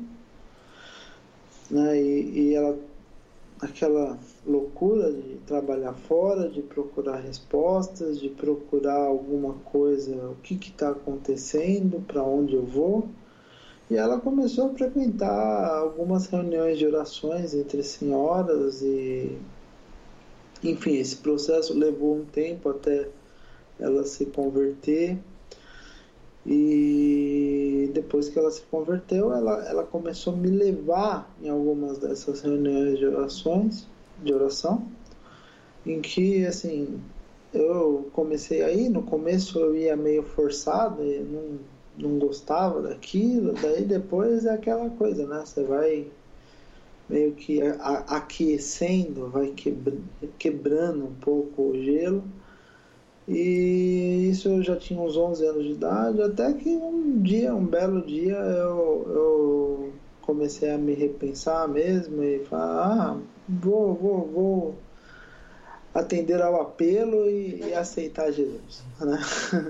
né? 1.70 2.02
E, 2.02 2.40
e 2.40 2.56
ela 2.56 2.76
aquela 3.64 4.18
loucura 4.45 5.11
de 5.11 5.38
trabalhar 5.45 5.93
fora, 5.93 6.49
de 6.49 6.61
procurar 6.61 7.18
respostas, 7.18 8.20
de 8.20 8.30
procurar 8.30 9.05
alguma 9.05 9.53
coisa, 9.66 10.16
o 10.30 10.36
que 10.43 10.55
está 10.55 10.89
acontecendo, 10.89 12.03
para 12.05 12.22
onde 12.24 12.55
eu 12.55 12.64
vou. 12.64 13.07
E 13.89 13.95
ela 13.95 14.20
começou 14.20 14.68
a 14.68 14.74
frequentar 14.74 15.78
algumas 15.78 16.28
reuniões 16.28 16.78
de 16.78 16.86
orações 16.86 17.53
entre 17.53 17.84
senhoras 17.84 18.82
e 18.82 19.38
enfim, 20.64 20.95
esse 20.95 21.18
processo 21.18 21.78
levou 21.78 22.16
um 22.16 22.26
tempo 22.26 22.70
até 22.70 23.09
ela 23.78 24.05
se 24.05 24.26
converter. 24.28 25.18
E 26.46 27.89
depois 27.94 28.28
que 28.28 28.38
ela 28.38 28.52
se 28.52 28.62
converteu, 28.64 29.34
ela, 29.34 29.66
ela 29.68 29.84
começou 29.84 30.34
a 30.34 30.36
me 30.36 30.50
levar 30.50 31.34
em 31.41 31.50
algumas 31.50 31.98
dessas 31.98 32.41
reuniões 32.41 33.00
de 33.00 33.06
orações, 33.06 33.88
de 34.22 34.34
oração, 34.34 34.86
em 35.86 36.02
que 36.02 36.46
assim 36.46 37.00
eu 37.54 38.10
comecei 38.14 38.64
aí, 38.64 38.89
no 38.89 39.04
começo 39.04 39.60
eu 39.60 39.76
ia 39.76 39.96
meio 39.96 40.24
forçado, 40.24 41.04
e 41.04 41.20
não, 41.20 41.60
não 41.98 42.20
gostava 42.20 42.82
daquilo, 42.82 43.54
daí 43.54 43.86
depois 43.86 44.46
é 44.46 44.54
aquela 44.54 44.89
coisa, 44.89 45.28
né? 45.28 45.44
Você 45.46 45.64
vai 45.64 46.08
meio 47.08 47.34
que 47.34 47.62
aquecendo, 48.08 49.30
vai 49.30 49.54
quebrando 50.39 51.06
um 51.06 51.14
pouco 51.16 51.62
o 51.70 51.84
gelo. 51.84 52.24
E 53.28 54.30
isso 54.30 54.50
eu 54.50 54.64
já 54.64 54.76
tinha 54.76 55.00
uns 55.00 55.16
11 55.16 55.46
anos 55.46 55.64
de 55.64 55.72
idade, 55.72 56.22
até 56.22 56.54
que 56.54 56.70
um 56.70 57.22
dia, 57.22 57.56
um 57.56 57.66
belo 57.66 58.06
dia, 58.06 58.36
eu, 58.36 59.06
eu 59.08 59.94
comecei 60.22 60.70
a 60.72 60.78
me 60.78 60.94
repensar 60.94 61.68
mesmo 61.68 62.22
e 62.24 62.40
falar, 62.46 63.14
ah, 63.14 63.18
vou, 63.48 63.94
vou, 63.94 64.28
vou 64.28 64.76
atender 65.94 66.42
ao 66.42 66.62
apelo 66.62 67.30
e, 67.30 67.64
e 67.68 67.74
aceitar 67.74 68.32
Jesus. 68.32 68.84
Né? 69.00 69.20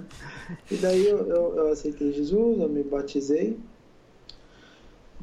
e 0.71 0.75
daí 0.77 1.05
eu, 1.05 1.19
eu, 1.27 1.55
eu 1.57 1.71
aceitei 1.71 2.11
Jesus, 2.11 2.59
eu 2.59 2.69
me 2.69 2.81
batizei 2.81 3.59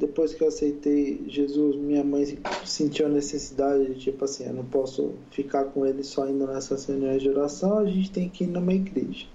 depois 0.01 0.33
que 0.33 0.43
eu 0.43 0.49
aceitei 0.49 1.23
Jesus, 1.29 1.77
minha 1.77 2.03
mãe 2.03 2.39
sentiu 2.65 3.05
a 3.05 3.09
necessidade 3.11 3.85
de, 3.85 4.01
tipo 4.01 4.25
assim, 4.25 4.47
eu 4.47 4.55
não 4.55 4.65
posso 4.65 5.13
ficar 5.31 5.65
com 5.67 5.85
ele 5.85 6.03
só 6.03 6.27
indo 6.27 6.47
nessas 6.47 6.87
reuniões 6.87 7.21
de 7.21 7.29
oração, 7.29 7.77
a 7.77 7.85
gente 7.85 8.11
tem 8.11 8.27
que 8.27 8.45
ir 8.45 8.47
numa 8.47 8.73
igreja. 8.73 9.27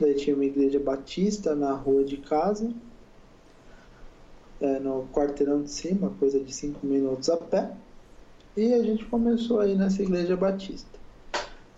Daí 0.00 0.14
tinha 0.14 0.34
uma 0.34 0.44
igreja 0.44 0.80
batista 0.80 1.54
na 1.54 1.72
rua 1.72 2.02
de 2.02 2.16
casa, 2.16 2.72
é, 4.60 4.80
no 4.80 5.06
quarteirão 5.12 5.62
de 5.62 5.70
cima, 5.70 6.12
coisa 6.18 6.40
de 6.40 6.52
cinco 6.52 6.84
minutos 6.84 7.30
a 7.30 7.36
pé. 7.36 7.70
E 8.56 8.74
a 8.74 8.82
gente 8.82 9.04
começou 9.04 9.60
aí 9.60 9.76
nessa 9.76 10.02
igreja 10.02 10.36
batista. 10.36 10.98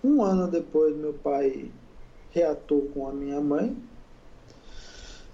Um 0.03 0.23
ano 0.23 0.51
depois, 0.51 0.97
meu 0.97 1.13
pai 1.13 1.71
reatou 2.31 2.83
com 2.95 3.07
a 3.07 3.13
minha 3.13 3.43
mãe, 3.43 3.77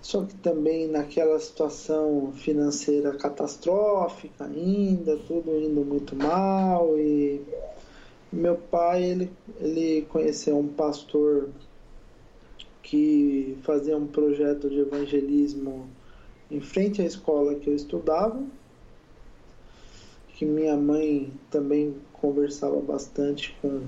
só 0.03 0.24
que 0.24 0.34
também 0.34 0.88
naquela 0.88 1.38
situação 1.38 2.32
financeira 2.34 3.16
catastrófica 3.16 4.44
ainda, 4.44 5.16
tudo 5.28 5.57
indo 5.61 5.84
muito 5.84 6.16
mal 6.16 6.98
e 6.98 7.40
meu 8.32 8.57
pai 8.57 9.05
ele, 9.05 9.30
ele 9.61 10.03
conheceu 10.09 10.59
um 10.59 10.66
pastor 10.66 11.50
que 12.82 13.57
fazia 13.62 13.96
um 13.96 14.09
projeto 14.09 14.68
de 14.68 14.80
evangelismo 14.80 15.86
em 16.50 16.61
frente 16.61 17.00
à 17.00 17.05
escola 17.05 17.55
que 17.55 17.70
eu 17.70 17.76
estudava, 17.76 18.42
que 20.34 20.44
minha 20.44 20.76
mãe 20.76 21.32
também 21.48 21.94
conversava 22.12 22.80
bastante 22.80 23.57
com, 23.62 23.82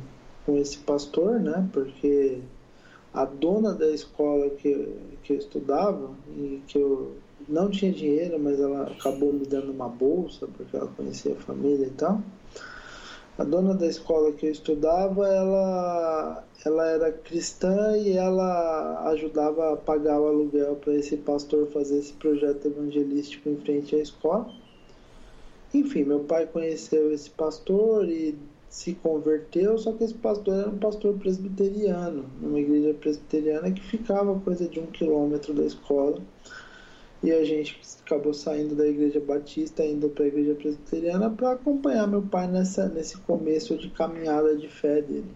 com 0.47 0.57
esse 0.57 0.79
pastor, 0.79 1.41
né? 1.41 1.69
Porque 1.73 2.39
a 3.15 3.25
dona 3.25 3.73
da 3.73 3.89
escola 3.91 4.51
que, 4.51 4.93
que 5.23 5.35
eu 5.35 5.39
estudava 5.39 6.11
e 6.37 6.61
que 6.67 6.79
eu 6.79 7.13
não 7.49 7.71
tinha 7.71 7.93
dinheiro, 7.93 8.41
mas 8.41 8.59
ela 8.59 8.89
acabou 8.89 9.33
me 9.33 9.47
dando 9.47 9.71
uma 9.71 9.89
bolsa 9.89 10.49
porque 10.57 10.77
ela 10.77 10.91
conhecia 10.97 11.33
a 11.33 11.37
família 11.37 11.87
e 11.87 11.91
tal. 11.91 12.21
A 13.39 13.45
dona 13.45 13.75
da 13.75 13.87
escola 13.87 14.33
que 14.33 14.47
eu 14.47 14.53
estudava, 14.53 15.27
ela, 15.29 16.45
ela 16.65 16.87
era 16.87 17.13
cristã 17.13 17.97
e 17.97 18.17
ela 18.17 19.09
ajudava 19.11 19.73
a 19.73 19.77
pagar 19.77 20.21
o 20.21 20.29
aluguel 20.29 20.77
para 20.77 20.95
esse 20.95 21.17
pastor 21.17 21.69
fazer 21.69 21.99
esse 21.99 22.13
projeto 22.15 22.67
evangelístico 22.67 23.49
em 23.49 23.57
frente 23.57 23.95
à 23.95 23.99
escola. 23.99 24.49
Enfim, 25.73 26.05
meu 26.05 26.21
pai 26.21 26.47
conheceu 26.47 27.13
esse 27.13 27.29
pastor 27.31 28.09
e 28.09 28.39
se 28.75 28.93
converteu, 28.93 29.79
só 29.79 29.93
que 29.93 30.03
esse 30.03 30.15
pastor 30.15 30.53
era 30.53 30.69
um 30.69 30.79
pastor 30.79 31.15
presbiteriano, 31.15 32.25
numa 32.43 32.59
igreja 32.59 32.93
presbiteriana 32.93 33.71
que 33.71 33.81
ficava 33.81 34.37
coisa 34.41 34.69
de 34.69 34.81
um 34.81 34.87
quilômetro 34.87 35.55
da 35.55 35.65
escola. 35.65 36.21
E 37.23 37.31
a 37.31 37.45
gente 37.45 37.81
acabou 38.05 38.35
saindo 38.35 38.75
da 38.75 38.85
igreja 38.85 39.21
batista, 39.21 39.85
indo 39.85 40.09
para 40.09 40.25
a 40.25 40.27
igreja 40.27 40.57
presbiteriana 40.57 41.31
para 41.31 41.53
acompanhar 41.53 42.09
meu 42.09 42.23
pai 42.23 42.49
nessa, 42.49 42.89
nesse 42.89 43.17
começo 43.19 43.79
de 43.79 43.91
caminhada 43.91 44.57
de 44.57 44.67
fé 44.67 45.01
dele. 45.01 45.31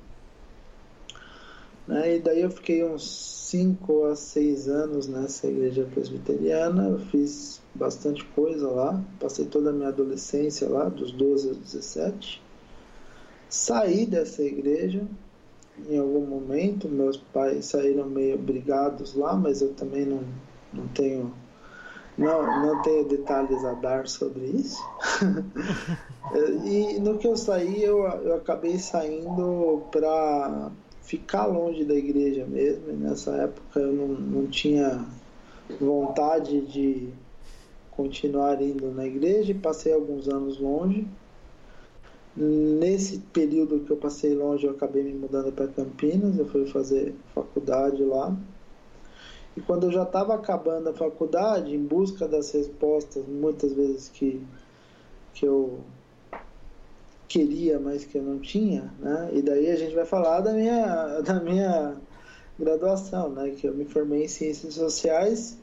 Né? 1.87 2.17
E 2.17 2.19
daí 2.19 2.41
eu 2.41 2.51
fiquei 2.51 2.85
uns 2.85 3.09
5 3.51 4.05
a 4.07 4.17
6 4.17 4.69
anos 4.69 5.07
nessa 5.07 5.47
igreja 5.47 5.89
presbiteriana, 5.95 6.89
eu 6.89 6.99
fiz 6.99 7.63
bastante 7.73 8.25
coisa 8.25 8.69
lá, 8.69 9.01
passei 9.21 9.45
toda 9.45 9.71
a 9.71 9.73
minha 9.73 9.91
adolescência 9.91 10.69
lá, 10.69 10.89
dos 10.89 11.13
12 11.13 11.51
aos 11.51 11.59
17 11.59 12.48
saí 13.49 14.07
dessa 14.07 14.43
igreja 14.43 15.03
em 15.89 15.99
algum 15.99 16.27
momento. 16.27 16.89
Meus 16.89 17.17
pais 17.17 17.67
saíram 17.67 18.07
meio 18.07 18.39
brigados 18.39 19.15
lá, 19.15 19.35
mas 19.35 19.61
eu 19.61 19.73
também 19.75 20.05
não, 20.05 20.23
não 20.73 20.87
tenho 20.89 21.33
não, 22.19 22.43
não 22.63 22.83
tenho 22.83 23.05
detalhes 23.05 23.65
a 23.65 23.75
dar 23.75 24.09
sobre 24.09 24.45
isso. 24.47 24.83
e 26.67 26.99
no 26.99 27.17
que 27.17 27.29
eu 27.29 27.37
saí, 27.37 27.81
eu, 27.81 28.01
eu 28.01 28.35
acabei 28.35 28.77
saindo 28.77 29.83
para 29.93 30.71
ficar 31.01 31.47
longe 31.47 31.85
da 31.85 31.95
igreja 31.95 32.45
mesmo. 32.45 32.91
E 32.91 32.93
nessa 32.95 33.31
época 33.37 33.79
eu 33.79 33.93
não, 33.93 34.09
não 34.09 34.47
tinha 34.49 35.07
vontade 35.81 36.61
de 36.63 37.09
continuar 37.93 38.61
indo 38.61 38.91
na 38.91 39.07
igreja 39.07 39.53
e 39.53 39.55
passei 39.55 39.93
alguns 39.93 40.29
anos 40.29 40.59
longe. 40.59 41.07
Nesse 42.41 43.19
período 43.19 43.81
que 43.81 43.91
eu 43.91 43.97
passei 43.97 44.33
longe, 44.33 44.65
eu 44.65 44.71
acabei 44.71 45.03
me 45.03 45.13
mudando 45.13 45.51
para 45.51 45.67
Campinas, 45.67 46.39
eu 46.39 46.47
fui 46.47 46.65
fazer 46.67 47.13
faculdade 47.35 48.05
lá. 48.05 48.33
E 49.57 49.61
quando 49.61 49.89
eu 49.89 49.91
já 49.91 50.05
estava 50.05 50.37
acabando 50.37 50.89
a 50.89 50.95
faculdade, 50.95 51.75
em 51.75 51.83
busca 51.83 52.29
das 52.29 52.53
respostas, 52.53 53.27
muitas 53.27 53.73
vezes 53.73 54.09
que, 54.09 54.41
que 55.35 55.47
eu 55.47 55.81
queria, 57.27 57.81
mas 57.81 58.05
que 58.05 58.19
eu 58.19 58.23
não 58.23 58.39
tinha, 58.39 58.95
né? 59.01 59.31
E 59.33 59.43
daí 59.43 59.69
a 59.69 59.77
gente 59.77 59.97
vai 59.97 60.05
falar 60.05 60.41
da 60.41 60.53
minha, 60.53 61.21
da 61.23 61.41
minha 61.41 61.97
graduação, 62.57 63.31
né? 63.31 63.51
Que 63.51 63.67
eu 63.67 63.75
me 63.75 63.85
formei 63.85 64.27
em 64.27 64.29
Ciências 64.29 64.75
Sociais, 64.75 65.59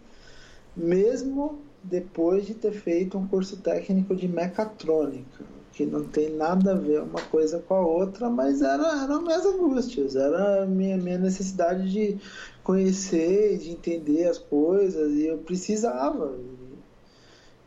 mesmo 0.76 1.58
depois 1.82 2.46
de 2.46 2.54
ter 2.54 2.74
feito 2.74 3.18
um 3.18 3.26
curso 3.26 3.62
técnico 3.62 4.14
de 4.14 4.28
mecatrônica 4.28 5.56
que 5.76 5.86
não 5.86 6.06
tem 6.06 6.30
nada 6.30 6.72
a 6.72 6.76
ver 6.76 7.02
uma 7.02 7.22
coisa 7.22 7.60
com 7.60 7.74
a 7.74 7.86
outra, 7.86 8.30
mas 8.30 8.62
era, 8.62 9.04
eram 9.04 9.22
minhas 9.22 9.46
angústias, 9.46 10.16
era 10.16 10.66
minha, 10.66 10.96
minha 10.96 11.18
necessidade 11.18 11.92
de 11.92 12.18
conhecer, 12.64 13.58
de 13.58 13.72
entender 13.72 14.26
as 14.28 14.38
coisas, 14.38 15.12
e 15.14 15.28
eu 15.28 15.38
precisava. 15.40 16.34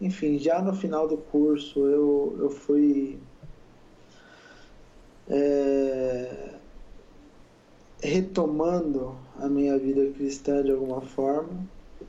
Enfim, 0.01 0.39
já 0.39 0.63
no 0.63 0.75
final 0.75 1.07
do 1.07 1.19
curso 1.19 1.87
eu, 1.87 2.37
eu 2.41 2.51
fui. 2.51 3.19
É, 5.29 6.55
retomando 8.03 9.15
a 9.39 9.49
minha 9.49 9.77
vida 9.79 10.11
cristã 10.13 10.63
de 10.63 10.71
alguma 10.71 11.01
forma. 11.03 11.51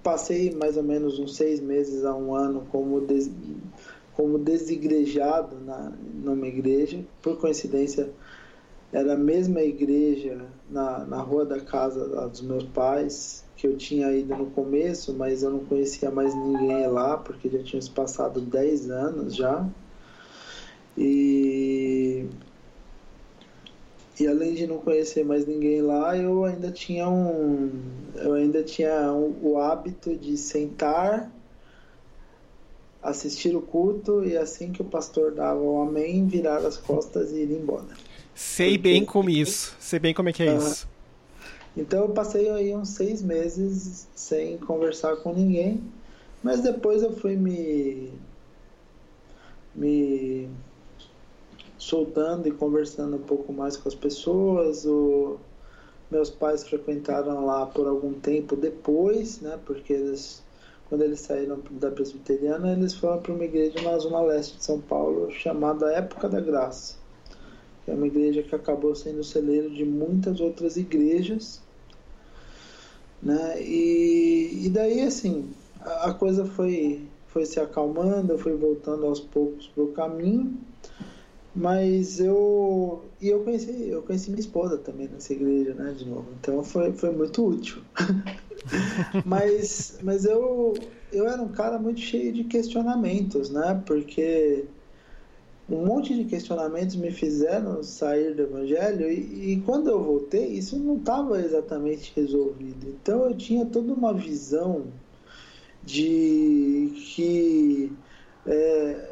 Passei 0.02 0.52
mais 0.52 0.78
ou 0.78 0.84
menos 0.84 1.20
uns 1.20 1.36
seis 1.36 1.60
meses 1.60 2.06
a 2.06 2.16
um 2.16 2.34
ano 2.34 2.66
como, 2.72 3.02
des, 3.02 3.30
como 4.20 4.38
desigrejado 4.38 5.56
na, 5.62 5.94
numa 6.14 6.46
igreja. 6.46 7.00
Por 7.22 7.38
coincidência, 7.38 8.10
era 8.92 9.14
a 9.14 9.18
mesma 9.18 9.62
igreja 9.62 10.42
na, 10.70 11.06
na 11.06 11.22
rua 11.22 11.46
da 11.46 11.62
casa 11.62 12.28
dos 12.28 12.42
meus 12.42 12.66
pais, 12.66 13.46
que 13.56 13.66
eu 13.66 13.78
tinha 13.78 14.12
ido 14.12 14.36
no 14.36 14.48
começo, 14.48 15.14
mas 15.14 15.42
eu 15.42 15.52
não 15.52 15.60
conhecia 15.60 16.12
mais 16.12 16.36
ninguém 16.36 16.86
lá, 16.88 17.16
porque 17.16 17.48
já 17.48 17.64
tinha 17.64 17.82
passado 17.96 18.42
dez 18.42 18.92
anos 18.92 19.34
já. 19.34 19.66
E 20.98 22.26
e 24.20 24.28
além 24.28 24.54
de 24.54 24.68
não 24.68 24.80
conhecer 24.80 25.24
mais 25.24 25.48
ninguém 25.48 25.82
lá, 25.82 26.18
eu 26.18 26.44
ainda 26.44 26.70
tinha 26.72 27.08
um, 27.08 27.72
eu 28.16 28.34
ainda 28.34 28.62
tinha 28.64 29.14
um, 29.14 29.34
o 29.42 29.58
hábito 29.58 30.14
de 30.14 30.36
sentar, 30.36 31.32
assistir 33.02 33.56
o 33.56 33.62
culto 33.62 34.26
e 34.26 34.38
assim 34.38 34.72
que 34.72 34.82
o 34.82 34.86
pastor 34.86 35.32
dava 35.32 35.60
o 35.60 35.82
amém, 35.82 36.28
virar 36.28 36.66
as 36.66 36.78
costas 36.78 37.32
e 37.32 37.44
ir 37.44 37.52
embora. 37.52 37.88
Sei 38.36 38.78
Porque... 38.78 38.90
bem 38.90 39.06
como 39.06 39.30
isso, 39.30 39.76
sei 39.80 40.00
bem 40.00 40.14
como 40.14 40.30
é 40.30 40.34
que 40.34 40.44
é 40.44 40.56
isso. 40.56 40.88
Então 41.78 42.04
eu 42.04 42.10
passei 42.10 42.50
aí 42.50 42.76
uns 42.76 42.90
seis 42.90 43.22
meses 43.22 44.08
sem 44.16 44.58
conversar 44.58 45.18
com 45.18 45.34
ninguém, 45.34 45.82
mas 46.44 46.62
depois 46.62 47.04
eu 47.04 47.14
fui 47.14 47.36
me 47.36 48.12
me 49.76 50.50
soltando 51.78 52.48
e 52.48 52.52
conversando 52.52 53.16
um 53.16 53.22
pouco 53.22 53.54
mais 53.54 53.78
com 53.78 53.88
as 53.88 53.96
pessoas. 53.96 54.86
O, 54.86 55.38
meus 56.12 56.30
pais 56.30 56.64
frequentaram 56.64 57.46
lá 57.46 57.66
por 57.66 57.88
algum 57.88 58.14
tempo 58.14 58.56
depois, 58.56 59.40
né? 59.40 59.58
Porque 59.66 59.94
eles, 59.94 60.44
quando 60.90 61.04
eles 61.04 61.20
saíram 61.20 61.60
da 61.72 61.92
presbiteriana, 61.92 62.74
eles 62.74 62.96
foram 62.96 63.22
para 63.22 63.32
uma 63.32 63.46
igreja 63.46 63.80
na 63.82 63.98
zona 64.00 64.22
leste 64.22 64.58
de 64.58 64.64
São 64.66 64.82
Paulo 64.82 65.32
chamada 65.32 65.94
Época 65.94 66.28
da 66.28 66.42
Graça, 66.42 66.96
é 67.88 67.94
uma 67.94 68.08
igreja 68.08 68.44
que 68.44 68.56
acabou 68.56 68.96
sendo 68.96 69.24
celeiro 69.24 69.70
de 69.70 69.86
muitas 69.86 70.40
outras 70.40 70.78
igrejas, 70.78 71.62
né? 73.22 73.62
E, 73.62 74.66
e 74.66 74.70
daí 74.70 75.02
assim 75.02 75.50
a, 75.80 76.10
a 76.10 76.14
coisa 76.14 76.46
foi 76.46 77.06
foi 77.28 77.46
se 77.46 77.60
acalmando, 77.60 78.34
eu 78.34 78.40
fui 78.40 78.54
voltando 78.56 79.06
aos 79.06 79.20
poucos 79.20 79.68
para 79.68 79.84
o 79.84 79.92
caminho 79.92 80.58
mas 81.56 82.20
eu. 82.20 83.06
E 83.22 83.28
eu 83.30 83.44
conheci, 83.44 83.90
eu 83.90 84.02
conheci 84.04 84.30
minha 84.30 84.40
esposa 84.40 84.78
também 84.78 85.08
nessa 85.08 85.34
igreja, 85.34 85.74
né? 85.74 85.94
De 85.98 86.06
novo. 86.06 86.28
Então 86.40 86.64
foi, 86.64 86.92
foi 86.94 87.12
muito 87.12 87.46
útil. 87.46 87.82
mas 89.26 90.00
mas 90.04 90.26
eu, 90.26 90.74
eu 91.12 91.28
era 91.28 91.42
um 91.42 91.50
cara 91.50 91.80
muito 91.80 92.00
cheio 92.00 92.32
de 92.32 92.44
questionamentos, 92.44 93.50
né? 93.50 93.82
Porque 93.86 94.66
um 95.70 95.86
monte 95.86 96.16
de 96.16 96.26
questionamentos 96.26 96.96
me 96.96 97.12
fizeram 97.12 97.84
sair 97.84 98.34
do 98.34 98.42
evangelho 98.44 99.12
e, 99.12 99.54
e 99.54 99.62
quando 99.62 99.90
eu 99.90 100.04
voltei 100.04 100.48
isso 100.48 100.80
não 100.80 100.98
estava 100.98 101.40
exatamente 101.40 102.12
resolvido 102.16 102.88
então 102.88 103.26
eu 103.26 103.36
tinha 103.36 103.66
toda 103.68 103.94
uma 103.94 104.12
visão 104.12 104.88
de 105.84 106.92
que 107.14 107.92
é, 108.48 109.09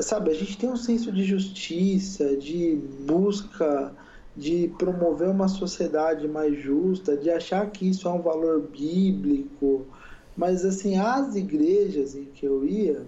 sabe, 0.00 0.30
a 0.30 0.34
gente 0.34 0.56
tem 0.58 0.68
um 0.68 0.76
senso 0.76 1.12
de 1.12 1.24
justiça, 1.24 2.36
de 2.36 2.76
busca 3.00 3.92
de 4.38 4.68
promover 4.78 5.28
uma 5.28 5.48
sociedade 5.48 6.28
mais 6.28 6.56
justa, 6.56 7.16
de 7.16 7.28
achar 7.28 7.68
que 7.70 7.88
isso 7.88 8.06
é 8.06 8.12
um 8.12 8.22
valor 8.22 8.60
bíblico, 8.60 9.84
mas 10.36 10.64
assim, 10.64 10.96
as 10.96 11.34
igrejas 11.34 12.14
em 12.14 12.24
que 12.26 12.46
eu 12.46 12.64
ia, 12.64 13.04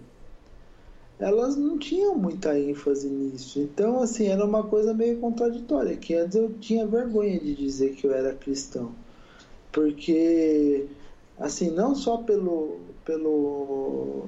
elas 1.21 1.55
não 1.55 1.79
tinham 1.79 2.17
muita 2.17 2.59
ênfase 2.59 3.09
nisso. 3.09 3.61
Então, 3.61 4.03
assim, 4.03 4.27
era 4.27 4.45
uma 4.45 4.65
coisa 4.65 4.93
meio 4.93 5.19
contraditória, 5.19 5.97
que 5.97 6.15
antes 6.15 6.35
eu 6.35 6.53
tinha 6.59 6.85
vergonha 6.85 7.39
de 7.39 7.55
dizer 7.55 7.95
que 7.95 8.07
eu 8.09 8.13
era 8.13 8.35
cristão. 8.35 8.93
Porque 9.71 10.87
assim, 11.39 11.71
não 11.71 11.95
só 11.95 12.19
pelo 12.19 12.81
pelo 13.05 14.25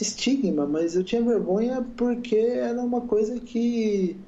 estigma, 0.00 0.66
mas 0.66 0.94
eu 0.94 1.04
tinha 1.04 1.22
vergonha 1.22 1.84
porque 1.96 2.36
era 2.36 2.80
uma 2.80 3.02
coisa 3.02 3.38
que 3.40 4.18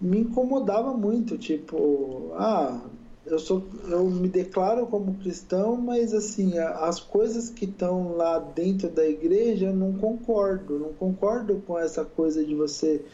me 0.00 0.20
incomodava 0.20 0.92
muito, 0.92 1.36
tipo, 1.36 2.32
ah, 2.34 2.80
eu 3.26 3.38
sou 3.38 3.62
eu 3.88 4.04
me 4.08 4.28
declaro 4.28 4.86
como 4.86 5.18
cristão, 5.18 5.76
mas 5.76 6.14
assim, 6.14 6.58
as 6.58 7.00
coisas 7.00 7.50
que 7.50 7.64
estão 7.64 8.16
lá 8.16 8.38
dentro 8.38 8.88
da 8.88 9.06
igreja 9.06 9.66
eu 9.66 9.76
não 9.76 9.92
concordo, 9.94 10.78
não 10.78 10.92
concordo 10.94 11.62
com 11.66 11.78
essa 11.78 12.04
coisa 12.04 12.44
de 12.44 12.54
você 12.54 13.04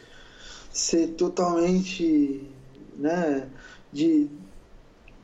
ser 0.71 1.09
totalmente, 1.15 2.49
né, 2.97 3.49
de 3.91 4.29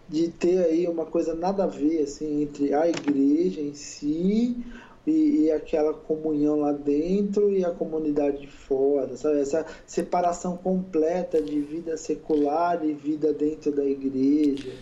de 0.09 0.27
ter 0.27 0.57
aí 0.65 0.87
uma 0.89 1.05
coisa 1.05 1.33
nada 1.33 1.63
a 1.63 1.67
ver 1.67 2.01
assim 2.03 2.41
entre 2.41 2.73
a 2.73 2.85
igreja 2.89 3.61
em 3.61 3.73
si 3.73 4.61
e, 5.05 5.45
e, 5.45 5.51
aquela 5.51 5.93
comunhão 5.93 6.59
lá 6.59 6.71
dentro 6.71 7.51
e 7.51 7.65
a 7.65 7.71
comunidade 7.71 8.45
fora, 8.47 9.17
sabe? 9.17 9.39
Essa 9.39 9.65
separação 9.85 10.55
completa 10.57 11.41
de 11.41 11.59
vida 11.59 11.97
secular 11.97 12.85
e 12.85 12.93
vida 12.93 13.33
dentro 13.33 13.71
da 13.71 13.83
igreja. 13.83 14.73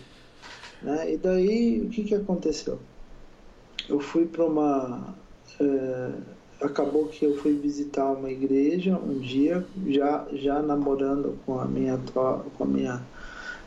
Né? 0.82 1.14
E 1.14 1.16
daí, 1.16 1.80
o 1.80 1.88
que, 1.88 2.04
que 2.04 2.14
aconteceu? 2.14 2.78
Eu 3.88 3.98
fui 3.98 4.26
para 4.26 4.44
uma. 4.44 5.14
É, 5.58 6.10
acabou 6.62 7.06
que 7.06 7.24
eu 7.24 7.38
fui 7.38 7.54
visitar 7.54 8.12
uma 8.12 8.30
igreja 8.30 8.96
um 8.98 9.18
dia, 9.18 9.64
já, 9.86 10.26
já 10.32 10.60
namorando 10.60 11.38
com 11.46 11.58
a 11.58 11.64
minha 11.64 11.94
atual, 11.94 12.44
com 12.56 12.64
a 12.64 12.66
minha 12.66 13.02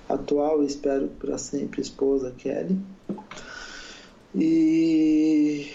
atual 0.07 0.63
espero 0.63 1.07
para 1.19 1.37
sempre 1.37 1.81
esposa 1.81 2.31
Kelly. 2.37 2.77
E 4.35 5.71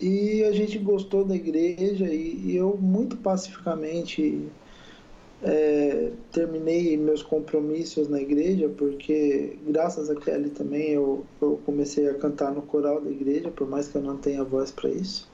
e 0.00 0.44
a 0.44 0.52
gente 0.52 0.78
gostou 0.78 1.24
da 1.24 1.34
igreja 1.34 2.06
e, 2.06 2.40
e 2.44 2.56
eu 2.56 2.76
muito 2.76 3.16
pacificamente 3.16 4.48
é, 5.42 6.12
terminei 6.32 6.96
meus 6.96 7.22
compromissos 7.22 8.08
na 8.08 8.20
igreja, 8.20 8.68
porque 8.76 9.58
graças 9.66 10.08
a 10.10 10.14
Kelly 10.14 10.50
também 10.50 10.90
eu, 10.90 11.24
eu 11.40 11.60
comecei 11.64 12.08
a 12.08 12.14
cantar 12.14 12.52
no 12.52 12.62
coral 12.62 13.00
da 13.00 13.10
igreja, 13.10 13.50
por 13.50 13.68
mais 13.68 13.88
que 13.88 13.96
eu 13.96 14.02
não 14.02 14.16
tenha 14.16 14.42
voz 14.42 14.70
para 14.70 14.90
isso. 14.90 15.30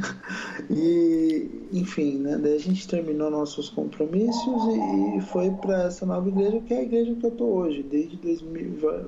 e, 0.70 1.50
enfim, 1.72 2.18
né, 2.18 2.38
daí 2.38 2.56
a 2.56 2.60
gente 2.60 2.86
terminou 2.86 3.30
nossos 3.30 3.70
compromissos 3.70 4.62
e, 4.74 5.18
e 5.18 5.20
foi 5.22 5.50
para 5.50 5.84
essa 5.84 6.04
nova 6.04 6.28
igreja, 6.28 6.60
que 6.60 6.74
é 6.74 6.78
a 6.78 6.82
igreja 6.82 7.14
que 7.14 7.26
eu 7.26 7.30
tô 7.30 7.44
hoje, 7.44 7.82
desde 7.82 8.16
2000, 8.16 8.78
vai, 8.80 9.04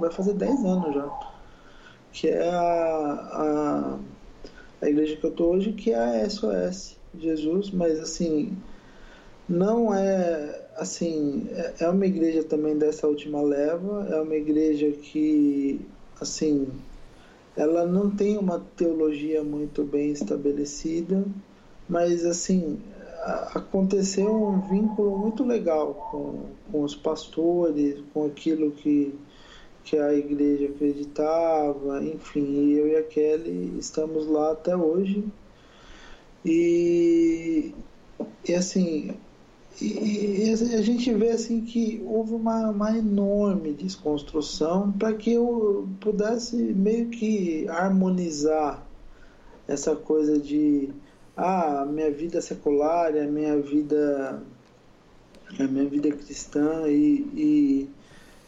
vai 0.00 0.10
fazer 0.10 0.34
10 0.34 0.64
anos 0.64 0.94
já. 0.94 1.20
Que 2.12 2.28
é 2.28 2.48
a, 2.48 2.58
a 3.32 3.98
a 4.84 4.90
igreja 4.90 5.16
que 5.16 5.24
eu 5.24 5.30
estou 5.30 5.54
hoje, 5.54 5.72
que 5.72 5.92
é 5.92 5.96
a 5.96 6.28
SOS 6.28 6.96
Jesus, 7.18 7.70
mas 7.70 7.98
assim, 7.98 8.56
não 9.48 9.94
é 9.94 10.62
assim, 10.76 11.48
é, 11.52 11.74
é 11.80 11.88
uma 11.88 12.04
igreja 12.04 12.42
também 12.42 12.76
dessa 12.76 13.06
última 13.06 13.40
leva, 13.40 14.06
é 14.10 14.20
uma 14.20 14.34
igreja 14.34 14.90
que 14.90 15.80
assim, 16.20 16.68
ela 17.56 17.86
não 17.86 18.10
tem 18.10 18.36
uma 18.36 18.60
teologia 18.76 19.42
muito 19.42 19.84
bem 19.84 20.10
estabelecida, 20.10 21.24
mas 21.88 22.24
assim, 22.26 22.78
aconteceu 23.54 24.34
um 24.34 24.60
vínculo 24.60 25.16
muito 25.16 25.44
legal 25.44 25.94
com, 26.10 26.40
com 26.70 26.82
os 26.82 26.94
pastores, 26.94 28.02
com 28.12 28.26
aquilo 28.26 28.70
que 28.72 29.14
que 29.84 29.98
a 29.98 30.14
igreja 30.14 30.66
acreditava, 30.66 32.02
enfim, 32.02 32.72
eu 32.72 32.88
e 32.88 32.96
a 32.96 33.02
Kelly 33.02 33.76
estamos 33.78 34.26
lá 34.26 34.52
até 34.52 34.74
hoje. 34.76 35.24
E, 36.44 37.72
e 38.48 38.54
assim, 38.54 39.14
e, 39.80 40.46
e, 40.46 40.52
a 40.52 40.82
gente 40.82 41.12
vê 41.12 41.30
assim 41.30 41.60
que 41.62 42.02
houve 42.06 42.34
uma, 42.34 42.70
uma 42.70 42.96
enorme 42.96 43.72
desconstrução 43.72 44.92
para 44.92 45.12
que 45.14 45.32
eu 45.32 45.88
pudesse 46.00 46.56
meio 46.56 47.08
que 47.08 47.68
harmonizar 47.68 48.86
essa 49.66 49.96
coisa 49.96 50.38
de 50.38 50.90
ah, 51.36 51.84
minha 51.88 52.10
vida 52.10 52.40
secular, 52.40 53.16
a 53.16 53.26
minha 53.26 53.60
vida 53.60 54.42
a 55.58 55.64
minha 55.64 55.88
vida 55.88 56.10
cristã 56.10 56.88
e, 56.88 57.26
e, 57.34 57.90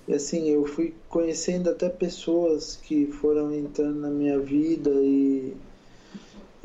e, 0.08 0.14
assim 0.14 0.48
eu 0.48 0.64
fui 0.64 0.94
conhecendo 1.08 1.70
até 1.70 1.88
pessoas 1.88 2.76
que 2.76 3.06
foram 3.06 3.52
entrando 3.52 4.00
na 4.00 4.10
minha 4.10 4.38
vida 4.38 4.90
e, 4.90 5.54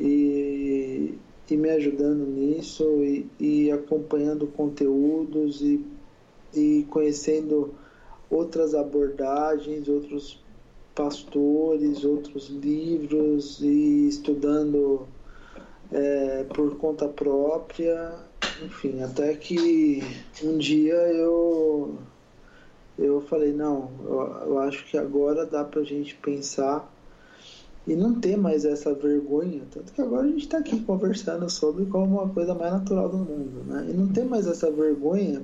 e, 0.00 1.14
e 1.50 1.56
me 1.56 1.70
ajudando 1.70 2.26
nisso 2.26 2.84
e, 3.02 3.26
e 3.38 3.70
acompanhando 3.70 4.46
conteúdos 4.46 5.60
e, 5.60 5.84
e 6.54 6.86
conhecendo 6.90 7.74
outras 8.30 8.74
abordagens, 8.74 9.88
outros 9.88 10.42
pastores, 10.94 12.04
outros 12.04 12.48
livros 12.48 13.60
e 13.60 14.08
estudando 14.08 15.06
é, 15.90 16.44
por 16.44 16.76
conta 16.76 17.08
própria, 17.08 18.14
enfim, 18.64 19.02
até 19.02 19.34
que 19.34 20.02
um 20.42 20.56
dia 20.56 20.94
eu 20.94 21.98
eu 22.98 23.20
falei 23.22 23.52
não, 23.52 23.90
eu, 24.04 24.20
eu 24.46 24.58
acho 24.58 24.84
que 24.86 24.98
agora 24.98 25.46
dá 25.46 25.64
para 25.64 25.80
a 25.80 25.84
gente 25.84 26.14
pensar 26.16 26.90
e 27.86 27.96
não 27.96 28.14
ter 28.14 28.36
mais 28.36 28.64
essa 28.64 28.94
vergonha, 28.94 29.62
tanto 29.70 29.92
que 29.92 30.00
agora 30.00 30.22
a 30.22 30.30
gente 30.30 30.44
está 30.44 30.58
aqui 30.58 30.80
conversando 30.80 31.50
sobre 31.50 31.84
como 31.86 32.20
uma 32.20 32.28
coisa 32.28 32.54
mais 32.54 32.72
natural 32.72 33.08
do 33.08 33.18
mundo, 33.18 33.64
né? 33.66 33.88
E 33.90 33.92
não 33.92 34.08
ter 34.08 34.24
mais 34.24 34.46
essa 34.46 34.70
vergonha 34.70 35.42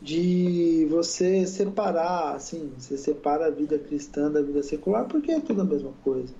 de 0.00 0.86
você 0.90 1.46
separar, 1.46 2.34
assim, 2.34 2.72
você 2.78 2.96
separa 2.96 3.46
a 3.46 3.50
vida 3.50 3.78
cristã 3.78 4.30
da 4.30 4.42
vida 4.42 4.62
secular, 4.62 5.06
porque 5.06 5.30
é 5.30 5.40
tudo 5.40 5.60
a 5.60 5.64
mesma 5.64 5.92
coisa. 6.02 6.32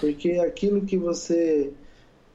Porque 0.00 0.32
aquilo 0.32 0.80
que 0.82 0.96
você 0.96 1.72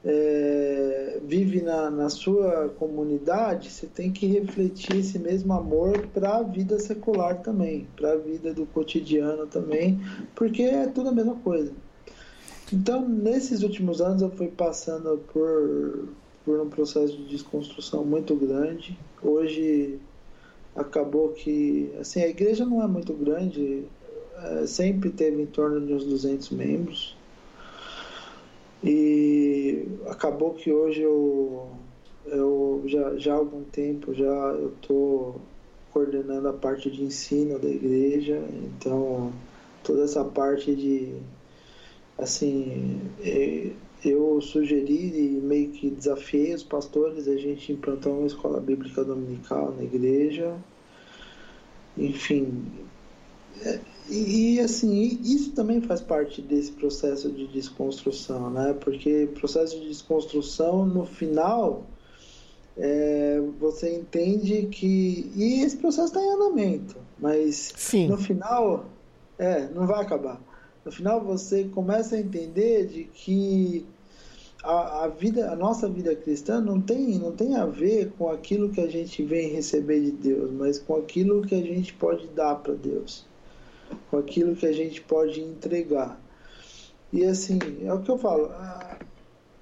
é, 0.08 1.18
vive 1.24 1.60
na, 1.60 1.90
na 1.90 2.08
sua 2.08 2.68
comunidade, 2.78 3.72
você 3.72 3.88
tem 3.88 4.12
que 4.12 4.24
refletir 4.24 4.98
esse 4.98 5.18
mesmo 5.18 5.52
amor 5.52 6.06
para 6.14 6.36
a 6.36 6.42
vida 6.44 6.78
secular 6.78 7.42
também, 7.42 7.88
para 7.96 8.12
a 8.12 8.16
vida 8.16 8.54
do 8.54 8.64
cotidiano 8.66 9.48
também, 9.48 10.00
porque 10.36 10.62
é 10.62 10.86
tudo 10.86 11.08
a 11.08 11.12
mesma 11.12 11.34
coisa. 11.34 11.72
Então, 12.72 13.08
nesses 13.08 13.64
últimos 13.64 14.00
anos, 14.00 14.22
eu 14.22 14.30
fui 14.30 14.46
passando 14.46 15.20
por, 15.32 16.08
por 16.44 16.60
um 16.60 16.70
processo 16.70 17.16
de 17.16 17.24
desconstrução 17.24 18.04
muito 18.04 18.34
grande. 18.36 18.96
Hoje, 19.20 19.98
acabou 20.74 21.30
que 21.30 21.92
assim 22.00 22.22
a 22.22 22.28
igreja 22.28 22.64
não 22.64 22.82
é 22.82 22.86
muito 22.86 23.12
grande 23.12 23.84
é, 24.36 24.66
sempre 24.66 25.10
teve 25.10 25.42
em 25.42 25.46
torno 25.46 25.84
de 25.84 25.94
uns 25.94 26.04
200 26.04 26.50
membros 26.50 27.16
e 28.86 29.88
acabou 30.06 30.54
que 30.54 30.72
hoje 30.72 31.02
eu, 31.02 31.68
eu 32.26 32.82
já, 32.86 33.16
já 33.16 33.34
há 33.34 33.36
algum 33.36 33.64
tempo 33.64 34.14
já 34.14 34.24
eu 34.24 34.68
estou 34.80 35.40
coordenando 35.92 36.48
a 36.48 36.52
parte 36.52 36.90
de 36.90 37.02
ensino 37.02 37.58
da 37.58 37.68
igreja 37.68 38.40
então 38.62 39.32
toda 39.82 40.04
essa 40.04 40.24
parte 40.24 40.74
de 40.74 41.14
assim 42.18 43.00
é, 43.22 43.70
eu 44.04 44.40
sugeri 44.40 45.36
e 45.36 45.40
meio 45.40 45.70
que 45.70 45.90
desafiei 45.90 46.54
os 46.54 46.62
pastores 46.62 47.26
a 47.26 47.36
gente 47.36 47.72
implantar 47.72 48.12
uma 48.12 48.26
escola 48.26 48.60
bíblica 48.60 49.02
dominical 49.04 49.74
na 49.76 49.82
igreja. 49.82 50.56
Enfim. 51.96 52.64
E, 54.08 54.54
e, 54.54 54.60
assim, 54.60 55.18
isso 55.22 55.52
também 55.52 55.80
faz 55.80 56.00
parte 56.00 56.40
desse 56.40 56.72
processo 56.72 57.30
de 57.30 57.46
desconstrução, 57.48 58.50
né? 58.50 58.74
Porque 58.80 59.28
processo 59.34 59.78
de 59.78 59.88
desconstrução, 59.88 60.86
no 60.86 61.04
final, 61.04 61.84
é, 62.76 63.40
você 63.58 63.96
entende 63.96 64.66
que. 64.66 65.30
E 65.34 65.62
esse 65.62 65.76
processo 65.76 66.08
está 66.08 66.20
em 66.20 66.30
andamento, 66.30 66.96
mas 67.18 67.72
Sim. 67.76 68.08
no 68.08 68.16
final, 68.16 68.84
é, 69.38 69.68
não 69.74 69.86
vai 69.86 70.02
acabar. 70.02 70.40
No 70.84 70.92
final, 70.92 71.20
você 71.20 71.64
começa 71.64 72.14
a 72.14 72.20
entender 72.20 72.86
de 72.86 73.04
que 73.04 73.84
a, 74.62 75.04
a, 75.04 75.08
vida, 75.08 75.50
a 75.50 75.56
nossa 75.56 75.88
vida 75.88 76.14
cristã 76.14 76.60
não 76.60 76.80
tem, 76.80 77.18
não 77.18 77.32
tem 77.32 77.56
a 77.56 77.66
ver 77.66 78.12
com 78.18 78.28
aquilo 78.28 78.68
que 78.70 78.80
a 78.80 78.86
gente 78.86 79.22
vem 79.24 79.52
receber 79.52 80.00
de 80.00 80.10
Deus, 80.12 80.52
mas 80.52 80.78
com 80.78 80.96
aquilo 80.96 81.42
que 81.42 81.54
a 81.54 81.60
gente 81.60 81.92
pode 81.94 82.26
dar 82.28 82.56
para 82.56 82.74
Deus, 82.74 83.24
com 84.10 84.18
aquilo 84.18 84.56
que 84.56 84.66
a 84.66 84.72
gente 84.72 85.00
pode 85.02 85.40
entregar. 85.40 86.20
E 87.12 87.24
assim, 87.24 87.58
é 87.82 87.92
o 87.92 88.00
que 88.02 88.10
eu 88.10 88.18
falo. 88.18 88.46
A 88.46 88.98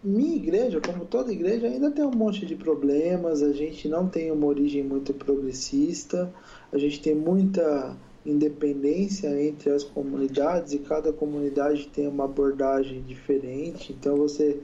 minha 0.03 0.37
igreja, 0.37 0.81
como 0.81 1.05
toda 1.05 1.33
igreja, 1.33 1.67
ainda 1.67 1.91
tem 1.91 2.05
um 2.05 2.11
monte 2.11 2.45
de 2.45 2.55
problemas. 2.55 3.43
A 3.43 3.53
gente 3.53 3.89
não 3.89 4.09
tem 4.09 4.31
uma 4.31 4.47
origem 4.47 4.83
muito 4.83 5.15
progressista. 5.15 6.33
A 6.73 6.79
gente 6.79 7.01
tem 7.01 7.15
muita 7.15 7.97
independência 8.25 9.29
entre 9.43 9.71
as 9.71 9.85
comunidades 9.85 10.73
e 10.73 10.79
cada 10.79 11.13
comunidade 11.13 11.89
tem 11.89 12.09
uma 12.09 12.25
abordagem 12.25 13.03
diferente. 13.03 13.93
Então 13.93 14.17
você 14.17 14.59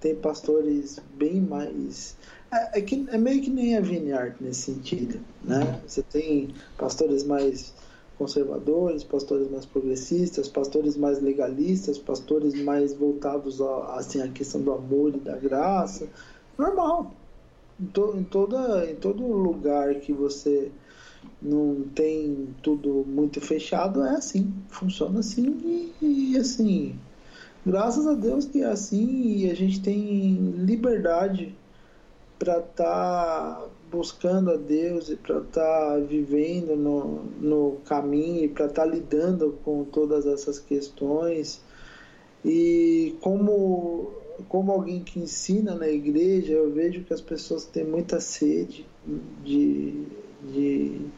tem 0.00 0.14
pastores 0.14 1.00
bem 1.14 1.40
mais. 1.40 2.16
É, 2.52 2.78
é, 2.78 2.82
que, 2.82 3.06
é 3.10 3.18
meio 3.18 3.42
que 3.42 3.50
nem 3.50 3.76
a 3.76 3.80
Vineyard 3.80 4.36
nesse 4.40 4.72
sentido. 4.72 5.20
Né? 5.42 5.80
Você 5.86 6.02
tem 6.02 6.50
pastores 6.76 7.24
mais 7.24 7.74
conservadores, 8.18 9.04
pastores 9.04 9.50
mais 9.50 9.66
progressistas, 9.66 10.48
pastores 10.48 10.96
mais 10.96 11.20
legalistas, 11.20 11.98
pastores 11.98 12.54
mais 12.62 12.94
voltados 12.94 13.60
a, 13.60 13.96
assim, 13.96 14.22
à 14.22 14.28
questão 14.28 14.60
do 14.60 14.72
amor 14.72 15.14
e 15.14 15.20
da 15.20 15.36
graça. 15.36 16.08
Normal. 16.58 17.12
Em, 17.80 17.86
to, 17.86 18.14
em, 18.16 18.24
toda, 18.24 18.90
em 18.90 18.94
todo 18.96 19.22
lugar 19.26 19.96
que 19.96 20.12
você 20.12 20.70
não 21.42 21.84
tem 21.94 22.48
tudo 22.62 23.04
muito 23.06 23.40
fechado, 23.40 24.02
é 24.02 24.10
assim. 24.16 24.52
Funciona 24.68 25.20
assim 25.20 25.92
e, 26.00 26.32
e 26.32 26.38
assim 26.38 26.98
graças 27.66 28.06
a 28.06 28.14
Deus 28.14 28.44
que 28.44 28.62
é 28.62 28.66
assim 28.66 29.38
e 29.38 29.50
a 29.50 29.54
gente 29.54 29.80
tem 29.80 30.34
liberdade 30.56 31.52
para 32.38 32.58
estar 32.58 32.74
tá 32.76 33.68
buscando 33.90 34.50
a 34.50 34.56
Deus 34.56 35.08
e 35.08 35.16
para 35.16 35.38
estar 35.38 35.62
tá 35.62 35.98
vivendo 35.98 36.76
no, 36.76 37.24
no 37.40 37.76
caminho 37.84 38.44
e 38.44 38.48
para 38.48 38.66
estar 38.66 38.82
tá 38.82 38.88
lidando 38.88 39.58
com 39.64 39.84
todas 39.84 40.26
essas 40.26 40.58
questões. 40.58 41.60
E 42.44 43.16
como, 43.20 44.12
como 44.48 44.72
alguém 44.72 45.02
que 45.02 45.18
ensina 45.18 45.74
na 45.74 45.88
igreja, 45.88 46.52
eu 46.52 46.70
vejo 46.70 47.04
que 47.04 47.12
as 47.12 47.20
pessoas 47.20 47.64
têm 47.64 47.84
muita 47.84 48.20
sede 48.20 48.86
de, 49.44 50.06
de 50.42 51.10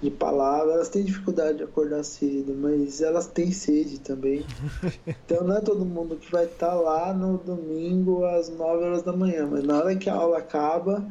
de 0.00 0.10
palavra, 0.10 0.74
elas 0.74 0.88
têm 0.88 1.04
dificuldade 1.04 1.58
de 1.58 1.64
acordar 1.64 2.04
cedo, 2.04 2.54
mas 2.54 3.00
elas 3.00 3.26
têm 3.26 3.50
sede 3.50 4.00
também. 4.00 4.44
Então 5.24 5.42
não 5.44 5.56
é 5.56 5.60
todo 5.60 5.84
mundo 5.84 6.16
que 6.16 6.30
vai 6.30 6.44
estar 6.44 6.68
tá 6.68 6.74
lá 6.74 7.12
no 7.12 7.38
domingo 7.38 8.24
às 8.24 8.48
9 8.48 8.84
horas 8.84 9.02
da 9.02 9.12
manhã, 9.12 9.48
mas 9.50 9.64
na 9.64 9.76
hora 9.78 9.96
que 9.96 10.08
a 10.08 10.14
aula 10.14 10.38
acaba, 10.38 11.04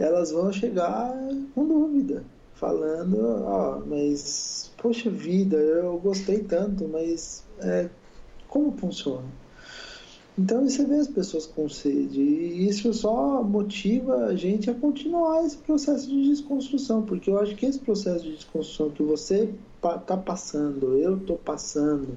elas 0.00 0.32
vão 0.32 0.50
chegar 0.52 1.14
com 1.54 1.66
dúvida, 1.66 2.24
falando, 2.54 3.18
ó, 3.44 3.80
mas 3.86 4.70
poxa 4.78 5.10
vida, 5.10 5.56
eu 5.56 5.98
gostei 5.98 6.38
tanto, 6.38 6.88
mas 6.88 7.44
é, 7.60 7.88
como 8.48 8.72
funciona? 8.72 9.28
Então 10.38 10.66
você 10.66 10.86
vê 10.86 10.94
as 10.94 11.08
pessoas 11.08 11.44
com 11.44 11.68
sede 11.68 12.20
e 12.20 12.66
isso 12.66 12.94
só 12.94 13.42
motiva 13.42 14.26
a 14.26 14.34
gente 14.34 14.70
a 14.70 14.74
continuar 14.74 15.44
esse 15.44 15.58
processo 15.58 16.08
de 16.08 16.30
desconstrução, 16.30 17.02
porque 17.02 17.28
eu 17.28 17.38
acho 17.38 17.54
que 17.54 17.66
esse 17.66 17.78
processo 17.78 18.24
de 18.24 18.36
desconstrução 18.36 18.90
que 18.90 19.02
você 19.02 19.52
está 19.76 20.16
passando, 20.16 20.96
eu 20.96 21.18
estou 21.18 21.36
passando, 21.36 22.16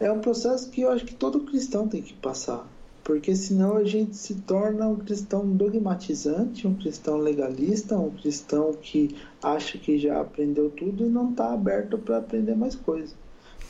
é 0.00 0.10
um 0.10 0.20
processo 0.20 0.70
que 0.70 0.80
eu 0.80 0.90
acho 0.90 1.04
que 1.04 1.14
todo 1.14 1.40
cristão 1.40 1.86
tem 1.86 2.00
que 2.00 2.14
passar, 2.14 2.66
porque 3.04 3.36
senão 3.36 3.76
a 3.76 3.84
gente 3.84 4.16
se 4.16 4.34
torna 4.34 4.88
um 4.88 4.96
cristão 4.96 5.46
dogmatizante, 5.46 6.66
um 6.66 6.74
cristão 6.74 7.18
legalista, 7.18 7.98
um 7.98 8.10
cristão 8.10 8.72
que 8.72 9.14
acha 9.42 9.76
que 9.76 9.98
já 9.98 10.22
aprendeu 10.22 10.70
tudo 10.70 11.04
e 11.04 11.08
não 11.08 11.30
está 11.30 11.52
aberto 11.52 11.98
para 11.98 12.16
aprender 12.16 12.56
mais 12.56 12.74
coisas. 12.74 13.14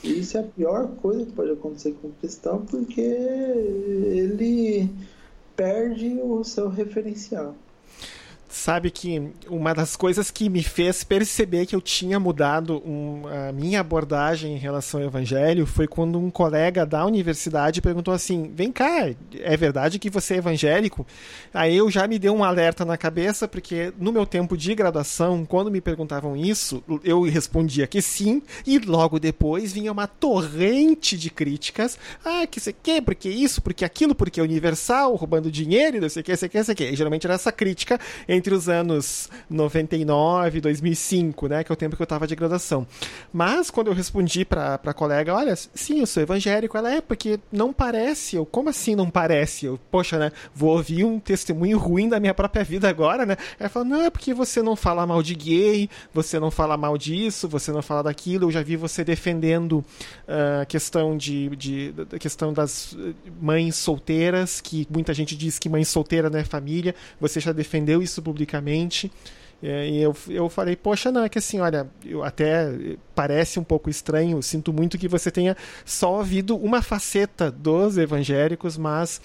E 0.05 0.21
isso 0.21 0.37
é 0.37 0.41
a 0.41 0.45
pior 0.45 0.87
coisa 0.97 1.27
que 1.27 1.33
pode 1.33 1.51
acontecer 1.51 1.97
com 2.01 2.09
o 2.09 2.13
cristão, 2.13 2.65
porque 2.65 3.01
ele 3.01 4.89
perde 5.57 6.21
o 6.23 6.45
seu 6.45 6.69
referencial. 6.69 7.57
Sabe 8.49 8.91
que 8.91 9.31
uma 9.49 9.75
das 9.75 9.97
coisas 9.97 10.31
que 10.31 10.49
me 10.49 10.63
fez 10.63 11.03
perceber 11.03 11.67
que 11.67 11.75
eu 11.75 11.81
tinha 11.81 12.21
mudado 12.21 12.83
um, 12.87 13.23
a 13.49 13.53
minha 13.53 13.81
abordagem 13.81 14.55
em 14.55 14.59
relação 14.59 15.01
ao 15.01 15.07
evangelho 15.07 15.67
foi 15.67 15.87
quando 15.87 16.19
um 16.19 16.31
colega 16.31 16.87
da 16.87 17.05
universidade 17.05 17.81
perguntou 17.81 18.15
assim: 18.15 18.53
Vem 18.55 18.71
cá, 18.71 19.11
é 19.41 19.57
verdade 19.57 19.99
que 19.99 20.11
você 20.11 20.35
é 20.35 20.37
evangélico? 20.39 21.07
Aí 21.53 21.77
eu 21.77 21.91
já 21.91 22.07
me 22.07 22.19
deu 22.19 22.35
um 22.35 22.45
alerta 22.45 22.85
na 22.85 22.97
cabeça, 22.97 23.49
porque 23.49 23.93
no 23.99 24.13
meu 24.13 24.25
tempo 24.27 24.57
de 24.57 24.75
graduação, 24.75 25.45
quando 25.45 25.71
me 25.71 25.81
perguntavam 25.81 26.37
isso, 26.37 26.83
eu 27.03 27.23
respondia 27.23 27.87
que 27.87 28.01
sim, 28.01 28.43
e 28.67 28.79
logo 28.79 29.19
depois 29.19 29.73
vinha 29.73 29.93
uma 29.93 30.07
torrente 30.07 31.19
de 31.19 31.31
críticas: 31.31 31.99
Ah, 32.25 32.47
que 32.47 32.61
você 32.61 32.73
quer, 32.73 33.03
porque 33.03 33.29
isso, 33.29 33.61
porque 33.61 33.85
aquilo, 33.85 34.15
porque 34.15 34.41
é 34.41 34.43
universal, 34.43 35.15
roubando 35.15 35.51
dinheiro, 35.51 36.01
não 36.01 36.09
sei 36.09 36.21
o 36.21 36.25
que, 36.25 36.37
sei 36.37 36.47
o 36.47 36.51
que, 36.51 36.65
sei 36.65 36.73
o 36.73 36.77
que. 36.77 36.85
E 36.85 36.97
geralmente 36.97 37.27
era 37.27 37.35
essa 37.35 37.53
crítica 37.53 37.99
entre 38.35 38.55
os 38.55 38.69
anos 38.69 39.29
99 39.49 40.59
e 40.59 40.61
2005, 40.61 41.49
né, 41.49 41.65
que 41.65 41.71
é 41.71 41.75
o 41.75 41.77
tempo 41.77 41.97
que 41.97 42.03
eu 42.03 42.05
estava 42.05 42.27
de 42.27 42.35
graduação. 42.35 42.87
Mas 43.33 43.71
quando 43.71 43.89
eu 43.89 43.95
respondi 43.95 44.45
para 44.45 44.75
a 44.85 44.95
colega, 44.95 45.35
olha, 45.35 45.55
sim, 45.57 46.01
eu 46.01 46.07
sou 46.07 46.23
evangélico, 46.23 46.77
ela 46.77 46.93
é 46.93 47.01
porque 47.01 47.39
não 47.53 47.73
parece, 47.73 48.37
eu, 48.37 48.47
como 48.47 48.69
assim 48.69 48.95
não 48.95 49.11
parece? 49.11 49.67
Eu, 49.67 49.79
poxa, 49.91 50.19
né, 50.19 50.33
vou 50.55 50.77
ouvir 50.77 51.05
um 51.05 51.19
testemunho 51.19 51.79
ruim 51.79 52.09
da 52.09 52.21
minha 52.21 52.35
própria 52.35 52.65
vida 52.65 52.89
agora, 52.89 53.25
né? 53.27 53.37
Ela 53.59 53.69
falou, 53.69 53.89
não, 53.89 54.03
é 54.03 54.11
porque 54.11 54.35
você 54.35 54.63
não 54.63 54.77
fala 54.77 55.07
mal 55.07 55.23
de 55.23 55.35
gay, 55.35 55.89
você 56.13 56.39
não 56.39 56.51
fala 56.51 56.77
mal 56.77 56.97
disso, 56.99 57.49
você 57.49 57.73
não 57.73 57.83
fala 57.83 58.05
daquilo, 58.05 58.47
eu 58.47 58.51
já 58.51 58.63
vi 58.63 58.77
você 58.77 59.05
defendendo 59.05 59.85
ah, 60.27 60.61
a 60.61 60.63
uh, 60.63 60.67
questão 60.67 61.17
de, 61.17 61.49
de, 61.57 61.95
a 62.13 62.19
questão 62.19 62.53
das 62.53 62.97
mães 63.41 63.77
solteiras, 63.77 64.61
que 64.61 64.87
muita 64.91 65.15
gente 65.15 65.37
diz 65.37 65.59
que 65.59 65.69
mãe 65.69 65.85
solteira 65.85 66.29
não 66.31 66.39
é 66.39 66.45
família, 66.45 66.95
você 67.21 67.41
já 67.41 67.53
defendeu 67.53 68.03
isso 68.03 68.21
publicamente. 68.25 69.13
É, 69.63 69.89
e 69.89 70.03
eu, 70.03 70.15
eu 70.29 70.49
falei, 70.49 70.77
poxa, 70.77 71.13
não, 71.13 71.25
é 71.25 71.29
que 71.29 71.39
assim, 71.39 71.61
olha, 71.61 71.89
eu 72.05 72.25
até 72.25 72.97
parece 73.15 73.59
um 73.59 73.65
pouco 73.65 73.89
estranho, 73.89 74.43
sinto 74.43 74.73
muito 74.73 74.99
que 74.99 75.09
você 75.09 75.31
tenha 75.31 75.57
só 75.85 76.19
ouvido 76.19 76.57
uma 76.57 76.83
faceta 76.83 77.51
dos 77.51 77.97
evangélicos, 77.97 78.77
mas 78.77 79.21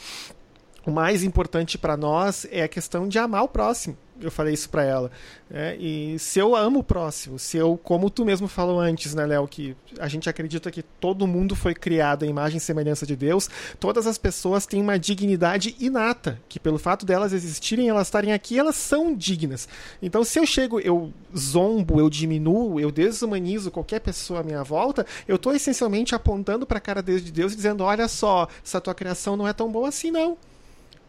o 0.86 0.92
mais 0.92 1.24
importante 1.24 1.78
para 1.78 1.98
nós 1.98 2.48
é 2.52 2.64
a 2.64 2.68
questão 2.68 3.08
de 3.08 3.18
amar 3.18 3.44
o 3.44 3.48
próximo 3.48 3.98
eu 4.22 4.32
falei 4.32 4.54
isso 4.54 4.70
para 4.70 4.84
ela. 4.84 5.12
Né? 5.50 5.76
E 5.78 6.20
se 6.20 6.40
eu 6.40 6.56
amo 6.56 6.80
o 6.80 6.84
próximo, 6.84 7.40
se 7.40 7.58
eu, 7.58 7.78
como 7.78 8.10
tu 8.10 8.24
mesmo 8.26 8.48
falou 8.48 8.80
antes, 8.80 9.14
né, 9.16 9.26
Léo, 9.26 9.48
que 9.48 9.76
a 10.00 10.08
gente 10.08 10.30
acredita 10.30 10.70
que 10.70 10.84
todo 10.84 11.26
mundo 11.28 11.56
foi 11.56 11.74
criado 11.74 12.24
à 12.24 12.28
imagem 12.28 12.58
e 12.58 12.62
semelhança 12.62 13.06
de 13.06 13.16
Deus, 13.16 13.50
todas 13.80 14.06
as 14.06 14.18
pessoas 14.18 14.66
têm 14.66 14.82
uma 14.82 15.00
dignidade 15.00 15.76
inata, 15.80 16.40
que 16.48 16.60
pelo 16.60 16.78
fato 16.78 17.06
delas 17.06 17.34
existirem, 17.34 17.90
elas 17.90 18.08
estarem 18.08 18.34
aqui, 18.34 18.60
elas 18.60 18.76
são 18.76 19.16
dignas. 19.16 19.68
Então, 20.02 20.24
se 20.24 20.40
eu 20.40 20.46
chego, 20.46 20.80
eu 20.80 21.14
zombo, 21.36 22.00
eu 22.00 22.10
diminuo, 22.10 22.80
eu 22.80 22.92
desumanizo 22.92 23.72
qualquer 23.72 24.00
pessoa 24.00 24.42
à 24.42 24.44
minha 24.44 24.64
volta, 24.64 25.06
eu 25.28 25.36
estou 25.36 25.54
essencialmente 25.54 26.14
apontando 26.14 26.66
para 26.66 26.78
a 26.78 26.82
cara 26.82 27.02
de 27.02 27.32
Deus 27.32 27.54
e 27.54 27.56
dizendo: 27.56 27.84
olha 27.84 28.08
só, 28.08 28.48
essa 28.64 28.82
tua 28.82 28.94
criação 28.94 29.36
não 29.36 29.48
é 29.48 29.54
tão 29.54 29.72
boa 29.72 29.90
assim, 29.90 30.12
não. 30.12 30.38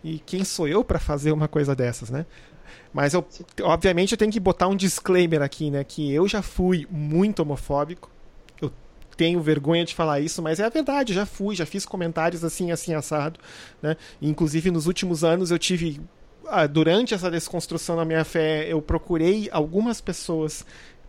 E 0.03 0.19
quem 0.19 0.45
sou 0.45 0.67
eu 0.67 0.83
para 0.83 0.99
fazer 0.99 1.33
uma 1.33 1.47
coisa 1.47 1.75
dessas, 1.75 2.09
né? 2.11 2.25
Mas 2.93 3.15
eu, 3.15 3.25
obviamente, 3.63 4.13
eu 4.13 4.19
tenho 4.19 4.33
que 4.33 4.41
botar 4.41 4.67
um 4.69 4.75
disclaimer 4.75 5.43
aqui, 5.43 5.71
né? 5.71 5.85
Que 5.85 6.13
eu 6.13 6.27
já 6.27 6.43
fui 6.43 6.87
muito 6.91 7.41
homofóbico. 7.41 8.11
Eu 8.61 8.73
tenho 9.17 9.41
vergonha 9.41 9.85
de 9.85 9.95
falar 9.95 10.21
isso, 10.21 10.43
mas 10.43 10.59
é 10.59 10.65
a 10.65 10.69
verdade, 10.69 11.13
já 11.13 11.25
fui, 11.25 11.55
já 11.55 11.65
fiz 11.65 11.87
comentários 11.87 12.45
assim, 12.45 12.73
assim, 12.73 12.95
assado, 12.95 13.39
né? 13.81 13.97
Inclusive, 14.21 14.71
nos 14.71 14.87
últimos 14.87 15.23
anos 15.23 15.51
eu 15.51 15.59
tive. 15.59 16.01
Ah, 16.49 16.67
durante 16.67 17.15
essa 17.15 17.31
desconstrução 17.31 17.97
da 17.97 18.05
minha 18.05 18.25
fé, 18.25 18.67
eu 18.67 18.83
procurei 18.83 19.49
algumas 19.53 20.01
pessoas 20.01 20.67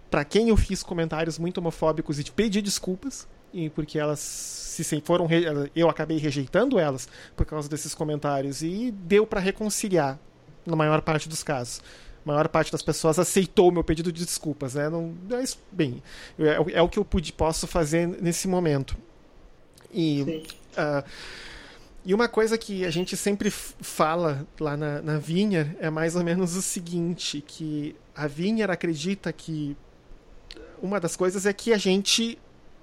para 0.09 0.23
quem 0.23 0.49
eu 0.49 0.57
fiz 0.57 0.83
comentários 0.83 1.39
muito 1.39 1.57
homofóbicos 1.57 2.19
e 2.19 2.23
pedi 2.25 2.61
desculpas, 2.61 3.27
e 3.51 3.69
porque 3.69 3.97
elas 3.97 4.19
se 4.19 5.01
foram 5.01 5.27
eu 5.75 5.89
acabei 5.89 6.17
rejeitando 6.17 6.79
elas 6.79 7.07
por 7.35 7.45
causa 7.45 7.67
desses 7.67 7.93
comentários 7.93 8.61
e 8.61 8.91
deu 8.91 9.27
para 9.27 9.39
reconciliar 9.39 10.17
na 10.65 10.75
maior 10.75 11.01
parte 11.01 11.27
dos 11.27 11.43
casos. 11.43 11.81
A 12.25 12.27
maior 12.31 12.47
parte 12.47 12.71
das 12.71 12.81
pessoas 12.81 13.17
aceitou 13.17 13.69
o 13.69 13.71
meu 13.71 13.83
pedido 13.83 14.11
de 14.11 14.23
desculpas, 14.23 14.75
né? 14.75 14.89
Não, 14.89 15.13
mas, 15.27 15.57
bem, 15.71 16.03
é, 16.37 16.77
é 16.77 16.81
o 16.81 16.87
que 16.87 16.99
eu 16.99 17.05
pude, 17.05 17.33
posso 17.33 17.65
fazer 17.65 18.07
nesse 18.07 18.47
momento. 18.47 18.95
E, 19.91 20.45
uh, 20.77 21.03
e 22.05 22.13
uma 22.13 22.27
coisa 22.27 22.57
que 22.57 22.85
a 22.85 22.91
gente 22.91 23.17
sempre 23.17 23.49
fala 23.49 24.45
lá 24.59 24.77
na, 24.77 25.01
na 25.01 25.17
Vinha 25.17 25.75
é 25.79 25.89
mais 25.89 26.15
ou 26.15 26.23
menos 26.23 26.55
o 26.55 26.61
seguinte, 26.61 27.43
que 27.45 27.95
a 28.15 28.27
Vinha 28.27 28.65
acredita 28.65 29.33
que 29.33 29.75
uma 30.81 30.99
das 30.99 31.15
coisas 31.15 31.45
é 31.45 31.53
que 31.53 31.73
a 31.73 31.77
gente 31.77 32.39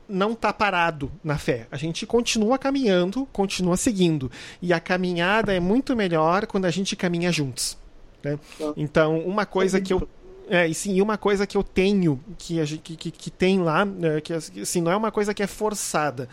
não 0.08 0.32
está 0.32 0.52
parado 0.52 1.10
na 1.22 1.36
fé. 1.36 1.66
A 1.70 1.76
gente 1.76 2.06
continua 2.06 2.58
caminhando, 2.58 3.26
continua 3.32 3.76
seguindo. 3.76 4.30
E 4.62 4.72
a 4.72 4.80
caminhada 4.80 5.52
é 5.52 5.60
muito 5.60 5.94
melhor 5.94 6.46
quando 6.46 6.64
a 6.64 6.70
gente 6.70 6.96
caminha 6.96 7.30
juntos. 7.30 7.76
Né? 8.22 8.38
Então, 8.76 9.20
uma 9.20 9.44
coisa 9.46 9.80
que 9.80 9.92
eu 9.92 10.08
é, 10.50 10.66
e 10.66 10.74
sim, 10.74 11.00
uma 11.00 11.18
coisa 11.18 11.46
que 11.46 11.56
eu 11.56 11.62
tenho, 11.62 12.20
que, 12.38 12.78
que, 12.78 12.96
que, 12.96 13.10
que 13.10 13.30
tem 13.30 13.60
lá, 13.60 13.84
né, 13.84 14.20
que 14.20 14.32
assim, 14.32 14.80
não 14.80 14.90
é 14.90 14.96
uma 14.96 15.12
coisa 15.12 15.34
que 15.34 15.42
é 15.42 15.46
forçada. 15.46 16.28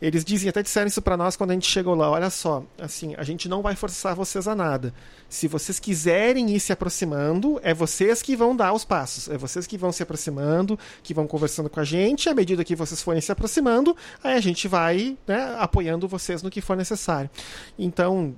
Eles 0.00 0.24
dizem, 0.24 0.48
até 0.48 0.62
disseram 0.62 0.88
isso 0.88 1.00
para 1.00 1.16
nós 1.16 1.36
quando 1.36 1.50
a 1.50 1.54
gente 1.54 1.70
chegou 1.70 1.94
lá, 1.94 2.10
olha 2.10 2.30
só, 2.30 2.64
assim, 2.78 3.14
a 3.16 3.22
gente 3.22 3.48
não 3.48 3.62
vai 3.62 3.76
forçar 3.76 4.14
vocês 4.14 4.48
a 4.48 4.54
nada. 4.54 4.92
Se 5.28 5.46
vocês 5.46 5.78
quiserem 5.78 6.50
ir 6.50 6.58
se 6.58 6.72
aproximando, 6.72 7.60
é 7.62 7.72
vocês 7.72 8.22
que 8.22 8.34
vão 8.34 8.56
dar 8.56 8.72
os 8.72 8.84
passos, 8.84 9.28
é 9.28 9.38
vocês 9.38 9.66
que 9.66 9.78
vão 9.78 9.92
se 9.92 10.02
aproximando, 10.02 10.78
que 11.02 11.14
vão 11.14 11.26
conversando 11.26 11.70
com 11.70 11.80
a 11.80 11.84
gente, 11.84 12.28
à 12.28 12.34
medida 12.34 12.64
que 12.64 12.74
vocês 12.74 13.02
forem 13.02 13.20
se 13.20 13.30
aproximando, 13.30 13.96
aí 14.24 14.34
a 14.34 14.40
gente 14.40 14.66
vai 14.66 15.16
né, 15.26 15.56
apoiando 15.58 16.08
vocês 16.08 16.42
no 16.42 16.50
que 16.50 16.60
for 16.60 16.76
necessário. 16.76 17.30
Então, 17.78 18.34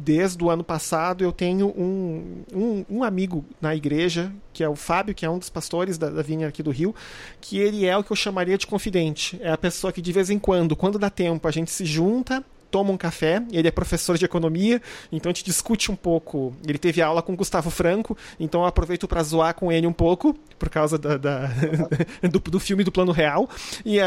desde 0.00 0.42
o 0.42 0.50
ano 0.50 0.64
passado 0.64 1.22
eu 1.22 1.32
tenho 1.32 1.68
um, 1.68 2.42
um, 2.52 2.84
um, 2.88 3.04
amigo 3.04 3.44
na 3.60 3.74
igreja, 3.74 4.32
que 4.52 4.64
é 4.64 4.68
o 4.68 4.74
Fábio, 4.74 5.14
que 5.14 5.26
é 5.26 5.30
um 5.30 5.38
dos 5.38 5.50
pastores 5.50 5.98
da, 5.98 6.08
da 6.08 6.22
vinha 6.22 6.48
aqui 6.48 6.62
do 6.62 6.70
Rio, 6.70 6.94
que 7.40 7.58
ele 7.58 7.86
é 7.86 7.96
o 7.96 8.02
que 8.02 8.10
eu 8.10 8.16
chamaria 8.16 8.56
de 8.56 8.66
confidente. 8.66 9.38
É 9.42 9.50
a 9.50 9.58
pessoa 9.58 9.92
que 9.92 10.00
de 10.00 10.12
vez 10.12 10.30
em 10.30 10.38
quando, 10.38 10.74
quando 10.74 10.98
dá 10.98 11.10
tempo, 11.10 11.46
a 11.46 11.50
gente 11.50 11.70
se 11.70 11.84
junta 11.84 12.44
toma 12.70 12.92
um 12.92 12.96
café, 12.96 13.42
ele 13.50 13.66
é 13.66 13.70
professor 13.70 14.16
de 14.16 14.24
economia, 14.24 14.80
então 15.10 15.28
a 15.28 15.32
gente 15.32 15.44
discute 15.44 15.90
um 15.90 15.96
pouco. 15.96 16.54
Ele 16.64 16.78
teve 16.78 17.02
aula 17.02 17.20
com 17.20 17.34
Gustavo 17.34 17.68
Franco, 17.68 18.16
então 18.38 18.60
eu 18.60 18.66
aproveito 18.66 19.08
para 19.08 19.22
zoar 19.22 19.54
com 19.54 19.72
ele 19.72 19.86
um 19.86 19.92
pouco, 19.92 20.34
por 20.58 20.70
causa 20.70 20.96
da, 20.96 21.16
da 21.16 21.50
do, 22.30 22.38
do, 22.38 22.60
filme 22.60 22.84
do 22.84 22.92
Plano 22.92 23.12
Real, 23.12 23.50
e 23.84 23.98
uh, 23.98 24.02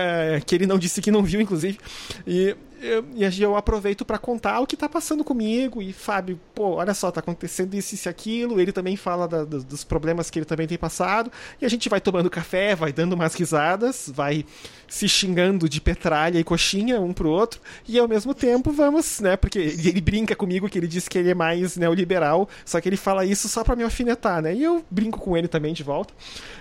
que 0.45 0.55
ele 0.55 0.65
não 0.65 0.79
disse 0.79 1.01
que 1.01 1.11
não 1.11 1.21
viu, 1.21 1.41
inclusive. 1.41 1.77
E 2.25 2.55
eu, 2.83 3.05
e 3.15 3.41
eu 3.41 3.55
aproveito 3.55 4.03
para 4.03 4.17
contar 4.17 4.59
o 4.59 4.67
que 4.67 4.75
tá 4.75 4.89
passando 4.89 5.23
comigo. 5.23 5.81
E 5.81 5.93
Fábio, 5.93 6.39
pô, 6.53 6.75
olha 6.75 6.93
só, 6.93 7.09
tá 7.09 7.21
acontecendo 7.21 7.73
isso 7.73 7.95
e 7.95 8.09
aquilo. 8.09 8.59
Ele 8.59 8.73
também 8.73 8.97
fala 8.97 9.27
da, 9.27 9.45
dos 9.45 9.83
problemas 9.83 10.29
que 10.29 10.39
ele 10.39 10.45
também 10.45 10.67
tem 10.67 10.77
passado. 10.77 11.31
E 11.61 11.65
a 11.65 11.69
gente 11.69 11.87
vai 11.87 12.01
tomando 12.01 12.29
café, 12.29 12.75
vai 12.75 12.91
dando 12.91 13.13
umas 13.13 13.33
risadas, 13.35 14.11
vai 14.13 14.45
se 14.87 15.07
xingando 15.07 15.69
de 15.69 15.79
petralha 15.79 16.37
e 16.37 16.43
coxinha 16.43 16.99
um 16.99 17.13
pro 17.13 17.29
outro. 17.29 17.61
E 17.87 17.97
ao 17.97 18.07
mesmo 18.07 18.33
tempo 18.33 18.71
vamos, 18.71 19.21
né? 19.21 19.37
Porque 19.37 19.59
ele 19.59 20.01
brinca 20.01 20.35
comigo 20.35 20.67
que 20.67 20.77
ele 20.77 20.87
diz 20.87 21.07
que 21.07 21.17
ele 21.17 21.31
é 21.31 21.35
mais 21.35 21.77
neoliberal, 21.77 22.49
só 22.65 22.81
que 22.81 22.89
ele 22.89 22.97
fala 22.97 23.25
isso 23.25 23.47
só 23.47 23.63
pra 23.63 23.75
me 23.75 23.83
alfinetar, 23.83 24.41
né? 24.41 24.53
E 24.53 24.63
eu 24.63 24.83
brinco 24.91 25.19
com 25.19 25.37
ele 25.37 25.47
também 25.47 25.73
de 25.73 25.83
volta. 25.83 26.13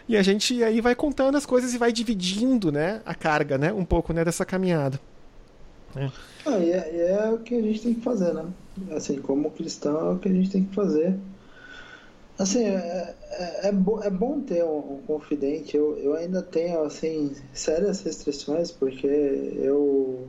E 0.09 0.17
a 0.17 0.23
gente 0.23 0.63
aí 0.63 0.81
vai 0.81 0.95
contando 0.95 1.37
as 1.37 1.45
coisas 1.45 1.75
e 1.75 1.79
vai 1.79 1.93
dividindo, 1.93 2.71
né? 2.71 3.03
A 3.05 3.15
carga, 3.15 3.59
né? 3.59 3.73
Um 3.73 3.85
pouco, 3.85 4.13
né? 4.13 4.25
Dessa 4.25 4.45
caminhada. 4.45 5.01
É. 5.97 6.11
Ah, 6.47 6.59
e 6.59 6.73
é, 6.73 7.11
é, 7.11 7.31
o 7.31 7.39
que 7.39 7.55
a 7.55 7.63
gente 7.63 7.83
tem 7.83 7.95
que 7.95 8.01
fazer, 8.01 8.33
né? 8.33 8.47
Assim, 8.91 9.21
como 9.21 9.51
cristão 9.51 10.11
é 10.11 10.15
o 10.15 10.19
que 10.19 10.29
a 10.29 10.33
gente 10.33 10.51
tem 10.51 10.65
que 10.65 10.75
fazer. 10.75 11.17
Assim, 12.39 12.65
é, 12.65 13.15
é, 13.31 13.69
é, 13.69 13.73
bo 13.73 14.03
é 14.03 14.11
bom 14.11 14.41
ter 14.41 14.65
um, 14.65 14.95
um, 14.95 15.03
confidente. 15.07 15.77
Eu, 15.77 15.99
eu 15.99 16.15
ainda 16.15 16.43
tenho, 16.43 16.83
assim, 16.83 17.35
sérias 17.53 18.01
restrições, 18.01 18.71
porque 18.71 19.07
eu, 19.07 20.27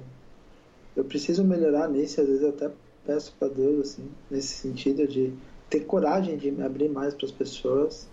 eu 0.95 1.05
preciso 1.05 1.43
melhorar 1.43 1.89
nisso. 1.89 2.21
Às 2.21 2.27
vezes 2.27 2.43
eu 2.43 2.49
até 2.49 2.69
peço 3.05 3.33
para 3.39 3.47
Deus, 3.47 3.89
assim, 3.89 4.07
nesse 4.29 4.49
sentido 4.49 5.07
de 5.07 5.33
ter 5.69 5.81
coragem 5.81 6.37
de 6.37 6.51
me 6.51 6.63
abrir 6.63 6.89
mais 6.89 7.13
para 7.13 7.25
as 7.25 7.31
pessoas. 7.31 8.07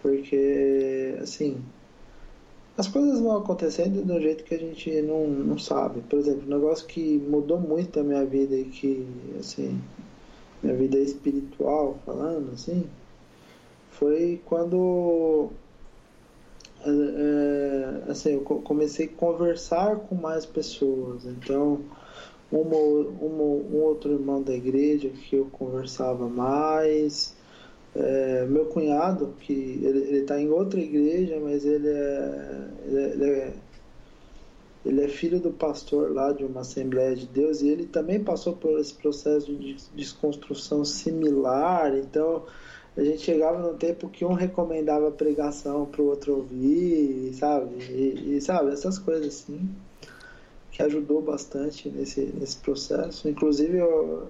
Porque, 0.00 1.16
assim, 1.20 1.62
as 2.76 2.88
coisas 2.88 3.20
vão 3.20 3.36
acontecendo 3.36 4.02
um 4.10 4.20
jeito 4.20 4.44
que 4.44 4.54
a 4.54 4.58
gente 4.58 5.02
não, 5.02 5.26
não 5.26 5.58
sabe. 5.58 6.00
Por 6.02 6.18
exemplo, 6.18 6.44
um 6.46 6.50
negócio 6.50 6.86
que 6.86 7.18
mudou 7.18 7.60
muito 7.60 8.00
a 8.00 8.02
minha 8.02 8.24
vida 8.24 8.56
e 8.56 8.64
que, 8.64 9.06
assim, 9.38 9.80
minha 10.62 10.76
vida 10.76 10.98
espiritual 10.98 11.98
falando, 12.06 12.52
assim, 12.52 12.84
foi 13.90 14.40
quando 14.46 15.50
é, 16.84 18.10
assim, 18.10 18.32
eu 18.32 18.40
comecei 18.40 19.06
a 19.06 19.08
conversar 19.08 19.96
com 19.96 20.14
mais 20.14 20.44
pessoas. 20.44 21.24
Então, 21.26 21.80
um 22.52 23.76
outro 23.82 24.12
irmão 24.12 24.42
da 24.42 24.52
igreja 24.52 25.08
que 25.08 25.36
eu 25.36 25.46
conversava 25.46 26.28
mais, 26.28 27.31
é, 27.94 28.46
meu 28.46 28.66
cunhado, 28.66 29.34
que 29.40 29.52
ele 29.52 30.18
está 30.18 30.40
em 30.40 30.48
outra 30.48 30.80
igreja, 30.80 31.38
mas 31.40 31.64
ele 31.64 31.88
é, 31.88 32.68
ele 32.86 32.98
é, 32.98 33.12
ele 33.12 33.30
é, 33.30 33.52
ele 34.84 35.04
é 35.04 35.08
filho 35.08 35.38
do 35.38 35.50
pastor 35.50 36.12
lá 36.12 36.32
de 36.32 36.44
uma 36.44 36.62
Assembleia 36.62 37.14
de 37.14 37.26
Deus 37.26 37.62
e 37.62 37.68
ele 37.68 37.86
também 37.86 38.22
passou 38.22 38.54
por 38.54 38.78
esse 38.80 38.94
processo 38.94 39.54
de 39.54 39.76
desconstrução 39.94 40.84
similar. 40.84 41.96
Então, 41.96 42.44
a 42.96 43.02
gente 43.02 43.22
chegava 43.22 43.58
no 43.58 43.74
tempo 43.74 44.08
que 44.08 44.24
um 44.24 44.32
recomendava 44.32 45.10
pregação 45.10 45.86
para 45.86 46.02
o 46.02 46.06
outro 46.06 46.36
ouvir, 46.36 47.32
sabe? 47.34 47.76
E, 47.90 48.36
e, 48.36 48.40
sabe, 48.40 48.72
essas 48.72 48.98
coisas 48.98 49.26
assim, 49.26 49.70
que 50.70 50.82
ajudou 50.82 51.22
bastante 51.22 51.88
nesse, 51.88 52.20
nesse 52.20 52.56
processo. 52.56 53.28
Inclusive, 53.28 53.78
eu, 53.78 54.28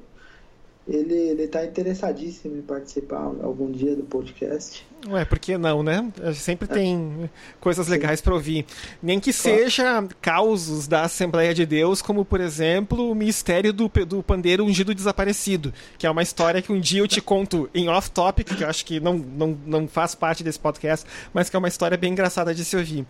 ele 0.86 1.14
ele 1.14 1.42
está 1.44 1.64
interessadíssimo 1.64 2.56
em 2.56 2.62
participar 2.62 3.22
algum 3.42 3.70
dia 3.70 3.94
do 3.94 4.02
podcast. 4.02 4.84
Ué, 5.08 5.24
por 5.24 5.38
que 5.38 5.58
não, 5.58 5.82
né? 5.82 6.12
Sempre 6.34 6.68
tem 6.68 7.28
coisas 7.60 7.88
legais 7.88 8.20
para 8.20 8.34
ouvir. 8.34 8.64
Nem 9.02 9.18
que 9.18 9.32
seja 9.32 10.06
causos 10.20 10.86
da 10.86 11.02
Assembleia 11.02 11.52
de 11.52 11.66
Deus, 11.66 12.00
como, 12.00 12.24
por 12.24 12.40
exemplo, 12.40 13.10
o 13.10 13.14
mistério 13.14 13.72
do, 13.72 13.88
do 13.88 14.22
pandeiro 14.22 14.64
ungido 14.64 14.94
desaparecido, 14.94 15.72
que 15.98 16.06
é 16.06 16.10
uma 16.10 16.22
história 16.22 16.62
que 16.62 16.72
um 16.72 16.78
dia 16.78 17.00
eu 17.00 17.08
te 17.08 17.20
conto 17.22 17.68
em 17.74 17.88
off-topic, 17.88 18.56
que 18.56 18.62
eu 18.62 18.68
acho 18.68 18.84
que 18.84 19.00
não, 19.00 19.18
não, 19.18 19.58
não 19.66 19.88
faz 19.88 20.14
parte 20.14 20.44
desse 20.44 20.58
podcast, 20.58 21.04
mas 21.34 21.50
que 21.50 21.56
é 21.56 21.58
uma 21.58 21.68
história 21.68 21.96
bem 21.96 22.12
engraçada 22.12 22.54
de 22.54 22.64
se 22.64 22.76
ouvir. 22.76 23.04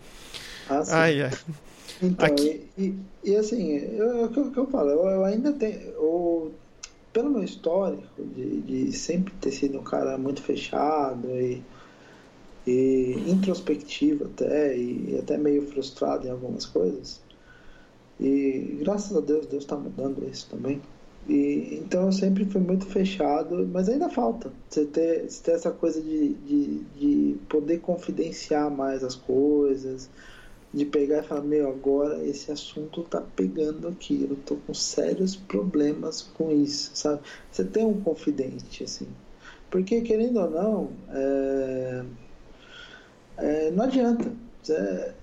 Ah, 0.67 0.83
sim. 0.83 0.91
Ai, 0.93 1.21
ai. 1.21 1.31
Então, 2.01 2.25
Aqui... 2.25 2.67
e, 2.77 2.83
e, 2.83 3.31
e, 3.31 3.35
assim, 3.35 3.77
o 3.77 4.29
que 4.29 4.39
eu, 4.39 4.51
eu, 4.55 4.67
falo, 4.67 4.89
eu, 4.89 5.05
eu 5.07 5.25
ainda 5.25 5.53
tenho. 5.53 5.79
Eu 5.91 6.51
pelo 7.13 7.29
meu 7.29 7.43
histórico 7.43 8.03
de, 8.17 8.61
de 8.61 8.91
sempre 8.91 9.31
ter 9.39 9.51
sido 9.51 9.79
um 9.79 9.83
cara 9.83 10.17
muito 10.17 10.41
fechado 10.41 11.29
e, 11.29 11.61
e 12.65 13.23
introspectivo 13.27 14.25
até, 14.25 14.75
e 14.75 15.17
até 15.17 15.37
meio 15.37 15.61
frustrado 15.67 16.27
em 16.27 16.31
algumas 16.31 16.65
coisas. 16.65 17.21
E 18.19 18.77
graças 18.81 19.15
a 19.15 19.21
Deus, 19.21 19.45
Deus 19.45 19.63
está 19.63 19.75
mudando 19.75 20.27
isso 20.27 20.47
também. 20.49 20.81
E, 21.27 21.79
então 21.81 22.07
eu 22.07 22.11
sempre 22.11 22.45
fui 22.45 22.59
muito 22.59 22.85
fechado, 22.85 23.67
mas 23.71 23.87
ainda 23.87 24.09
falta 24.09 24.51
você 24.67 24.85
ter, 24.85 25.29
você 25.29 25.43
ter 25.43 25.51
essa 25.51 25.71
coisa 25.71 26.01
de, 26.01 26.33
de, 26.33 26.79
de 26.97 27.37
poder 27.47 27.79
confidenciar 27.79 28.69
mais 28.69 29.03
as 29.03 29.15
coisas, 29.15 30.09
de 30.73 30.85
pegar 30.85 31.19
e 31.19 31.27
falar, 31.27 31.41
meu, 31.41 31.69
agora 31.69 32.25
esse 32.25 32.51
assunto 32.51 33.03
tá 33.03 33.21
pegando 33.35 33.87
aqui, 33.87 34.27
eu 34.27 34.35
tô 34.43 34.55
com 34.55 34.73
sérios 34.73 35.35
problemas 35.35 36.23
com 36.33 36.51
isso, 36.51 36.91
sabe? 36.95 37.21
Você 37.51 37.63
tem 37.63 37.85
um 37.85 38.01
confidente, 38.01 38.83
assim. 38.83 39.07
Porque, 39.69 40.01
querendo 40.01 40.39
ou 40.39 40.49
não, 40.49 40.89
é... 41.09 42.03
É, 43.37 43.71
não 43.71 43.83
adianta. 43.85 44.31
É... 44.69 45.13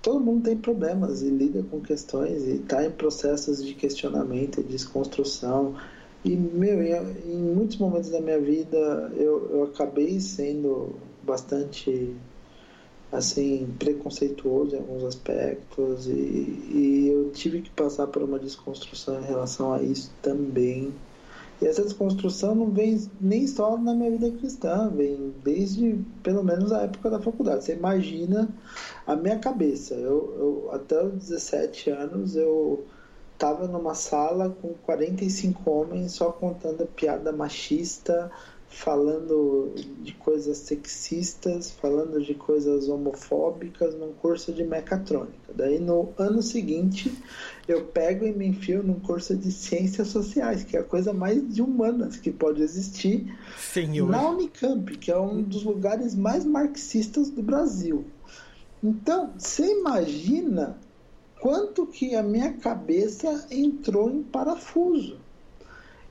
Todo 0.00 0.20
mundo 0.20 0.44
tem 0.44 0.56
problemas 0.56 1.22
e 1.22 1.30
lida 1.30 1.62
com 1.70 1.80
questões 1.80 2.44
e 2.44 2.56
está 2.56 2.84
em 2.84 2.90
processos 2.90 3.64
de 3.64 3.74
questionamento, 3.74 4.62
de 4.62 4.68
desconstrução. 4.68 5.74
E, 6.22 6.36
meu, 6.36 6.82
em 6.82 7.38
muitos 7.38 7.78
momentos 7.78 8.10
da 8.10 8.20
minha 8.20 8.38
vida 8.38 8.76
eu, 9.16 9.50
eu 9.50 9.62
acabei 9.64 10.20
sendo 10.20 10.94
bastante 11.22 12.14
assim 13.14 13.72
preconceituoso 13.78 14.74
em 14.74 14.78
alguns 14.78 15.04
aspectos 15.04 16.06
e, 16.06 16.10
e, 16.10 17.08
eu 17.08 17.30
tive 17.30 17.62
que 17.62 17.70
passar 17.70 18.08
por 18.08 18.22
uma 18.22 18.38
desconstrução 18.38 19.20
em 19.20 19.24
relação 19.24 19.72
a 19.72 19.80
isso 19.82 20.12
também. 20.20 20.92
E 21.62 21.66
essa 21.66 21.82
desconstrução 21.82 22.54
não 22.54 22.70
vem 22.70 23.00
nem 23.20 23.46
só 23.46 23.78
na 23.78 23.94
minha 23.94 24.10
vida 24.10 24.30
cristã 24.32 24.90
vem 24.90 25.32
desde 25.44 26.00
pelo 26.22 26.42
menos 26.42 26.72
a 26.72 26.82
época 26.82 27.08
da 27.08 27.20
faculdade. 27.20 27.64
Você 27.64 27.74
imagina 27.74 28.48
a 29.06 29.14
minha 29.14 29.38
cabeça. 29.38 29.94
Eu, 29.94 30.34
eu 30.36 30.70
até 30.72 31.00
os 31.04 31.12
17 31.12 31.90
anos 31.90 32.34
eu 32.34 32.84
estava 33.34 33.68
numa 33.68 33.94
sala 33.94 34.50
com 34.60 34.74
45 34.84 35.70
homens 35.70 36.12
só 36.12 36.32
contando 36.32 36.86
piada 36.86 37.30
machista 37.30 38.30
falando 38.68 39.72
de 40.02 40.12
coisas 40.14 40.58
sexistas, 40.58 41.70
falando 41.70 42.20
de 42.20 42.34
coisas 42.34 42.88
homofóbicas 42.88 43.94
num 43.94 44.12
curso 44.12 44.52
de 44.52 44.64
mecatrônica. 44.64 45.52
Daí 45.54 45.78
no 45.78 46.12
ano 46.18 46.42
seguinte 46.42 47.12
eu 47.68 47.84
pego 47.84 48.26
e 48.26 48.32
me 48.32 48.46
enfio 48.46 48.82
num 48.82 48.98
curso 48.98 49.36
de 49.36 49.52
ciências 49.52 50.08
sociais, 50.08 50.64
que 50.64 50.76
é 50.76 50.80
a 50.80 50.84
coisa 50.84 51.12
mais 51.12 51.54
de 51.54 51.62
humanas 51.62 52.16
que 52.16 52.32
pode 52.32 52.62
existir 52.62 53.32
Senhor. 53.56 54.10
na 54.10 54.28
Unicamp, 54.28 54.96
que 54.98 55.10
é 55.10 55.18
um 55.18 55.42
dos 55.42 55.62
lugares 55.62 56.14
mais 56.14 56.44
marxistas 56.44 57.30
do 57.30 57.42
Brasil. 57.42 58.04
Então, 58.82 59.32
você 59.38 59.64
imagina 59.64 60.78
quanto 61.40 61.86
que 61.86 62.14
a 62.14 62.22
minha 62.22 62.52
cabeça 62.54 63.46
entrou 63.50 64.10
em 64.10 64.22
parafuso. 64.22 65.23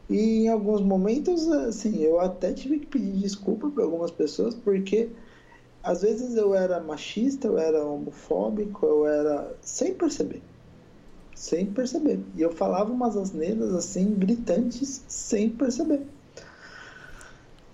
E 0.09 0.43
em 0.43 0.49
alguns 0.49 0.81
momentos, 0.81 1.47
assim, 1.47 1.99
eu 2.01 2.19
até 2.19 2.53
tive 2.53 2.79
que 2.79 2.87
pedir 2.87 3.13
desculpa 3.13 3.69
para 3.69 3.83
algumas 3.83 4.11
pessoas, 4.11 4.53
porque 4.53 5.09
às 5.81 6.01
vezes 6.01 6.35
eu 6.35 6.53
era 6.53 6.79
machista, 6.79 7.47
eu 7.47 7.57
era 7.57 7.83
homofóbico, 7.85 8.85
eu 8.85 9.07
era. 9.07 9.55
sem 9.61 9.93
perceber. 9.93 10.41
Sem 11.35 11.65
perceber. 11.65 12.19
E 12.35 12.41
eu 12.41 12.51
falava 12.51 12.91
umas 12.91 13.17
asneiras 13.17 13.73
assim, 13.73 14.13
gritantes, 14.13 15.03
sem 15.07 15.49
perceber. 15.49 16.01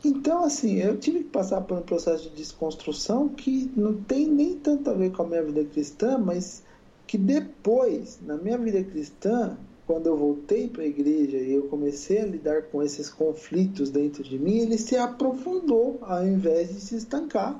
Então, 0.03 0.45
assim, 0.45 0.75
eu 0.75 0.97
tive 0.97 1.19
que 1.19 1.29
passar 1.29 1.61
por 1.61 1.77
um 1.77 1.81
processo 1.81 2.29
de 2.29 2.35
desconstrução 2.35 3.27
que 3.27 3.69
não 3.75 4.01
tem 4.01 4.27
nem 4.27 4.57
tanto 4.57 4.89
a 4.89 4.93
ver 4.93 5.11
com 5.11 5.23
a 5.23 5.27
minha 5.27 5.43
vida 5.43 5.63
cristã, 5.65 6.17
mas 6.17 6.63
que 7.05 7.17
depois, 7.17 8.19
na 8.21 8.37
minha 8.37 8.57
vida 8.57 8.81
cristã, 8.83 9.57
quando 9.89 10.05
eu 10.05 10.15
voltei 10.15 10.67
para 10.67 10.83
a 10.83 10.85
igreja 10.85 11.37
e 11.37 11.51
eu 11.51 11.63
comecei 11.63 12.21
a 12.21 12.25
lidar 12.25 12.61
com 12.61 12.83
esses 12.83 13.09
conflitos 13.09 13.89
dentro 13.89 14.23
de 14.23 14.37
mim, 14.37 14.59
ele 14.59 14.77
se 14.77 14.95
aprofundou 14.95 15.97
ao 16.03 16.23
invés 16.27 16.69
de 16.69 16.79
se 16.79 16.95
estancar, 16.95 17.59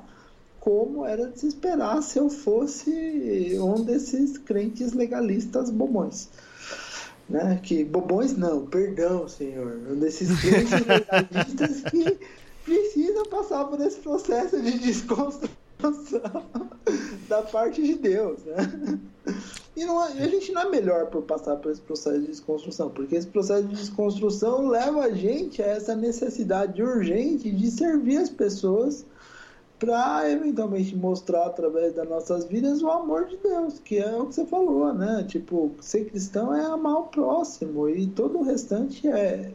como 0.60 1.04
era 1.04 1.26
de 1.26 1.40
se 1.40 1.48
esperar 1.48 2.00
se 2.04 2.20
eu 2.20 2.30
fosse 2.30 3.58
um 3.60 3.82
desses 3.82 4.38
crentes 4.38 4.92
legalistas 4.92 5.70
bobões. 5.70 6.28
Né? 7.28 7.58
Que 7.64 7.82
bobões 7.82 8.36
não, 8.36 8.64
perdão, 8.64 9.28
senhor, 9.28 9.80
um 9.90 9.98
desses 9.98 10.30
crentes 10.40 10.70
legalistas 10.86 11.80
que 11.90 12.16
precisa 12.64 13.24
passar 13.24 13.64
por 13.64 13.80
esse 13.80 13.98
processo 13.98 14.62
de 14.62 14.78
desconstrução 14.78 15.50
da 17.28 17.42
parte 17.42 17.82
de 17.82 17.94
Deus, 17.96 18.38
né? 18.44 19.00
E 19.76 19.84
não, 19.84 20.00
a 20.00 20.10
gente 20.10 20.52
não 20.52 20.62
é 20.62 20.68
melhor 20.68 21.06
por 21.06 21.22
passar 21.22 21.56
por 21.56 21.70
esse 21.70 21.80
processo 21.80 22.20
de 22.20 22.26
desconstrução, 22.26 22.90
porque 22.90 23.14
esse 23.14 23.26
processo 23.26 23.62
de 23.68 23.76
desconstrução 23.76 24.68
leva 24.68 25.04
a 25.04 25.12
gente 25.12 25.62
a 25.62 25.66
essa 25.66 25.94
necessidade 25.94 26.82
urgente 26.82 27.50
de 27.50 27.70
servir 27.70 28.18
as 28.18 28.28
pessoas 28.28 29.06
para 29.78 30.30
eventualmente 30.30 30.94
mostrar 30.94 31.46
através 31.46 31.94
das 31.94 32.06
nossas 32.06 32.44
vidas 32.44 32.82
o 32.82 32.90
amor 32.90 33.26
de 33.26 33.36
Deus, 33.38 33.78
que 33.78 33.96
é 33.96 34.14
o 34.14 34.26
que 34.26 34.34
você 34.34 34.44
falou, 34.44 34.92
né? 34.92 35.24
Tipo, 35.26 35.72
ser 35.80 36.04
cristão 36.10 36.54
é 36.54 36.66
amar 36.66 36.98
o 36.98 37.04
próximo 37.04 37.88
e 37.88 38.06
todo 38.06 38.38
o 38.38 38.42
restante 38.42 39.08
é, 39.08 39.52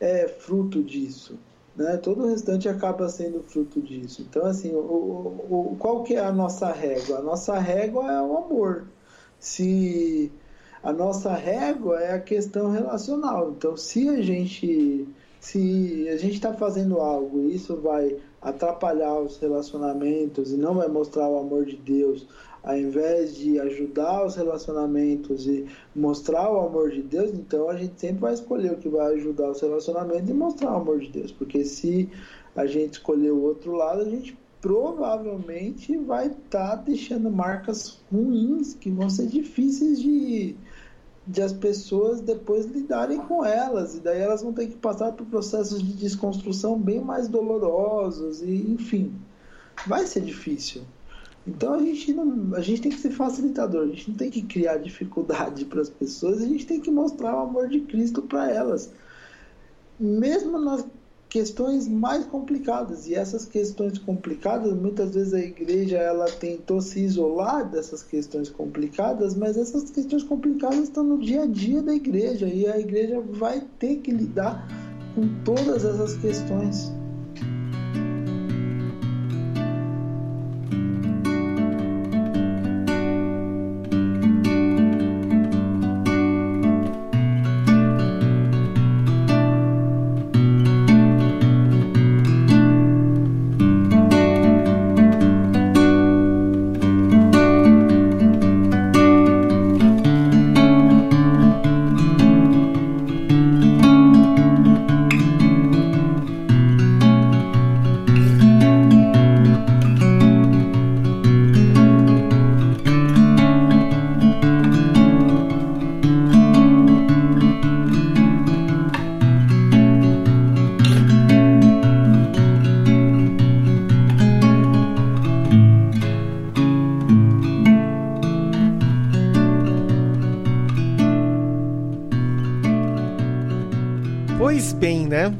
é 0.00 0.26
fruto 0.26 0.82
disso. 0.82 1.38
Né? 1.76 1.98
Todo 1.98 2.24
o 2.24 2.28
restante 2.28 2.68
acaba 2.68 3.08
sendo 3.08 3.42
fruto 3.42 3.80
disso. 3.80 4.22
Então, 4.22 4.46
assim, 4.46 4.72
o, 4.72 4.78
o, 4.78 5.76
qual 5.78 6.02
que 6.02 6.14
é 6.14 6.20
a 6.20 6.32
nossa 6.32 6.72
régua? 6.72 7.18
A 7.18 7.22
nossa 7.22 7.58
régua 7.58 8.10
é 8.10 8.22
o 8.22 8.38
amor 8.38 8.86
se 9.42 10.30
a 10.84 10.92
nossa 10.92 11.34
régua 11.34 12.00
é 12.00 12.14
a 12.14 12.20
questão 12.20 12.70
relacional. 12.70 13.50
Então, 13.50 13.76
se 13.76 14.08
a 14.08 14.22
gente 14.22 15.08
se 15.40 16.08
a 16.08 16.16
gente 16.16 16.34
está 16.34 16.54
fazendo 16.54 17.00
algo 17.00 17.40
e 17.40 17.56
isso 17.56 17.74
vai 17.76 18.16
atrapalhar 18.40 19.18
os 19.18 19.38
relacionamentos 19.38 20.52
e 20.52 20.56
não 20.56 20.74
vai 20.74 20.86
mostrar 20.86 21.28
o 21.28 21.40
amor 21.40 21.64
de 21.64 21.76
Deus, 21.76 22.28
ao 22.62 22.78
invés 22.78 23.34
de 23.34 23.58
ajudar 23.58 24.24
os 24.24 24.36
relacionamentos 24.36 25.48
e 25.48 25.66
mostrar 25.96 26.48
o 26.48 26.64
amor 26.64 26.92
de 26.92 27.02
Deus, 27.02 27.32
então 27.32 27.68
a 27.68 27.76
gente 27.76 28.00
sempre 28.00 28.20
vai 28.20 28.34
escolher 28.34 28.70
o 28.70 28.76
que 28.76 28.88
vai 28.88 29.14
ajudar 29.14 29.50
os 29.50 29.60
relacionamentos 29.60 30.30
e 30.30 30.34
mostrar 30.34 30.72
o 30.72 30.76
amor 30.76 31.00
de 31.00 31.08
Deus, 31.08 31.32
porque 31.32 31.64
se 31.64 32.08
a 32.54 32.64
gente 32.64 32.92
escolher 32.92 33.32
o 33.32 33.42
outro 33.42 33.72
lado, 33.72 34.02
a 34.02 34.08
gente 34.08 34.38
provavelmente 34.62 35.96
vai 35.96 36.28
estar 36.28 36.68
tá 36.68 36.76
deixando 36.76 37.30
marcas 37.30 37.98
ruins 38.10 38.74
que 38.74 38.88
vão 38.88 39.10
ser 39.10 39.26
difíceis 39.26 40.00
de, 40.00 40.54
de 41.26 41.42
as 41.42 41.52
pessoas 41.52 42.20
depois 42.20 42.64
lidarem 42.66 43.18
com 43.18 43.44
elas. 43.44 43.96
E 43.96 44.00
daí 44.00 44.20
elas 44.20 44.40
vão 44.40 44.52
ter 44.52 44.68
que 44.68 44.76
passar 44.76 45.12
por 45.12 45.26
processos 45.26 45.82
de 45.82 45.92
desconstrução 45.94 46.78
bem 46.78 47.00
mais 47.00 47.26
dolorosos 47.26 48.40
e 48.40 48.54
enfim, 48.70 49.12
vai 49.84 50.06
ser 50.06 50.20
difícil. 50.20 50.82
Então 51.44 51.74
a 51.74 51.78
gente 51.82 52.12
não, 52.12 52.54
a 52.54 52.60
gente 52.60 52.82
tem 52.82 52.92
que 52.92 53.00
ser 53.00 53.10
facilitador, 53.10 53.82
a 53.82 53.86
gente 53.88 54.10
não 54.10 54.16
tem 54.16 54.30
que 54.30 54.42
criar 54.42 54.76
dificuldade 54.76 55.64
para 55.66 55.80
as 55.80 55.90
pessoas, 55.90 56.40
a 56.40 56.46
gente 56.46 56.64
tem 56.66 56.80
que 56.80 56.90
mostrar 56.90 57.34
o 57.34 57.40
amor 57.40 57.68
de 57.68 57.80
Cristo 57.80 58.22
para 58.22 58.48
elas. 58.48 58.92
Mesmo 59.98 60.56
nas 60.56 60.86
questões 61.32 61.88
mais 61.88 62.26
complicadas. 62.26 63.08
E 63.08 63.14
essas 63.14 63.46
questões 63.46 63.96
complicadas 63.96 64.74
muitas 64.74 65.14
vezes 65.14 65.32
a 65.32 65.40
igreja 65.40 65.96
ela 65.96 66.26
tentou 66.26 66.82
se 66.82 67.00
isolar 67.00 67.70
dessas 67.70 68.02
questões 68.02 68.50
complicadas 68.50 69.34
mas 69.34 69.56
essas 69.56 69.90
questões 69.90 70.22
complicadas 70.22 70.80
estão 70.80 71.02
no 71.02 71.18
dia 71.18 71.44
a 71.44 71.46
dia 71.46 71.82
da 71.82 71.94
igreja. 71.94 72.46
E 72.46 72.66
a 72.66 72.78
igreja 72.78 73.18
vai 73.20 73.66
ter 73.78 73.96
que 73.96 74.10
lidar 74.10 74.68
com 75.14 75.26
todas 75.42 75.86
essas 75.86 76.16
questões 76.16 76.92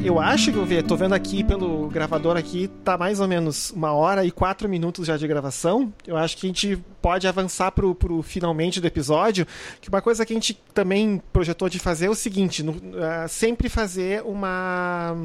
Eu 0.05 0.21
acho 0.21 0.53
que 0.53 0.59
eu 0.59 0.65
vi, 0.65 0.83
tô 0.83 0.97
vendo 0.97 1.15
aqui 1.15 1.43
pelo 1.43 1.89
gravador 1.89 2.37
aqui, 2.37 2.69
tá 2.85 2.99
mais 2.99 3.21
ou 3.21 3.27
menos 3.27 3.71
uma 3.71 3.93
hora 3.93 4.25
e 4.25 4.31
quatro 4.31 4.69
minutos 4.69 5.07
já 5.07 5.17
de 5.17 5.27
gravação. 5.27 5.93
Eu 6.07 6.17
acho 6.17 6.37
que 6.37 6.47
a 6.47 6.49
gente 6.49 6.77
pode 7.01 7.27
avançar 7.27 7.73
pro, 7.73 7.95
pro 7.95 8.23
finalmente 8.23 8.81
do 8.81 8.87
episódio. 8.87 9.47
Que 9.81 9.89
uma 9.89 10.03
coisa 10.03 10.27
que 10.27 10.33
a 10.33 10.37
gente 10.37 10.55
também 10.75 11.21
projetou 11.33 11.69
de 11.69 11.79
fazer 11.79 12.07
é 12.07 12.11
o 12.11 12.15
seguinte: 12.15 12.63
no, 12.63 12.73
uh, 12.73 13.29
sempre 13.29 13.69
fazer 13.69 14.23
uma 14.23 15.17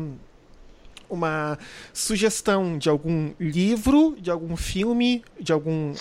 uma 1.09 1.57
sugestão 1.93 2.77
de 2.77 2.89
algum 2.89 3.31
livro, 3.39 4.17
de 4.19 4.29
algum 4.29 4.57
filme, 4.57 5.23
de 5.39 5.53
algum 5.53 5.93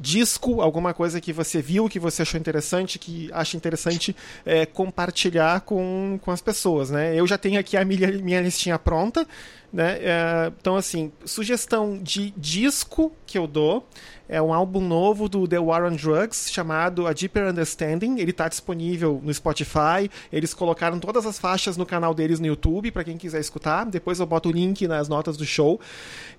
disco, 0.00 0.62
alguma 0.62 0.94
coisa 0.94 1.20
que 1.20 1.32
você 1.32 1.60
viu, 1.60 1.88
que 1.88 2.00
você 2.00 2.22
achou 2.22 2.40
interessante, 2.40 2.98
que 2.98 3.28
acha 3.32 3.56
interessante 3.56 4.16
é, 4.46 4.64
compartilhar 4.64 5.60
com, 5.60 6.18
com 6.22 6.30
as 6.30 6.40
pessoas, 6.40 6.90
né? 6.90 7.14
Eu 7.14 7.26
já 7.26 7.36
tenho 7.36 7.60
aqui 7.60 7.76
a 7.76 7.84
minha, 7.84 8.10
minha 8.12 8.40
listinha 8.40 8.78
pronta, 8.78 9.26
né? 9.70 9.98
É, 10.00 10.52
então, 10.58 10.74
assim, 10.74 11.12
sugestão 11.24 11.98
de 12.02 12.32
disco 12.36 13.12
que 13.26 13.36
eu 13.36 13.46
dou 13.46 13.86
é 14.30 14.40
um 14.40 14.54
álbum 14.54 14.80
novo 14.80 15.28
do 15.28 15.46
The 15.46 15.58
War 15.58 15.84
on 15.84 15.96
Drugs 15.96 16.52
chamado 16.52 17.08
A 17.08 17.12
Deeper 17.12 17.48
Understanding. 17.48 18.20
Ele 18.20 18.30
está 18.30 18.48
disponível 18.48 19.20
no 19.24 19.34
Spotify. 19.34 20.08
Eles 20.32 20.54
colocaram 20.54 21.00
todas 21.00 21.26
as 21.26 21.36
faixas 21.36 21.76
no 21.76 21.84
canal 21.84 22.14
deles 22.14 22.38
no 22.38 22.46
YouTube 22.46 22.92
para 22.92 23.02
quem 23.02 23.18
quiser 23.18 23.40
escutar. 23.40 23.84
Depois 23.86 24.20
eu 24.20 24.26
boto 24.26 24.48
o 24.48 24.52
link 24.52 24.86
nas 24.86 25.08
notas 25.08 25.36
do 25.36 25.44
show. 25.44 25.80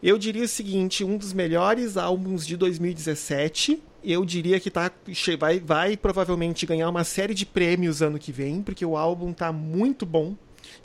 Eu 0.02 0.18
diria 0.18 0.46
o 0.46 0.48
seguinte: 0.48 1.04
um 1.04 1.18
dos 1.18 1.34
melhores 1.34 1.98
álbuns 1.98 2.48
de 2.48 2.56
2017 2.56 3.84
eu 4.04 4.26
diria 4.26 4.60
que 4.60 4.72
tá, 4.72 4.90
vai, 5.38 5.60
vai 5.60 5.98
provavelmente 5.98 6.66
ganhar 6.66 6.90
uma 6.90 7.04
série 7.04 7.34
de 7.34 7.46
prêmios 7.46 8.02
ano 8.02 8.18
que 8.18 8.32
vem, 8.32 8.62
porque 8.62 8.86
o 8.86 8.98
álbum 8.98 9.32
tá 9.32 9.52
muito 9.52 10.06
bom 10.06 10.36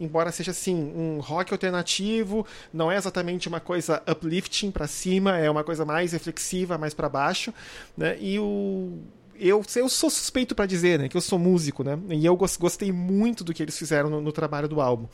embora 0.01 0.33
seja 0.33 0.51
assim 0.51 0.75
um 0.75 1.21
rock 1.21 1.53
alternativo, 1.53 2.47
não 2.73 2.91
é 2.91 2.97
exatamente 2.97 3.49
uma 3.49 3.61
coisa 3.61 4.03
uplifting 4.07 4.71
para 4.71 4.87
cima, 4.87 5.39
é 5.39 5.51
uma 5.51 5.65
coisa 5.65 5.85
mais 5.85 6.13
reflexiva, 6.13 6.79
mais 6.79 6.95
para 6.95 7.09
baixo, 7.09 7.53
né? 7.97 8.17
E 8.21 8.39
o 8.39 8.99
eu, 9.39 9.63
eu 9.77 9.89
sou 9.89 10.09
suspeito 10.09 10.55
para 10.55 10.65
dizer, 10.65 10.99
né, 10.99 11.09
que 11.09 11.17
eu 11.17 11.21
sou 11.21 11.39
músico, 11.39 11.85
né? 11.85 11.99
E 12.11 12.25
eu 12.25 12.37
gostei 12.37 12.91
muito 12.91 13.45
do 13.45 13.53
que 13.53 13.63
eles 13.63 13.77
fizeram 13.77 14.09
no, 14.09 14.21
no 14.21 14.33
trabalho 14.33 14.67
do 14.67 14.81
álbum. 14.81 15.07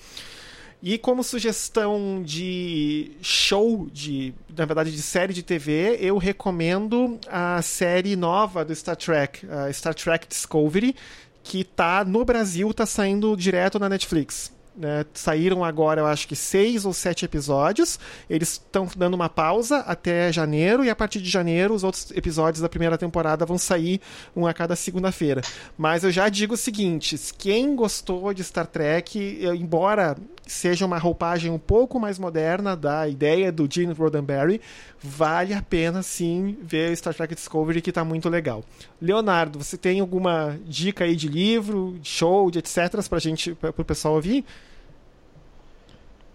E 0.82 0.98
como 0.98 1.22
sugestão 1.22 2.20
de 2.24 3.12
show, 3.22 3.88
de, 3.92 4.34
na 4.56 4.64
verdade, 4.64 4.90
de 4.90 5.00
série 5.00 5.32
de 5.32 5.40
TV, 5.40 5.96
eu 6.00 6.18
recomendo 6.18 7.20
a 7.28 7.62
série 7.62 8.16
nova 8.16 8.64
do 8.64 8.74
Star 8.74 8.96
Trek, 8.96 9.46
Star 9.72 9.94
Trek 9.94 10.26
Discovery, 10.26 10.96
que 11.44 11.62
tá 11.62 12.04
no 12.04 12.24
Brasil, 12.24 12.74
tá 12.74 12.84
saindo 12.84 13.36
direto 13.36 13.78
na 13.78 13.88
Netflix. 13.88 14.51
Né, 14.74 15.04
saíram 15.12 15.62
agora, 15.62 16.00
eu 16.00 16.06
acho 16.06 16.26
que 16.26 16.34
seis 16.34 16.86
ou 16.86 16.94
sete 16.94 17.26
episódios. 17.26 18.00
Eles 18.28 18.52
estão 18.52 18.88
dando 18.96 19.12
uma 19.12 19.28
pausa 19.28 19.78
até 19.80 20.32
janeiro, 20.32 20.82
e 20.82 20.88
a 20.88 20.96
partir 20.96 21.20
de 21.20 21.28
janeiro, 21.28 21.74
os 21.74 21.84
outros 21.84 22.10
episódios 22.12 22.62
da 22.62 22.70
primeira 22.70 22.96
temporada 22.96 23.44
vão 23.44 23.58
sair 23.58 24.00
um 24.34 24.46
a 24.46 24.54
cada 24.54 24.74
segunda-feira. 24.74 25.42
Mas 25.76 26.04
eu 26.04 26.10
já 26.10 26.28
digo 26.30 26.54
o 26.54 26.56
seguinte: 26.56 27.18
quem 27.36 27.76
gostou 27.76 28.32
de 28.32 28.42
Star 28.42 28.66
Trek, 28.66 29.40
embora 29.54 30.16
seja 30.46 30.86
uma 30.86 30.98
roupagem 30.98 31.50
um 31.50 31.58
pouco 31.58 32.00
mais 32.00 32.18
moderna 32.18 32.74
da 32.74 33.06
ideia 33.06 33.52
do 33.52 33.68
Gene 33.70 33.92
Roddenberry, 33.92 34.60
vale 35.00 35.54
a 35.54 35.62
pena 35.62 36.02
sim 36.02 36.56
ver 36.62 36.96
Star 36.96 37.14
Trek 37.14 37.34
Discovery, 37.34 37.80
que 37.80 37.90
está 37.90 38.04
muito 38.04 38.28
legal. 38.28 38.64
Leonardo, 39.00 39.62
você 39.62 39.76
tem 39.76 40.00
alguma 40.00 40.58
dica 40.64 41.04
aí 41.04 41.14
de 41.14 41.28
livro, 41.28 41.98
de 42.00 42.08
show, 42.08 42.50
de 42.50 42.58
etc. 42.58 42.78
gente, 43.18 43.54
para 43.54 43.70
o 43.70 43.84
pessoal 43.84 44.14
ouvir? 44.14 44.44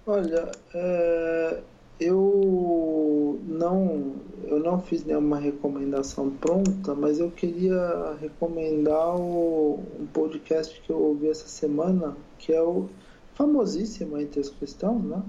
Olha, 0.10 0.50
é, 0.74 1.60
eu 2.00 3.38
não 3.46 4.16
eu 4.46 4.58
não 4.58 4.82
fiz 4.82 5.04
nenhuma 5.04 5.38
recomendação 5.38 6.30
pronta, 6.30 6.96
mas 6.96 7.20
eu 7.20 7.30
queria 7.30 8.16
recomendar 8.22 9.20
o, 9.20 9.84
um 10.00 10.06
podcast 10.06 10.80
que 10.80 10.90
eu 10.90 10.98
ouvi 10.98 11.28
essa 11.28 11.50
semana, 11.50 12.16
que 12.40 12.54
é 12.54 12.62
o 12.62 12.88
famosíssimo 13.36 14.18
entre 14.18 14.40
as 14.40 14.48
cristãos, 14.48 15.04
né? 15.04 15.22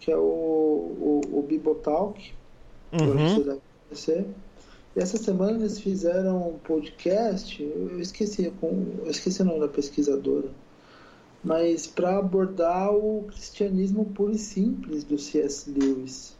Que 0.00 0.10
é 0.10 0.16
o, 0.16 0.20
o, 0.20 1.20
o 1.34 1.42
Bibotalk, 1.42 2.32
uhum. 2.92 3.28
você 3.28 3.44
deve 3.44 3.60
conhecer. 3.88 4.26
E 4.96 5.00
essa 5.00 5.16
semana 5.16 5.52
eles 5.52 5.78
fizeram 5.78 6.48
um 6.48 6.58
podcast, 6.58 7.62
eu 7.62 8.00
esqueci, 8.00 8.52
eu 8.60 9.08
esqueci 9.08 9.40
o 9.40 9.44
nome 9.44 9.60
da 9.60 9.68
pesquisadora 9.68 10.48
mas 11.42 11.86
para 11.86 12.18
abordar 12.18 12.92
o 12.92 13.24
cristianismo 13.28 14.06
puro 14.06 14.32
e 14.32 14.38
simples 14.38 15.04
do 15.04 15.18
C.S. 15.18 15.70
Lewis. 15.70 16.36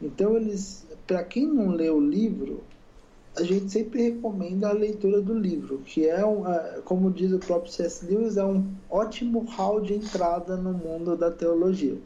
Então 0.00 0.36
eles, 0.36 0.86
para 1.06 1.24
quem 1.24 1.46
não 1.46 1.70
lê 1.70 1.88
o 1.88 2.00
livro, 2.00 2.62
a 3.36 3.42
gente 3.42 3.70
sempre 3.70 4.02
recomenda 4.02 4.68
a 4.68 4.72
leitura 4.72 5.20
do 5.20 5.38
livro, 5.38 5.78
que 5.84 6.08
é, 6.08 6.24
um, 6.24 6.44
como 6.84 7.10
diz 7.10 7.32
o 7.32 7.38
próprio 7.38 7.70
C.S. 7.70 8.04
Lewis, 8.06 8.36
é 8.36 8.44
um 8.44 8.66
ótimo 8.90 9.40
hall 9.50 9.80
de 9.80 9.94
entrada 9.94 10.56
no 10.56 10.72
mundo 10.72 11.16
da 11.16 11.30
teologia. 11.30 11.98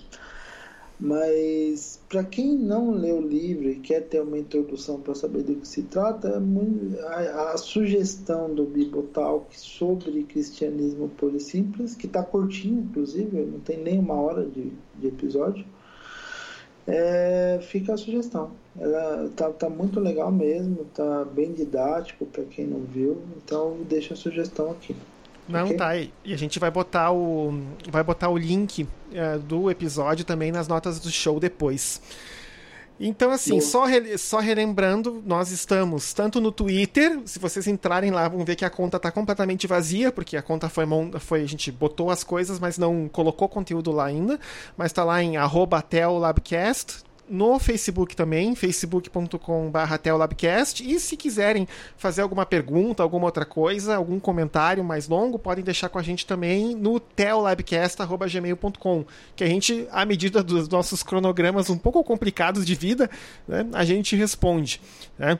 Mas 1.00 1.98
para 2.10 2.22
quem 2.22 2.54
não 2.54 2.90
lê 2.90 3.10
o 3.10 3.22
livro 3.22 3.70
e 3.70 3.76
quer 3.76 4.02
ter 4.02 4.20
uma 4.20 4.38
introdução 4.38 5.00
para 5.00 5.14
saber 5.14 5.42
do 5.42 5.54
que 5.54 5.66
se 5.66 5.82
trata, 5.84 6.28
é 6.28 7.28
a, 7.30 7.52
a, 7.52 7.56
sugestão 7.56 8.54
do 8.54 8.64
Bibotalk 8.64 9.58
sobre 9.58 10.24
cristianismo 10.24 11.08
puro 11.08 11.38
e 11.38 11.40
simples, 11.40 11.94
que 11.94 12.06
está 12.06 12.22
curtinho, 12.22 12.80
inclusive, 12.80 13.40
não 13.46 13.60
tem 13.60 13.78
nem 13.82 13.98
uma 13.98 14.20
hora 14.20 14.44
de, 14.44 14.72
de 14.98 15.06
episódio, 15.06 15.64
é, 16.86 17.58
fica 17.62 17.94
a 17.94 17.96
sugestão. 17.96 18.50
Ela 18.78 19.30
tá, 19.34 19.50
tá 19.50 19.70
muito 19.70 20.00
legal 20.00 20.30
mesmo, 20.30 20.84
tá 20.92 21.24
bem 21.24 21.52
didático 21.52 22.26
para 22.26 22.44
quem 22.44 22.66
não 22.66 22.80
viu, 22.80 23.22
então 23.38 23.78
deixa 23.88 24.12
a 24.12 24.16
sugestão 24.18 24.70
aqui. 24.70 24.94
Não, 25.48 25.64
okay. 25.64 25.76
tá. 25.76 25.96
E 25.96 26.32
a 26.32 26.36
gente 26.36 26.58
vai 26.58 26.70
botar 26.70 27.10
o, 27.12 27.62
vai 27.88 28.02
botar 28.02 28.28
o 28.28 28.38
link 28.38 28.82
uh, 28.84 29.38
do 29.40 29.70
episódio 29.70 30.24
também 30.24 30.52
nas 30.52 30.68
notas 30.68 31.00
do 31.00 31.10
show 31.10 31.40
depois. 31.40 32.00
Então, 33.02 33.30
assim, 33.30 33.58
só, 33.62 33.84
só 34.18 34.40
relembrando, 34.40 35.22
nós 35.24 35.50
estamos 35.50 36.12
tanto 36.12 36.38
no 36.38 36.52
Twitter, 36.52 37.18
se 37.24 37.38
vocês 37.38 37.66
entrarem 37.66 38.10
lá, 38.10 38.28
vão 38.28 38.44
ver 38.44 38.56
que 38.56 38.64
a 38.64 38.68
conta 38.68 38.98
está 38.98 39.10
completamente 39.10 39.66
vazia, 39.66 40.12
porque 40.12 40.36
a 40.36 40.42
conta 40.42 40.68
foi, 40.68 40.84
foi. 41.18 41.40
A 41.40 41.46
gente 41.46 41.72
botou 41.72 42.10
as 42.10 42.22
coisas, 42.22 42.60
mas 42.60 42.76
não 42.76 43.08
colocou 43.08 43.48
conteúdo 43.48 43.90
lá 43.90 44.04
ainda. 44.04 44.38
Mas 44.76 44.88
está 44.88 45.02
lá 45.02 45.22
em 45.22 45.38
arroba 45.38 45.82
no 47.30 47.58
Facebook 47.58 48.16
também, 48.16 48.54
facebook.com.br. 48.54 49.78
E 50.82 50.98
se 50.98 51.16
quiserem 51.16 51.68
fazer 51.96 52.22
alguma 52.22 52.44
pergunta, 52.44 53.02
alguma 53.02 53.26
outra 53.26 53.44
coisa, 53.44 53.96
algum 53.96 54.18
comentário 54.18 54.82
mais 54.82 55.08
longo, 55.08 55.38
podem 55.38 55.64
deixar 55.64 55.88
com 55.88 55.98
a 55.98 56.02
gente 56.02 56.26
também 56.26 56.74
no 56.74 56.98
telabcast.gmail.com, 56.98 59.04
que 59.36 59.44
a 59.44 59.46
gente, 59.46 59.86
à 59.90 60.04
medida 60.04 60.42
dos 60.42 60.68
nossos 60.68 61.02
cronogramas 61.02 61.70
um 61.70 61.78
pouco 61.78 62.02
complicados 62.02 62.66
de 62.66 62.74
vida, 62.74 63.08
né, 63.46 63.66
a 63.72 63.84
gente 63.84 64.16
responde. 64.16 64.80
Né? 65.16 65.38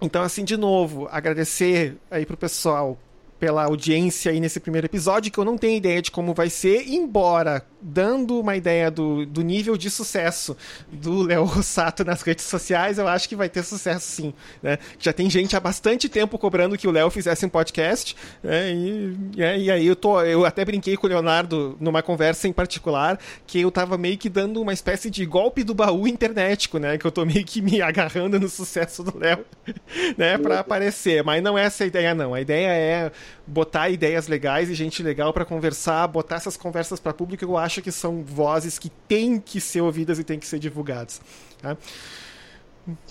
Então, 0.00 0.22
assim, 0.22 0.44
de 0.44 0.56
novo, 0.56 1.08
agradecer 1.10 1.96
aí 2.10 2.24
pro 2.24 2.36
pessoal 2.36 2.96
pela 3.38 3.64
audiência 3.64 4.32
aí 4.32 4.40
nesse 4.40 4.60
primeiro 4.60 4.86
episódio, 4.86 5.30
que 5.30 5.38
eu 5.38 5.44
não 5.44 5.58
tenho 5.58 5.76
ideia 5.76 6.00
de 6.00 6.10
como 6.10 6.32
vai 6.32 6.48
ser, 6.48 6.88
embora 6.88 7.62
dando 7.86 8.40
uma 8.40 8.56
ideia 8.56 8.90
do, 8.90 9.26
do 9.26 9.42
nível 9.42 9.76
de 9.76 9.90
sucesso 9.90 10.56
do 10.90 11.22
Léo 11.22 11.44
Rossato 11.44 12.02
nas 12.02 12.22
redes 12.22 12.46
sociais, 12.46 12.98
eu 12.98 13.06
acho 13.06 13.28
que 13.28 13.36
vai 13.36 13.50
ter 13.50 13.62
sucesso 13.62 14.06
sim. 14.06 14.34
Né? 14.62 14.78
Já 14.98 15.12
tem 15.12 15.28
gente 15.28 15.54
há 15.54 15.60
bastante 15.60 16.08
tempo 16.08 16.38
cobrando 16.38 16.78
que 16.78 16.88
o 16.88 16.90
Léo 16.90 17.10
fizesse 17.10 17.44
um 17.44 17.48
podcast, 17.48 18.16
né? 18.42 18.72
e, 18.72 19.16
é, 19.36 19.58
e, 19.58 19.70
aí 19.70 19.86
eu, 19.86 19.94
tô, 19.94 20.22
eu 20.22 20.46
até 20.46 20.64
brinquei 20.64 20.96
com 20.96 21.06
o 21.06 21.10
Leonardo 21.10 21.76
numa 21.78 22.02
conversa 22.02 22.48
em 22.48 22.52
particular, 22.52 23.18
que 23.46 23.60
eu 23.60 23.70
tava 23.70 23.98
meio 23.98 24.16
que 24.16 24.30
dando 24.30 24.62
uma 24.62 24.72
espécie 24.72 25.10
de 25.10 25.26
golpe 25.26 25.62
do 25.62 25.74
baú 25.74 26.08
internetico, 26.08 26.78
né? 26.78 26.96
Que 26.96 27.04
eu 27.04 27.12
tô 27.12 27.24
meio 27.26 27.44
que 27.44 27.60
me 27.60 27.82
agarrando 27.82 28.40
no 28.40 28.48
sucesso 28.48 29.02
do 29.02 29.18
Léo, 29.18 29.44
né? 30.16 30.38
Pra 30.38 30.60
aparecer. 30.60 31.22
Mas 31.22 31.42
não 31.42 31.58
é 31.58 31.64
essa 31.64 31.84
a 31.84 31.86
ideia, 31.86 32.14
não. 32.14 32.32
A 32.32 32.40
ideia 32.40 32.68
é 32.68 33.12
botar 33.46 33.90
ideias 33.90 34.26
legais 34.26 34.70
e 34.70 34.74
gente 34.74 35.02
legal 35.02 35.32
para 35.32 35.44
conversar, 35.44 36.06
botar 36.06 36.36
essas 36.36 36.56
conversas 36.56 36.98
para 36.98 37.12
público, 37.12 37.44
eu 37.44 37.58
acho 37.58 37.73
que 37.82 37.92
são 37.92 38.22
vozes 38.22 38.78
que 38.78 38.88
têm 38.88 39.38
que 39.38 39.60
ser 39.60 39.80
ouvidas 39.80 40.18
e 40.18 40.24
têm 40.24 40.38
que 40.38 40.46
ser 40.46 40.58
divulgadas. 40.58 41.20
Tá? 41.60 41.76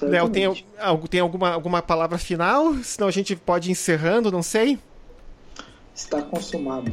Léo, 0.02 0.30
tem, 0.30 0.66
tem 1.10 1.20
alguma, 1.20 1.52
alguma 1.52 1.82
palavra 1.82 2.18
final? 2.18 2.76
Senão 2.84 3.08
a 3.08 3.12
gente 3.12 3.36
pode 3.36 3.70
ir 3.70 3.72
encerrando, 3.72 4.32
não 4.32 4.44
sei. 4.44 4.78
Está 5.96 6.22
consumado. 6.22 6.92